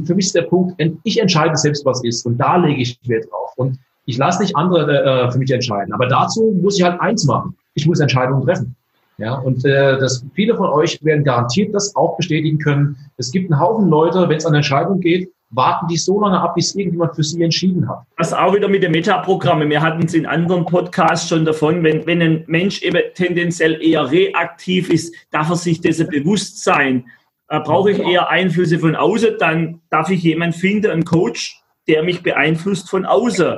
für 0.06 0.16
mich 0.16 0.28
ist 0.28 0.36
der 0.36 0.44
Punkt, 0.44 0.82
ich 1.04 1.20
entscheide 1.20 1.56
selbst, 1.56 1.86
was 1.86 2.04
ist. 2.04 2.26
Und 2.26 2.38
da 2.38 2.58
lege 2.58 2.82
ich 2.82 3.00
Wert 3.06 3.26
drauf. 3.32 3.52
Und 3.56 3.80
ich 4.06 4.18
lasse 4.18 4.42
nicht 4.42 4.56
andere 4.56 5.04
äh, 5.04 5.32
für 5.32 5.38
mich 5.38 5.52
entscheiden. 5.52 5.94
Aber 5.94 6.08
dazu 6.08 6.52
muss 6.62 6.78
ich 6.78 6.84
halt 6.84 7.00
eins 7.00 7.26
machen. 7.26 7.56
Ich 7.74 7.86
muss 7.86 8.00
Entscheidungen 8.00 8.44
treffen. 8.44 8.76
Ja, 9.22 9.36
und 9.36 9.64
äh, 9.66 10.00
das, 10.00 10.26
viele 10.34 10.56
von 10.56 10.68
euch 10.70 10.98
werden 11.04 11.24
garantiert 11.24 11.76
das 11.76 11.96
auch 11.96 12.18
bestätigen 12.18 12.58
können. 12.58 12.98
Es 13.18 13.32
gibt 13.32 13.52
einen 13.52 13.62
Haufen 13.62 13.88
Leute, 13.88 14.28
wenn 14.28 14.38
es 14.38 14.48
an 14.48 14.56
Entscheidungen 14.56 15.00
geht, 15.00 15.32
warten 15.52 15.88
die 15.88 15.98
so 15.98 16.20
lange 16.20 16.40
ab, 16.40 16.56
bis 16.56 16.74
irgendjemand 16.74 17.16
für 17.16 17.24
sie 17.24 17.44
entschieden 17.44 17.88
hat. 17.88 18.00
Das 18.18 18.34
auch 18.34 18.56
wieder 18.56 18.68
mit 18.68 18.82
den 18.82 18.92
Metaprogrammen. 18.92 19.70
Wir 19.70 19.82
hatten 19.82 20.06
es 20.06 20.16
in 20.16 20.26
anderen 20.26 20.66
Podcasts 20.66 21.30
schon 21.30 21.46
davon, 21.46 21.84
wenn, 21.84 22.08
wenn 22.08 22.20
ein 22.20 22.44
Mensch 22.48 22.82
eben 22.82 23.00
tendenziell 23.14 23.80
eher 23.80 24.10
reaktiv 24.10 24.90
ist, 24.90 25.14
darf 25.30 25.52
er 25.52 25.56
sich 25.56 25.82
dessen 25.82 26.08
bewusst 26.08 26.64
sein. 26.64 27.06
Äh, 27.50 27.60
brauche 27.60 27.92
ich 27.92 28.00
eher 28.00 28.30
Einflüsse 28.30 28.80
von 28.80 28.96
außen, 28.96 29.36
dann 29.38 29.82
darf 29.92 30.10
ich 30.10 30.24
jemanden 30.24 30.58
finden, 30.58 30.90
einen 30.90 31.06
Coach, 31.06 31.62
der 31.88 32.02
mich 32.02 32.24
beeinflusst 32.24 32.90
von 32.90 33.06
außen. 33.06 33.58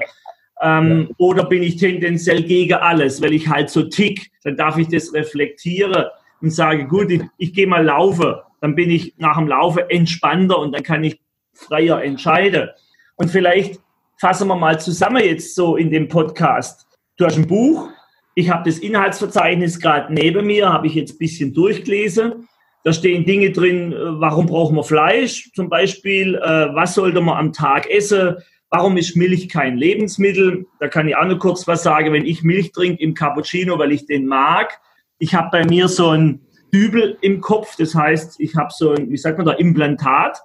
Ähm, 0.63 1.07
ja. 1.09 1.15
Oder 1.17 1.43
bin 1.45 1.61
ich 1.61 1.75
tendenziell 1.75 2.43
gegen 2.43 2.73
alles, 2.73 3.21
weil 3.21 3.33
ich 3.33 3.49
halt 3.49 3.69
so 3.69 3.83
tick, 3.83 4.31
dann 4.43 4.55
darf 4.55 4.77
ich 4.77 4.87
das 4.87 5.13
reflektieren 5.13 6.05
und 6.41 6.51
sage, 6.51 6.87
gut, 6.87 7.11
ich, 7.11 7.21
ich 7.37 7.53
gehe 7.53 7.67
mal 7.67 7.83
laufen. 7.83 8.35
Dann 8.61 8.75
bin 8.75 8.89
ich 8.89 9.13
nach 9.17 9.37
dem 9.37 9.47
Laufen 9.47 9.83
entspannter 9.89 10.57
und 10.57 10.71
dann 10.71 10.83
kann 10.83 11.03
ich 11.03 11.19
freier 11.53 12.01
entscheide. 12.01 12.73
Und 13.15 13.29
vielleicht 13.29 13.79
fassen 14.19 14.47
wir 14.47 14.55
mal 14.55 14.79
zusammen 14.79 15.23
jetzt 15.23 15.53
so 15.53 15.75
in 15.75 15.91
dem 15.91 16.07
Podcast. 16.07 16.87
Du 17.17 17.25
hast 17.25 17.37
ein 17.37 17.47
Buch, 17.47 17.89
ich 18.35 18.49
habe 18.49 18.69
das 18.69 18.79
Inhaltsverzeichnis 18.79 19.79
gerade 19.79 20.13
neben 20.13 20.47
mir, 20.47 20.71
habe 20.71 20.87
ich 20.87 20.95
jetzt 20.95 21.15
ein 21.15 21.17
bisschen 21.17 21.53
durchgelesen. 21.53 22.47
Da 22.83 22.91
stehen 22.91 23.25
Dinge 23.25 23.51
drin, 23.51 23.93
äh, 23.93 23.97
warum 24.19 24.45
brauchen 24.45 24.75
wir 24.75 24.83
Fleisch 24.83 25.51
zum 25.53 25.69
Beispiel, 25.69 26.35
äh, 26.35 26.73
was 26.73 26.95
sollte 26.95 27.21
man 27.21 27.37
am 27.37 27.53
Tag 27.53 27.89
essen, 27.89 28.37
warum 28.73 28.97
ist 28.97 29.15
Milch 29.15 29.49
kein 29.49 29.77
Lebensmittel. 29.77 30.65
Da 30.79 30.87
kann 30.87 31.07
ich 31.07 31.15
auch 31.15 31.25
nur 31.25 31.37
kurz 31.37 31.67
was 31.67 31.83
sagen, 31.83 32.11
wenn 32.11 32.25
ich 32.25 32.41
Milch 32.41 32.71
trinke 32.71 33.03
im 33.03 33.13
Cappuccino, 33.13 33.77
weil 33.77 33.91
ich 33.91 34.07
den 34.07 34.25
mag. 34.25 34.79
Ich 35.19 35.35
habe 35.35 35.49
bei 35.51 35.63
mir 35.63 35.87
so 35.87 36.09
ein 36.09 36.41
Dübel 36.73 37.15
im 37.21 37.39
Kopf, 37.39 37.75
das 37.77 37.93
heißt, 37.93 38.39
ich 38.39 38.55
habe 38.55 38.69
so 38.75 38.93
ein, 38.93 39.11
wie 39.11 39.17
sagt 39.17 39.37
man 39.37 39.45
da, 39.45 39.53
Implantat 39.53 40.39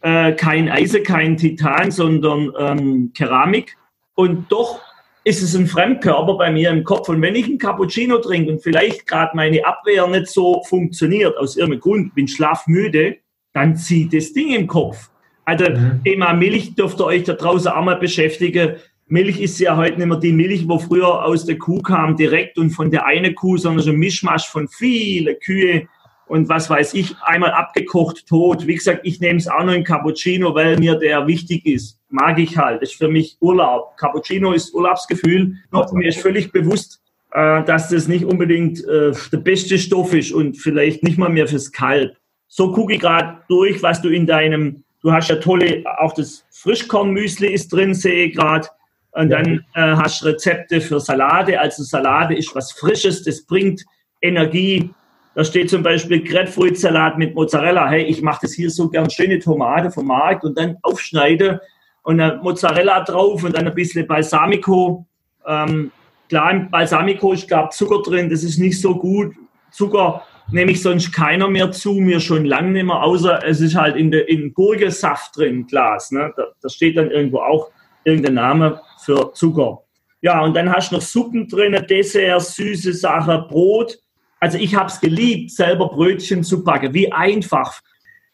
äh, 0.00 0.32
kein 0.32 0.70
Eisen, 0.70 1.02
kein 1.02 1.36
Titan, 1.36 1.90
sondern 1.90 2.52
ähm, 2.58 3.12
Keramik. 3.14 3.76
Und 4.14 4.50
doch 4.50 4.80
ist 5.24 5.42
es 5.42 5.54
ein 5.54 5.66
Fremdkörper 5.66 6.38
bei 6.38 6.50
mir 6.50 6.70
im 6.70 6.84
Kopf. 6.84 7.10
Und 7.10 7.20
wenn 7.20 7.34
ich 7.34 7.44
einen 7.44 7.58
Cappuccino 7.58 8.16
trinke 8.16 8.50
und 8.50 8.62
vielleicht 8.62 9.06
gerade 9.06 9.36
meine 9.36 9.66
Abwehr 9.66 10.06
nicht 10.06 10.28
so 10.28 10.62
funktioniert, 10.66 11.36
aus 11.36 11.58
irgendeinem 11.58 11.80
Grund, 11.80 12.14
bin 12.14 12.28
schlafmüde, 12.28 13.16
dann 13.52 13.76
zieht 13.76 14.14
das 14.14 14.32
Ding 14.32 14.54
im 14.54 14.66
Kopf. 14.66 15.10
Also 15.48 15.64
mhm. 15.64 16.02
Thema 16.04 16.34
Milch 16.34 16.74
dürft 16.74 17.00
ihr 17.00 17.06
euch 17.06 17.24
da 17.24 17.32
draußen 17.32 17.72
auch 17.72 17.82
mal 17.82 17.96
beschäftigen. 17.96 18.76
Milch 19.06 19.40
ist 19.40 19.58
ja 19.58 19.78
heute 19.78 19.96
nicht 19.96 20.06
mehr 20.06 20.18
die 20.18 20.32
Milch, 20.32 20.68
wo 20.68 20.78
früher 20.78 21.24
aus 21.24 21.46
der 21.46 21.56
Kuh 21.56 21.80
kam, 21.80 22.16
direkt 22.16 22.58
und 22.58 22.68
von 22.70 22.90
der 22.90 23.06
eine 23.06 23.32
Kuh, 23.32 23.56
sondern 23.56 23.82
so 23.82 23.90
ein 23.90 23.96
Mischmasch 23.96 24.46
von 24.46 24.68
vielen 24.68 25.38
Kühe, 25.40 25.88
und 26.26 26.50
was 26.50 26.68
weiß 26.68 26.92
ich, 26.92 27.16
einmal 27.22 27.52
abgekocht, 27.52 28.26
tot. 28.26 28.66
Wie 28.66 28.74
gesagt, 28.74 29.00
ich 29.04 29.18
nehme 29.20 29.38
es 29.38 29.48
auch 29.48 29.64
noch 29.64 29.72
in 29.72 29.82
Cappuccino, 29.82 30.54
weil 30.54 30.76
mir 30.76 30.96
der 30.96 31.26
wichtig 31.26 31.64
ist. 31.64 31.98
Mag 32.10 32.38
ich 32.38 32.58
halt. 32.58 32.82
Das 32.82 32.90
ist 32.90 32.98
für 32.98 33.08
mich 33.08 33.38
Urlaub. 33.40 33.96
Cappuccino 33.96 34.52
ist 34.52 34.74
Urlaubsgefühl. 34.74 35.54
Noch 35.72 35.90
mir 35.92 36.08
ist 36.08 36.20
völlig 36.20 36.52
bewusst, 36.52 37.00
äh, 37.32 37.64
dass 37.64 37.88
das 37.88 38.08
nicht 38.08 38.26
unbedingt 38.26 38.84
äh, 38.84 39.12
der 39.32 39.38
beste 39.38 39.78
Stoff 39.78 40.12
ist 40.12 40.32
und 40.32 40.58
vielleicht 40.58 41.02
nicht 41.02 41.16
mal 41.16 41.30
mehr 41.30 41.48
fürs 41.48 41.72
Kalb. 41.72 42.14
So 42.46 42.72
gucke 42.72 42.94
ich 42.94 43.00
gerade 43.00 43.38
durch, 43.48 43.82
was 43.82 44.02
du 44.02 44.08
in 44.08 44.26
deinem, 44.26 44.84
du 45.02 45.12
hast 45.12 45.28
ja 45.28 45.36
tolle, 45.36 45.84
auch 45.98 46.12
das 46.12 46.44
Frischkornmüsli 46.50 47.52
ist 47.52 47.72
drin, 47.72 47.94
sehe 47.94 48.26
ich 48.26 48.34
gerade. 48.34 48.68
Und 49.12 49.30
dann 49.30 49.64
äh, 49.74 49.96
hast 49.96 50.22
du 50.22 50.26
Rezepte 50.26 50.80
für 50.80 51.00
Salate. 51.00 51.58
Also 51.58 51.82
Salate 51.82 52.34
ist 52.34 52.54
was 52.54 52.72
Frisches, 52.72 53.24
das 53.24 53.44
bringt 53.44 53.84
Energie 54.20 54.90
Da 55.34 55.44
steht 55.44 55.70
zum 55.70 55.82
Beispiel 55.82 56.22
Grapefruitsalat 56.24 57.16
mit 57.16 57.34
Mozzarella. 57.34 57.88
Hey, 57.88 58.04
ich 58.04 58.22
mache 58.22 58.40
das 58.42 58.54
hier 58.54 58.70
so 58.70 58.88
gern 58.88 59.08
schöne 59.08 59.38
Tomate 59.38 59.90
vom 59.90 60.06
Markt 60.06 60.44
und 60.44 60.58
dann 60.58 60.78
aufschneide 60.82 61.60
und 62.02 62.18
dann 62.18 62.40
Mozzarella 62.40 63.04
drauf 63.04 63.44
und 63.44 63.56
dann 63.56 63.68
ein 63.68 63.74
bisschen 63.74 64.06
Balsamico. 64.06 65.06
Ähm, 65.46 65.92
klar, 66.28 66.50
im 66.50 66.70
Balsamico 66.70 67.32
ist, 67.32 67.46
glaube 67.46 67.70
Zucker 67.70 68.02
drin. 68.02 68.28
Das 68.28 68.42
ist 68.42 68.58
nicht 68.58 68.80
so 68.80 68.96
gut. 68.96 69.34
Zucker 69.70 70.24
nehme 70.50 70.72
ich 70.72 70.82
sonst 70.82 71.12
keiner 71.12 71.48
mehr 71.48 71.72
zu, 71.72 71.94
mir 71.94 72.20
schon 72.20 72.44
lange 72.44 72.70
nicht 72.70 72.86
mehr, 72.86 73.02
außer 73.02 73.44
es 73.46 73.60
ist 73.60 73.74
halt 73.74 73.96
in, 73.96 74.10
der 74.10 74.28
in 74.28 74.54
Gurkesaft 74.54 75.36
drin, 75.36 75.66
Glas. 75.66 76.10
Ne? 76.10 76.32
Da, 76.36 76.48
da 76.60 76.68
steht 76.68 76.96
dann 76.96 77.10
irgendwo 77.10 77.38
auch 77.38 77.70
irgendein 78.04 78.34
Name 78.34 78.80
für 79.04 79.32
Zucker. 79.34 79.82
Ja, 80.20 80.42
und 80.42 80.54
dann 80.54 80.72
hast 80.72 80.90
du 80.90 80.96
noch 80.96 81.02
Suppen 81.02 81.46
drin, 81.48 81.76
Dessert, 81.88 82.42
süße 82.42 82.92
Sache, 82.92 83.46
Brot. 83.48 83.98
Also 84.40 84.58
ich 84.58 84.74
habe 84.74 84.88
es 84.88 85.00
geliebt, 85.00 85.50
selber 85.50 85.88
Brötchen 85.88 86.42
zu 86.42 86.64
backen. 86.64 86.94
Wie 86.94 87.12
einfach. 87.12 87.80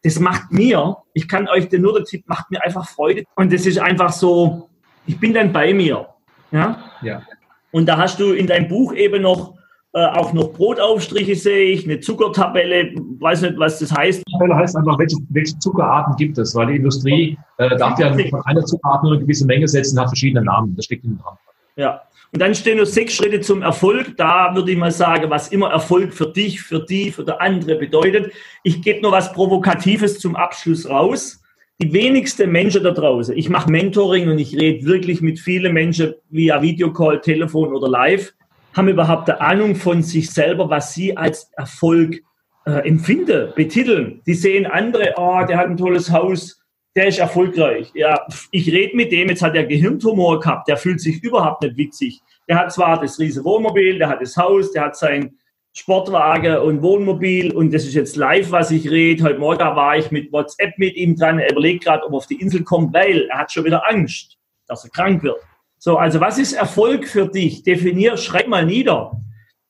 Das 0.02 0.18
macht 0.18 0.52
mir, 0.52 0.98
ich 1.14 1.28
kann 1.28 1.48
euch 1.48 1.68
den 1.70 1.80
nur 1.80 1.94
der 1.94 2.04
Tipp, 2.04 2.24
macht 2.26 2.50
mir 2.50 2.62
einfach 2.62 2.86
Freude. 2.88 3.24
Und 3.36 3.52
das 3.52 3.64
ist 3.64 3.78
einfach 3.78 4.12
so, 4.12 4.68
ich 5.06 5.18
bin 5.18 5.32
dann 5.32 5.52
bei 5.52 5.72
mir. 5.72 6.06
Ja? 6.50 6.90
ja. 7.02 7.22
Und 7.70 7.86
da 7.86 7.96
hast 7.96 8.20
du 8.20 8.32
in 8.32 8.46
deinem 8.46 8.68
Buch 8.68 8.94
eben 8.94 9.22
noch 9.22 9.54
äh, 9.94 10.06
auch 10.06 10.32
noch 10.32 10.52
Brotaufstriche 10.52 11.36
sehe 11.36 11.70
ich, 11.70 11.84
eine 11.84 12.00
Zuckertabelle, 12.00 12.94
weiß 13.20 13.42
nicht, 13.42 13.58
was 13.58 13.78
das 13.78 13.92
heißt. 13.92 14.24
Tabelle 14.32 14.56
heißt 14.56 14.76
einfach, 14.76 14.98
welche, 14.98 15.16
welche 15.28 15.56
Zuckerarten 15.60 16.16
gibt 16.16 16.36
es, 16.36 16.52
weil 16.56 16.66
die 16.66 16.76
Industrie 16.76 17.38
äh, 17.58 17.76
darf 17.76 17.98
ja 18.00 18.12
von 18.12 18.44
einer 18.44 18.64
Zuckerart 18.64 19.04
nur 19.04 19.12
eine 19.12 19.20
gewisse 19.20 19.46
Menge 19.46 19.68
setzen, 19.68 20.00
hat 20.00 20.08
verschiedene 20.08 20.44
Namen. 20.44 20.74
Das 20.74 20.86
steckt 20.86 21.04
in 21.04 21.16
dran. 21.16 21.38
Ja. 21.76 22.02
Und 22.32 22.42
dann 22.42 22.56
stehen 22.56 22.78
nur 22.78 22.86
sechs 22.86 23.14
Schritte 23.14 23.40
zum 23.40 23.62
Erfolg. 23.62 24.16
Da 24.16 24.52
würde 24.56 24.72
ich 24.72 24.76
mal 24.76 24.90
sagen, 24.90 25.30
was 25.30 25.48
immer 25.52 25.70
Erfolg 25.70 26.12
für 26.12 26.26
dich, 26.26 26.60
für 26.60 26.80
die, 26.80 27.12
für 27.12 27.22
der 27.22 27.40
andere 27.40 27.76
bedeutet. 27.76 28.32
Ich 28.64 28.82
gebe 28.82 29.00
nur 29.00 29.12
was 29.12 29.32
Provokatives 29.32 30.18
zum 30.18 30.34
Abschluss 30.34 30.90
raus. 30.90 31.40
Die 31.80 31.92
wenigsten 31.92 32.50
Menschen 32.50 32.82
da 32.82 32.90
draußen, 32.90 33.36
ich 33.36 33.48
mache 33.48 33.70
Mentoring 33.70 34.28
und 34.28 34.38
ich 34.38 34.56
rede 34.56 34.86
wirklich 34.86 35.20
mit 35.20 35.38
vielen 35.40 35.72
Menschen 35.72 36.14
via 36.30 36.62
Videocall, 36.62 37.20
Telefon 37.20 37.74
oder 37.74 37.88
live 37.88 38.32
haben 38.74 38.88
überhaupt 38.88 39.30
eine 39.30 39.40
Ahnung 39.40 39.76
von 39.76 40.02
sich 40.02 40.30
selber, 40.30 40.68
was 40.68 40.94
sie 40.94 41.16
als 41.16 41.50
Erfolg 41.56 42.20
äh, 42.66 42.88
empfinden, 42.88 43.52
betiteln. 43.54 44.22
Die 44.26 44.34
sehen 44.34 44.66
andere, 44.66 45.14
oh, 45.16 45.44
der 45.46 45.58
hat 45.58 45.66
ein 45.66 45.76
tolles 45.76 46.10
Haus, 46.10 46.60
der 46.96 47.08
ist 47.08 47.18
erfolgreich. 47.18 47.90
Ja, 47.94 48.26
ich 48.50 48.70
rede 48.70 48.96
mit 48.96 49.12
dem, 49.12 49.28
jetzt 49.28 49.42
hat 49.42 49.54
er 49.54 49.64
Gehirntumor 49.64 50.40
gehabt, 50.40 50.68
der 50.68 50.76
fühlt 50.76 51.00
sich 51.00 51.22
überhaupt 51.22 51.62
nicht 51.62 51.76
witzig. 51.76 52.20
Der 52.48 52.58
hat 52.58 52.72
zwar 52.72 53.00
das 53.00 53.18
riesige 53.18 53.44
Wohnmobil, 53.44 53.98
der 53.98 54.08
hat 54.08 54.20
das 54.20 54.36
Haus, 54.36 54.72
der 54.72 54.82
hat 54.82 54.96
sein 54.96 55.36
Sportwagen 55.76 56.58
und 56.58 56.82
Wohnmobil 56.82 57.52
und 57.52 57.74
das 57.74 57.84
ist 57.84 57.94
jetzt 57.94 58.14
live, 58.14 58.52
was 58.52 58.70
ich 58.70 58.88
rede. 58.88 59.24
Heute 59.24 59.40
Morgen 59.40 59.58
war 59.58 59.96
ich 59.96 60.10
mit 60.12 60.32
WhatsApp 60.32 60.78
mit 60.78 60.94
ihm 60.94 61.16
dran. 61.16 61.40
Er 61.40 61.50
überlegt 61.50 61.84
gerade, 61.84 62.04
ob 62.04 62.12
er 62.12 62.16
auf 62.18 62.26
die 62.28 62.40
Insel 62.40 62.62
kommt, 62.62 62.94
weil 62.94 63.22
er 63.28 63.38
hat 63.38 63.50
schon 63.50 63.64
wieder 63.64 63.88
Angst, 63.88 64.38
dass 64.68 64.84
er 64.84 64.90
krank 64.90 65.24
wird. 65.24 65.36
So, 65.78 65.96
also 65.98 66.20
was 66.20 66.38
ist 66.38 66.52
Erfolg 66.52 67.06
für 67.06 67.28
dich? 67.28 67.62
Definier, 67.62 68.16
schreib 68.16 68.48
mal 68.48 68.64
nieder. 68.64 69.20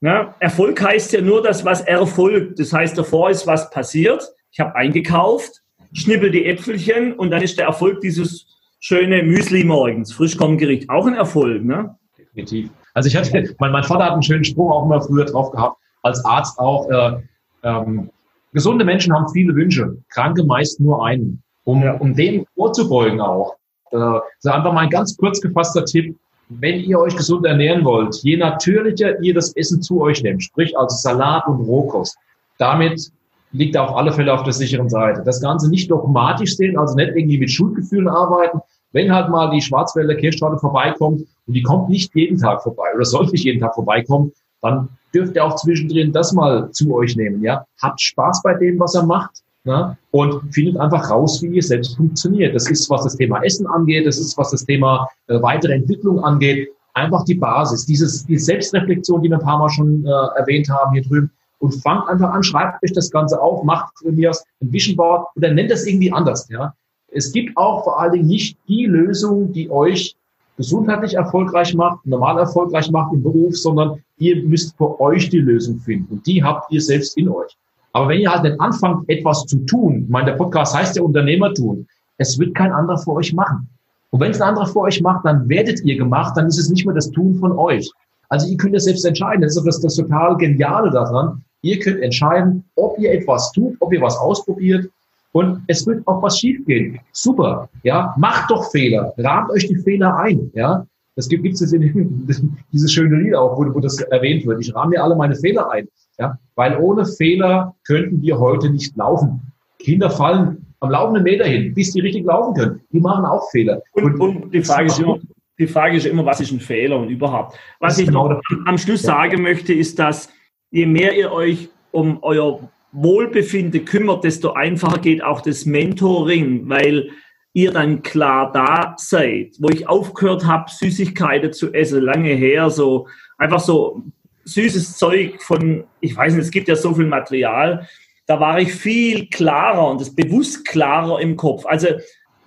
Ja, 0.00 0.34
Erfolg 0.38 0.82
heißt 0.82 1.12
ja 1.12 1.20
nur 1.20 1.42
das, 1.42 1.64
was 1.64 1.80
erfolgt. 1.80 2.58
Das 2.58 2.72
heißt, 2.72 2.96
davor 2.96 3.30
ist 3.30 3.46
was 3.46 3.70
passiert. 3.70 4.22
Ich 4.52 4.60
habe 4.60 4.74
eingekauft, 4.76 5.62
schnippel 5.92 6.30
die 6.30 6.44
Äpfelchen 6.44 7.14
und 7.14 7.30
dann 7.30 7.42
ist 7.42 7.58
der 7.58 7.66
Erfolg 7.66 8.00
dieses 8.00 8.46
schöne 8.80 9.22
Müsli 9.22 9.64
morgens, 9.64 10.12
Frischkommengericht. 10.12 10.90
Auch 10.90 11.06
ein 11.06 11.14
Erfolg, 11.14 11.64
ne? 11.64 11.96
Definitiv. 12.18 12.70
Also 12.92 13.08
ich 13.08 13.16
hatte, 13.16 13.56
mein, 13.58 13.72
mein 13.72 13.82
Vater 13.82 14.04
hat 14.04 14.12
einen 14.12 14.22
schönen 14.22 14.44
Spruch 14.44 14.70
auch 14.70 14.84
immer 14.84 15.00
früher 15.00 15.24
drauf 15.24 15.50
gehabt, 15.50 15.78
als 16.02 16.24
Arzt 16.24 16.58
auch. 16.58 16.88
Äh, 16.90 17.22
ähm, 17.62 18.10
gesunde 18.52 18.84
Menschen 18.84 19.12
haben 19.14 19.26
viele 19.32 19.54
Wünsche, 19.54 19.96
Kranke 20.10 20.44
meist 20.44 20.80
nur 20.80 21.04
einen. 21.04 21.42
Um, 21.64 21.82
ja. 21.82 21.94
um 21.94 22.14
dem 22.14 22.44
vorzubeugen 22.54 23.22
auch, 23.22 23.56
äh, 23.94 24.20
so 24.40 24.50
einfach 24.50 24.72
mal 24.72 24.82
ein 24.82 24.90
ganz 24.90 25.16
kurz 25.16 25.40
gefasster 25.40 25.84
Tipp. 25.84 26.16
Wenn 26.48 26.80
ihr 26.80 26.98
euch 26.98 27.16
gesund 27.16 27.46
ernähren 27.46 27.84
wollt, 27.84 28.16
je 28.16 28.36
natürlicher 28.36 29.18
ihr 29.22 29.32
das 29.32 29.56
Essen 29.56 29.80
zu 29.80 30.02
euch 30.02 30.22
nehmt, 30.22 30.42
sprich 30.42 30.76
also 30.76 30.94
Salat 30.94 31.46
und 31.46 31.60
Rohkost, 31.60 32.18
damit 32.58 33.10
liegt 33.52 33.76
auf 33.76 33.96
alle 33.96 34.12
Fälle 34.12 34.32
auf 34.34 34.42
der 34.42 34.52
sicheren 34.52 34.90
Seite. 34.90 35.22
Das 35.24 35.40
Ganze 35.40 35.70
nicht 35.70 35.90
dogmatisch 35.90 36.56
sehen, 36.56 36.76
also 36.76 36.96
nicht 36.96 37.12
irgendwie 37.14 37.38
mit 37.38 37.50
Schuldgefühlen 37.50 38.08
arbeiten. 38.08 38.60
Wenn 38.92 39.12
halt 39.12 39.30
mal 39.30 39.50
die 39.50 39.62
Schwarzwälder 39.62 40.16
Kirschtorte 40.16 40.58
vorbeikommt 40.58 41.22
und 41.46 41.54
die 41.54 41.62
kommt 41.62 41.88
nicht 41.88 42.14
jeden 42.14 42.38
Tag 42.38 42.62
vorbei 42.62 42.88
oder 42.94 43.04
sollte 43.04 43.32
nicht 43.32 43.44
jeden 43.44 43.60
Tag 43.60 43.74
vorbeikommen, 43.74 44.32
dann 44.60 44.88
dürft 45.14 45.36
ihr 45.36 45.44
auch 45.44 45.56
zwischendrin 45.56 46.12
das 46.12 46.32
mal 46.32 46.70
zu 46.72 46.94
euch 46.94 47.16
nehmen. 47.16 47.42
Ja, 47.42 47.64
habt 47.80 48.00
Spaß 48.00 48.42
bei 48.42 48.54
dem, 48.54 48.78
was 48.78 48.94
er 48.94 49.04
macht 49.04 49.43
ne? 49.64 49.96
und 50.10 50.54
findet 50.54 50.78
einfach 50.78 51.10
raus, 51.10 51.42
wie 51.42 51.48
ihr 51.48 51.62
selbst 51.62 51.96
funktioniert. 51.96 52.54
Das 52.54 52.70
ist, 52.70 52.88
was 52.90 53.04
das 53.04 53.16
Thema 53.16 53.42
Essen 53.42 53.66
angeht, 53.66 54.06
das 54.06 54.18
ist, 54.18 54.36
was 54.38 54.50
das 54.50 54.64
Thema 54.64 55.08
äh, 55.28 55.40
weitere 55.42 55.74
Entwicklung 55.74 56.22
angeht, 56.22 56.68
einfach 56.94 57.24
die 57.24 57.34
Basis, 57.34 57.86
dieses, 57.86 58.24
die 58.24 58.38
Selbstreflexion, 58.38 59.22
die 59.22 59.30
wir 59.30 59.38
ein 59.38 59.44
paar 59.44 59.58
Mal 59.58 59.70
schon 59.70 60.04
äh, 60.04 60.38
erwähnt 60.38 60.68
haben 60.68 60.92
hier 60.92 61.02
drüben. 61.02 61.30
Und 61.58 61.72
fangt 61.82 62.08
einfach 62.08 62.30
an, 62.30 62.42
schreibt 62.42 62.82
euch 62.84 62.92
das 62.92 63.10
Ganze 63.10 63.40
auf, 63.40 63.64
macht 63.64 63.92
mir 64.04 64.30
ein 64.30 64.72
Vision 64.72 64.96
Board 64.96 65.28
oder 65.36 65.52
nennt 65.52 65.70
das 65.70 65.86
irgendwie 65.86 66.12
anders. 66.12 66.46
Ja? 66.50 66.74
Es 67.08 67.32
gibt 67.32 67.56
auch 67.56 67.84
vor 67.84 67.98
allen 67.98 68.12
Dingen 68.12 68.26
nicht 68.26 68.58
die 68.68 68.84
Lösung, 68.84 69.50
die 69.52 69.70
euch 69.70 70.14
gesundheitlich 70.56 71.14
erfolgreich 71.14 71.74
macht, 71.74 72.04
normal 72.06 72.38
erfolgreich 72.38 72.90
macht 72.90 73.14
im 73.14 73.22
Beruf, 73.22 73.56
sondern 73.56 74.02
ihr 74.18 74.42
müsst 74.44 74.76
für 74.76 75.00
euch 75.00 75.30
die 75.30 75.38
Lösung 75.38 75.78
finden. 75.78 76.12
Und 76.12 76.26
die 76.26 76.42
habt 76.44 76.70
ihr 76.70 76.82
selbst 76.82 77.16
in 77.16 77.28
euch. 77.28 77.56
Aber 77.94 78.08
wenn 78.08 78.20
ihr 78.20 78.30
halt 78.30 78.42
nicht 78.42 78.60
anfangt, 78.60 79.08
etwas 79.08 79.46
zu 79.46 79.56
tun, 79.66 80.02
ich 80.04 80.10
meine, 80.10 80.26
der 80.26 80.36
Podcast 80.36 80.76
heißt 80.76 80.96
ja 80.96 81.02
Unternehmertun, 81.02 81.86
es 82.18 82.38
wird 82.38 82.54
kein 82.54 82.72
anderer 82.72 82.98
für 82.98 83.12
euch 83.12 83.32
machen. 83.32 83.68
Und 84.10 84.20
wenn 84.20 84.32
es 84.32 84.40
ein 84.40 84.48
anderer 84.48 84.66
für 84.66 84.80
euch 84.80 85.00
macht, 85.00 85.24
dann 85.24 85.48
werdet 85.48 85.80
ihr 85.84 85.96
gemacht, 85.96 86.36
dann 86.36 86.46
ist 86.46 86.58
es 86.58 86.68
nicht 86.68 86.84
mehr 86.84 86.94
das 86.94 87.10
Tun 87.10 87.36
von 87.36 87.52
euch. 87.52 87.88
Also 88.28 88.48
ihr 88.48 88.56
könnt 88.56 88.74
es 88.74 88.84
selbst 88.84 89.04
entscheiden. 89.04 89.42
Das 89.42 89.56
ist 89.56 89.64
das, 89.64 89.80
das 89.80 89.94
total 89.94 90.36
Geniale 90.36 90.90
daran. 90.90 91.42
Ihr 91.62 91.78
könnt 91.78 92.02
entscheiden, 92.02 92.64
ob 92.74 92.98
ihr 92.98 93.12
etwas 93.12 93.52
tut, 93.52 93.76
ob 93.78 93.92
ihr 93.92 94.00
was 94.00 94.16
ausprobiert. 94.16 94.90
Und 95.30 95.62
es 95.68 95.86
wird 95.86 96.06
auch 96.06 96.20
was 96.20 96.38
schiefgehen. 96.38 96.98
Super. 97.12 97.68
Ja, 97.84 98.14
macht 98.16 98.50
doch 98.50 98.70
Fehler. 98.72 99.14
Rahmt 99.18 99.50
euch 99.50 99.68
die 99.68 99.76
Fehler 99.76 100.16
ein. 100.16 100.50
Ja, 100.54 100.84
das 101.14 101.28
gibt 101.28 101.46
es 101.46 101.72
in 101.72 102.58
dieses 102.72 102.92
schöne 102.92 103.16
Lied 103.16 103.34
auch, 103.34 103.56
wo, 103.56 103.72
wo 103.72 103.80
das 103.80 104.00
erwähnt 104.00 104.46
wird. 104.46 104.60
Ich 104.60 104.74
rahme 104.74 104.90
mir 104.90 105.02
alle 105.02 105.14
meine 105.14 105.36
Fehler 105.36 105.70
ein. 105.70 105.88
Ja? 106.18 106.38
Weil 106.54 106.78
ohne 106.78 107.04
Fehler 107.04 107.74
könnten 107.86 108.22
wir 108.22 108.38
heute 108.38 108.70
nicht 108.70 108.96
laufen. 108.96 109.52
Kinder 109.78 110.10
fallen 110.10 110.66
am 110.80 110.90
laufenden 110.90 111.22
Meter 111.22 111.44
hin, 111.44 111.74
bis 111.74 111.92
die 111.92 112.00
richtig 112.00 112.24
laufen 112.24 112.54
können. 112.54 112.80
Die 112.92 113.00
machen 113.00 113.24
auch 113.24 113.50
Fehler. 113.50 113.82
Und, 113.92 114.20
und 114.20 114.52
die, 114.52 114.62
Frage 114.62 114.86
ist 114.86 114.98
immer, 114.98 115.18
die 115.58 115.66
Frage 115.66 115.96
ist 115.96 116.06
immer, 116.06 116.24
was 116.24 116.40
ist 116.40 116.52
ein 116.52 116.60
Fehler 116.60 116.98
und 116.98 117.08
überhaupt. 117.08 117.58
Was 117.80 117.98
ich 117.98 118.06
genau 118.06 118.40
am 118.66 118.78
Schluss 118.78 119.02
ja. 119.02 119.14
sagen 119.14 119.42
möchte, 119.42 119.72
ist, 119.72 119.98
dass 119.98 120.28
je 120.70 120.86
mehr 120.86 121.16
ihr 121.16 121.32
euch 121.32 121.70
um 121.90 122.18
euer 122.22 122.68
Wohlbefinden 122.92 123.84
kümmert, 123.84 124.24
desto 124.24 124.52
einfacher 124.52 124.98
geht 124.98 125.22
auch 125.22 125.40
das 125.40 125.66
Mentoring, 125.66 126.68
weil 126.68 127.10
ihr 127.52 127.72
dann 127.72 128.02
klar 128.02 128.52
da 128.52 128.94
seid. 128.98 129.56
Wo 129.58 129.68
ich 129.68 129.88
aufgehört 129.88 130.46
habe, 130.46 130.70
Süßigkeiten 130.70 131.52
zu 131.52 131.72
essen, 131.72 132.02
lange 132.02 132.30
her, 132.30 132.70
so 132.70 133.06
einfach 133.38 133.60
so 133.60 134.02
süßes 134.44 134.96
Zeug 134.96 135.42
von, 135.42 135.84
ich 136.00 136.16
weiß 136.16 136.34
nicht, 136.34 136.44
es 136.44 136.50
gibt 136.50 136.68
ja 136.68 136.76
so 136.76 136.94
viel 136.94 137.06
Material, 137.06 137.88
da 138.26 138.40
war 138.40 138.58
ich 138.58 138.72
viel 138.72 139.28
klarer 139.28 139.90
und 139.90 140.00
das 140.00 140.14
bewusst 140.14 140.66
klarer 140.66 141.20
im 141.20 141.36
Kopf. 141.36 141.66
Also, 141.66 141.88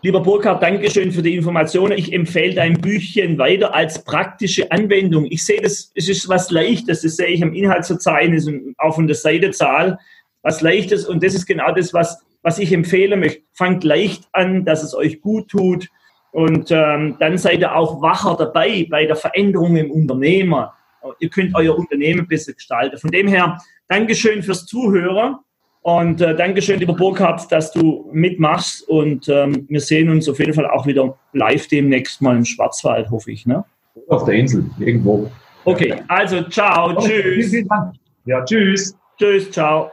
lieber 0.02 0.22
Burkhard, 0.22 0.64
Dankeschön 0.64 1.12
für 1.12 1.22
die 1.22 1.36
Informationen. 1.36 1.98
Ich 1.98 2.12
empfehle 2.14 2.56
dein 2.56 2.82
Büchchen 2.82 3.38
weiter 3.38 3.76
als 3.76 4.04
praktische 4.04 4.72
Anwendung. 4.72 5.26
Ich 5.30 5.46
sehe 5.46 5.62
das, 5.62 5.92
es 5.94 6.10
ist 6.10 6.28
was 6.30 6.50
Leichtes, 6.50 7.02
das 7.02 7.16
sehe 7.16 7.28
ich 7.28 7.44
am 7.44 7.54
Inhaltsverzeichnis 7.54 8.48
und 8.48 8.74
auch 8.78 8.96
von 8.96 9.08
der 9.08 9.16
Seitezahl, 9.16 10.00
was 10.42 10.62
Leichtes 10.62 11.06
und 11.06 11.24
das 11.24 11.34
ist 11.34 11.46
genau 11.46 11.72
das, 11.74 11.94
was, 11.94 12.24
was 12.42 12.58
ich 12.58 12.72
empfehlen 12.72 13.20
möchte. 13.20 13.42
Fangt 13.54 13.84
leicht 13.84 14.24
an, 14.32 14.66
dass 14.66 14.84
es 14.84 14.96
euch 14.96 15.22
gut 15.22 15.50
tut 15.50 15.90
und 16.32 16.72
ähm, 16.72 17.18
dann 17.20 17.38
seid 17.38 17.60
ihr 17.60 17.76
auch 17.76 18.02
wacher 18.02 18.36
dabei 18.38 18.88
bei 18.90 19.06
der 19.06 19.16
Veränderung 19.16 19.76
im 19.76 19.92
Unternehmer 19.92 20.77
ihr 21.20 21.30
könnt 21.30 21.56
euer 21.56 21.78
Unternehmen 21.78 22.28
besser 22.28 22.54
gestalten. 22.54 22.98
Von 22.98 23.12
dem 23.12 23.28
her, 23.28 23.58
Dankeschön 23.88 24.44
fürs 24.44 24.66
Zuhören 24.66 25.38
und 25.82 26.22
äh, 26.22 26.36
Dankeschön, 26.36 26.80
lieber 26.80 26.94
Burkhard, 26.94 27.50
dass 27.52 27.72
du 27.72 28.10
mitmachst 28.12 28.88
und 28.90 29.30
ähm, 29.30 29.66
wir 29.70 29.80
sehen 29.80 30.10
uns 30.10 30.28
auf 30.28 30.40
jeden 30.40 30.54
Fall 30.54 30.68
auch 30.68 30.86
wieder 30.86 31.18
live 31.34 31.68
demnächst 31.68 32.22
mal 32.22 32.36
im 32.36 32.46
Schwarzwald, 32.46 33.10
hoffe 33.10 33.32
ich. 33.32 33.46
Ne? 33.46 33.64
Auf 34.10 34.26
der 34.26 34.36
Insel, 34.36 34.66
irgendwo. 34.80 35.32
Okay, 35.64 35.96
also 36.08 36.44
ciao, 36.44 36.94
tschüss. 36.96 37.10
Vielen, 37.10 37.50
vielen 37.50 37.68
Dank. 37.68 37.96
Ja, 38.26 38.44
tschüss. 38.44 38.98
Tschüss, 39.18 39.50
ciao. 39.52 39.92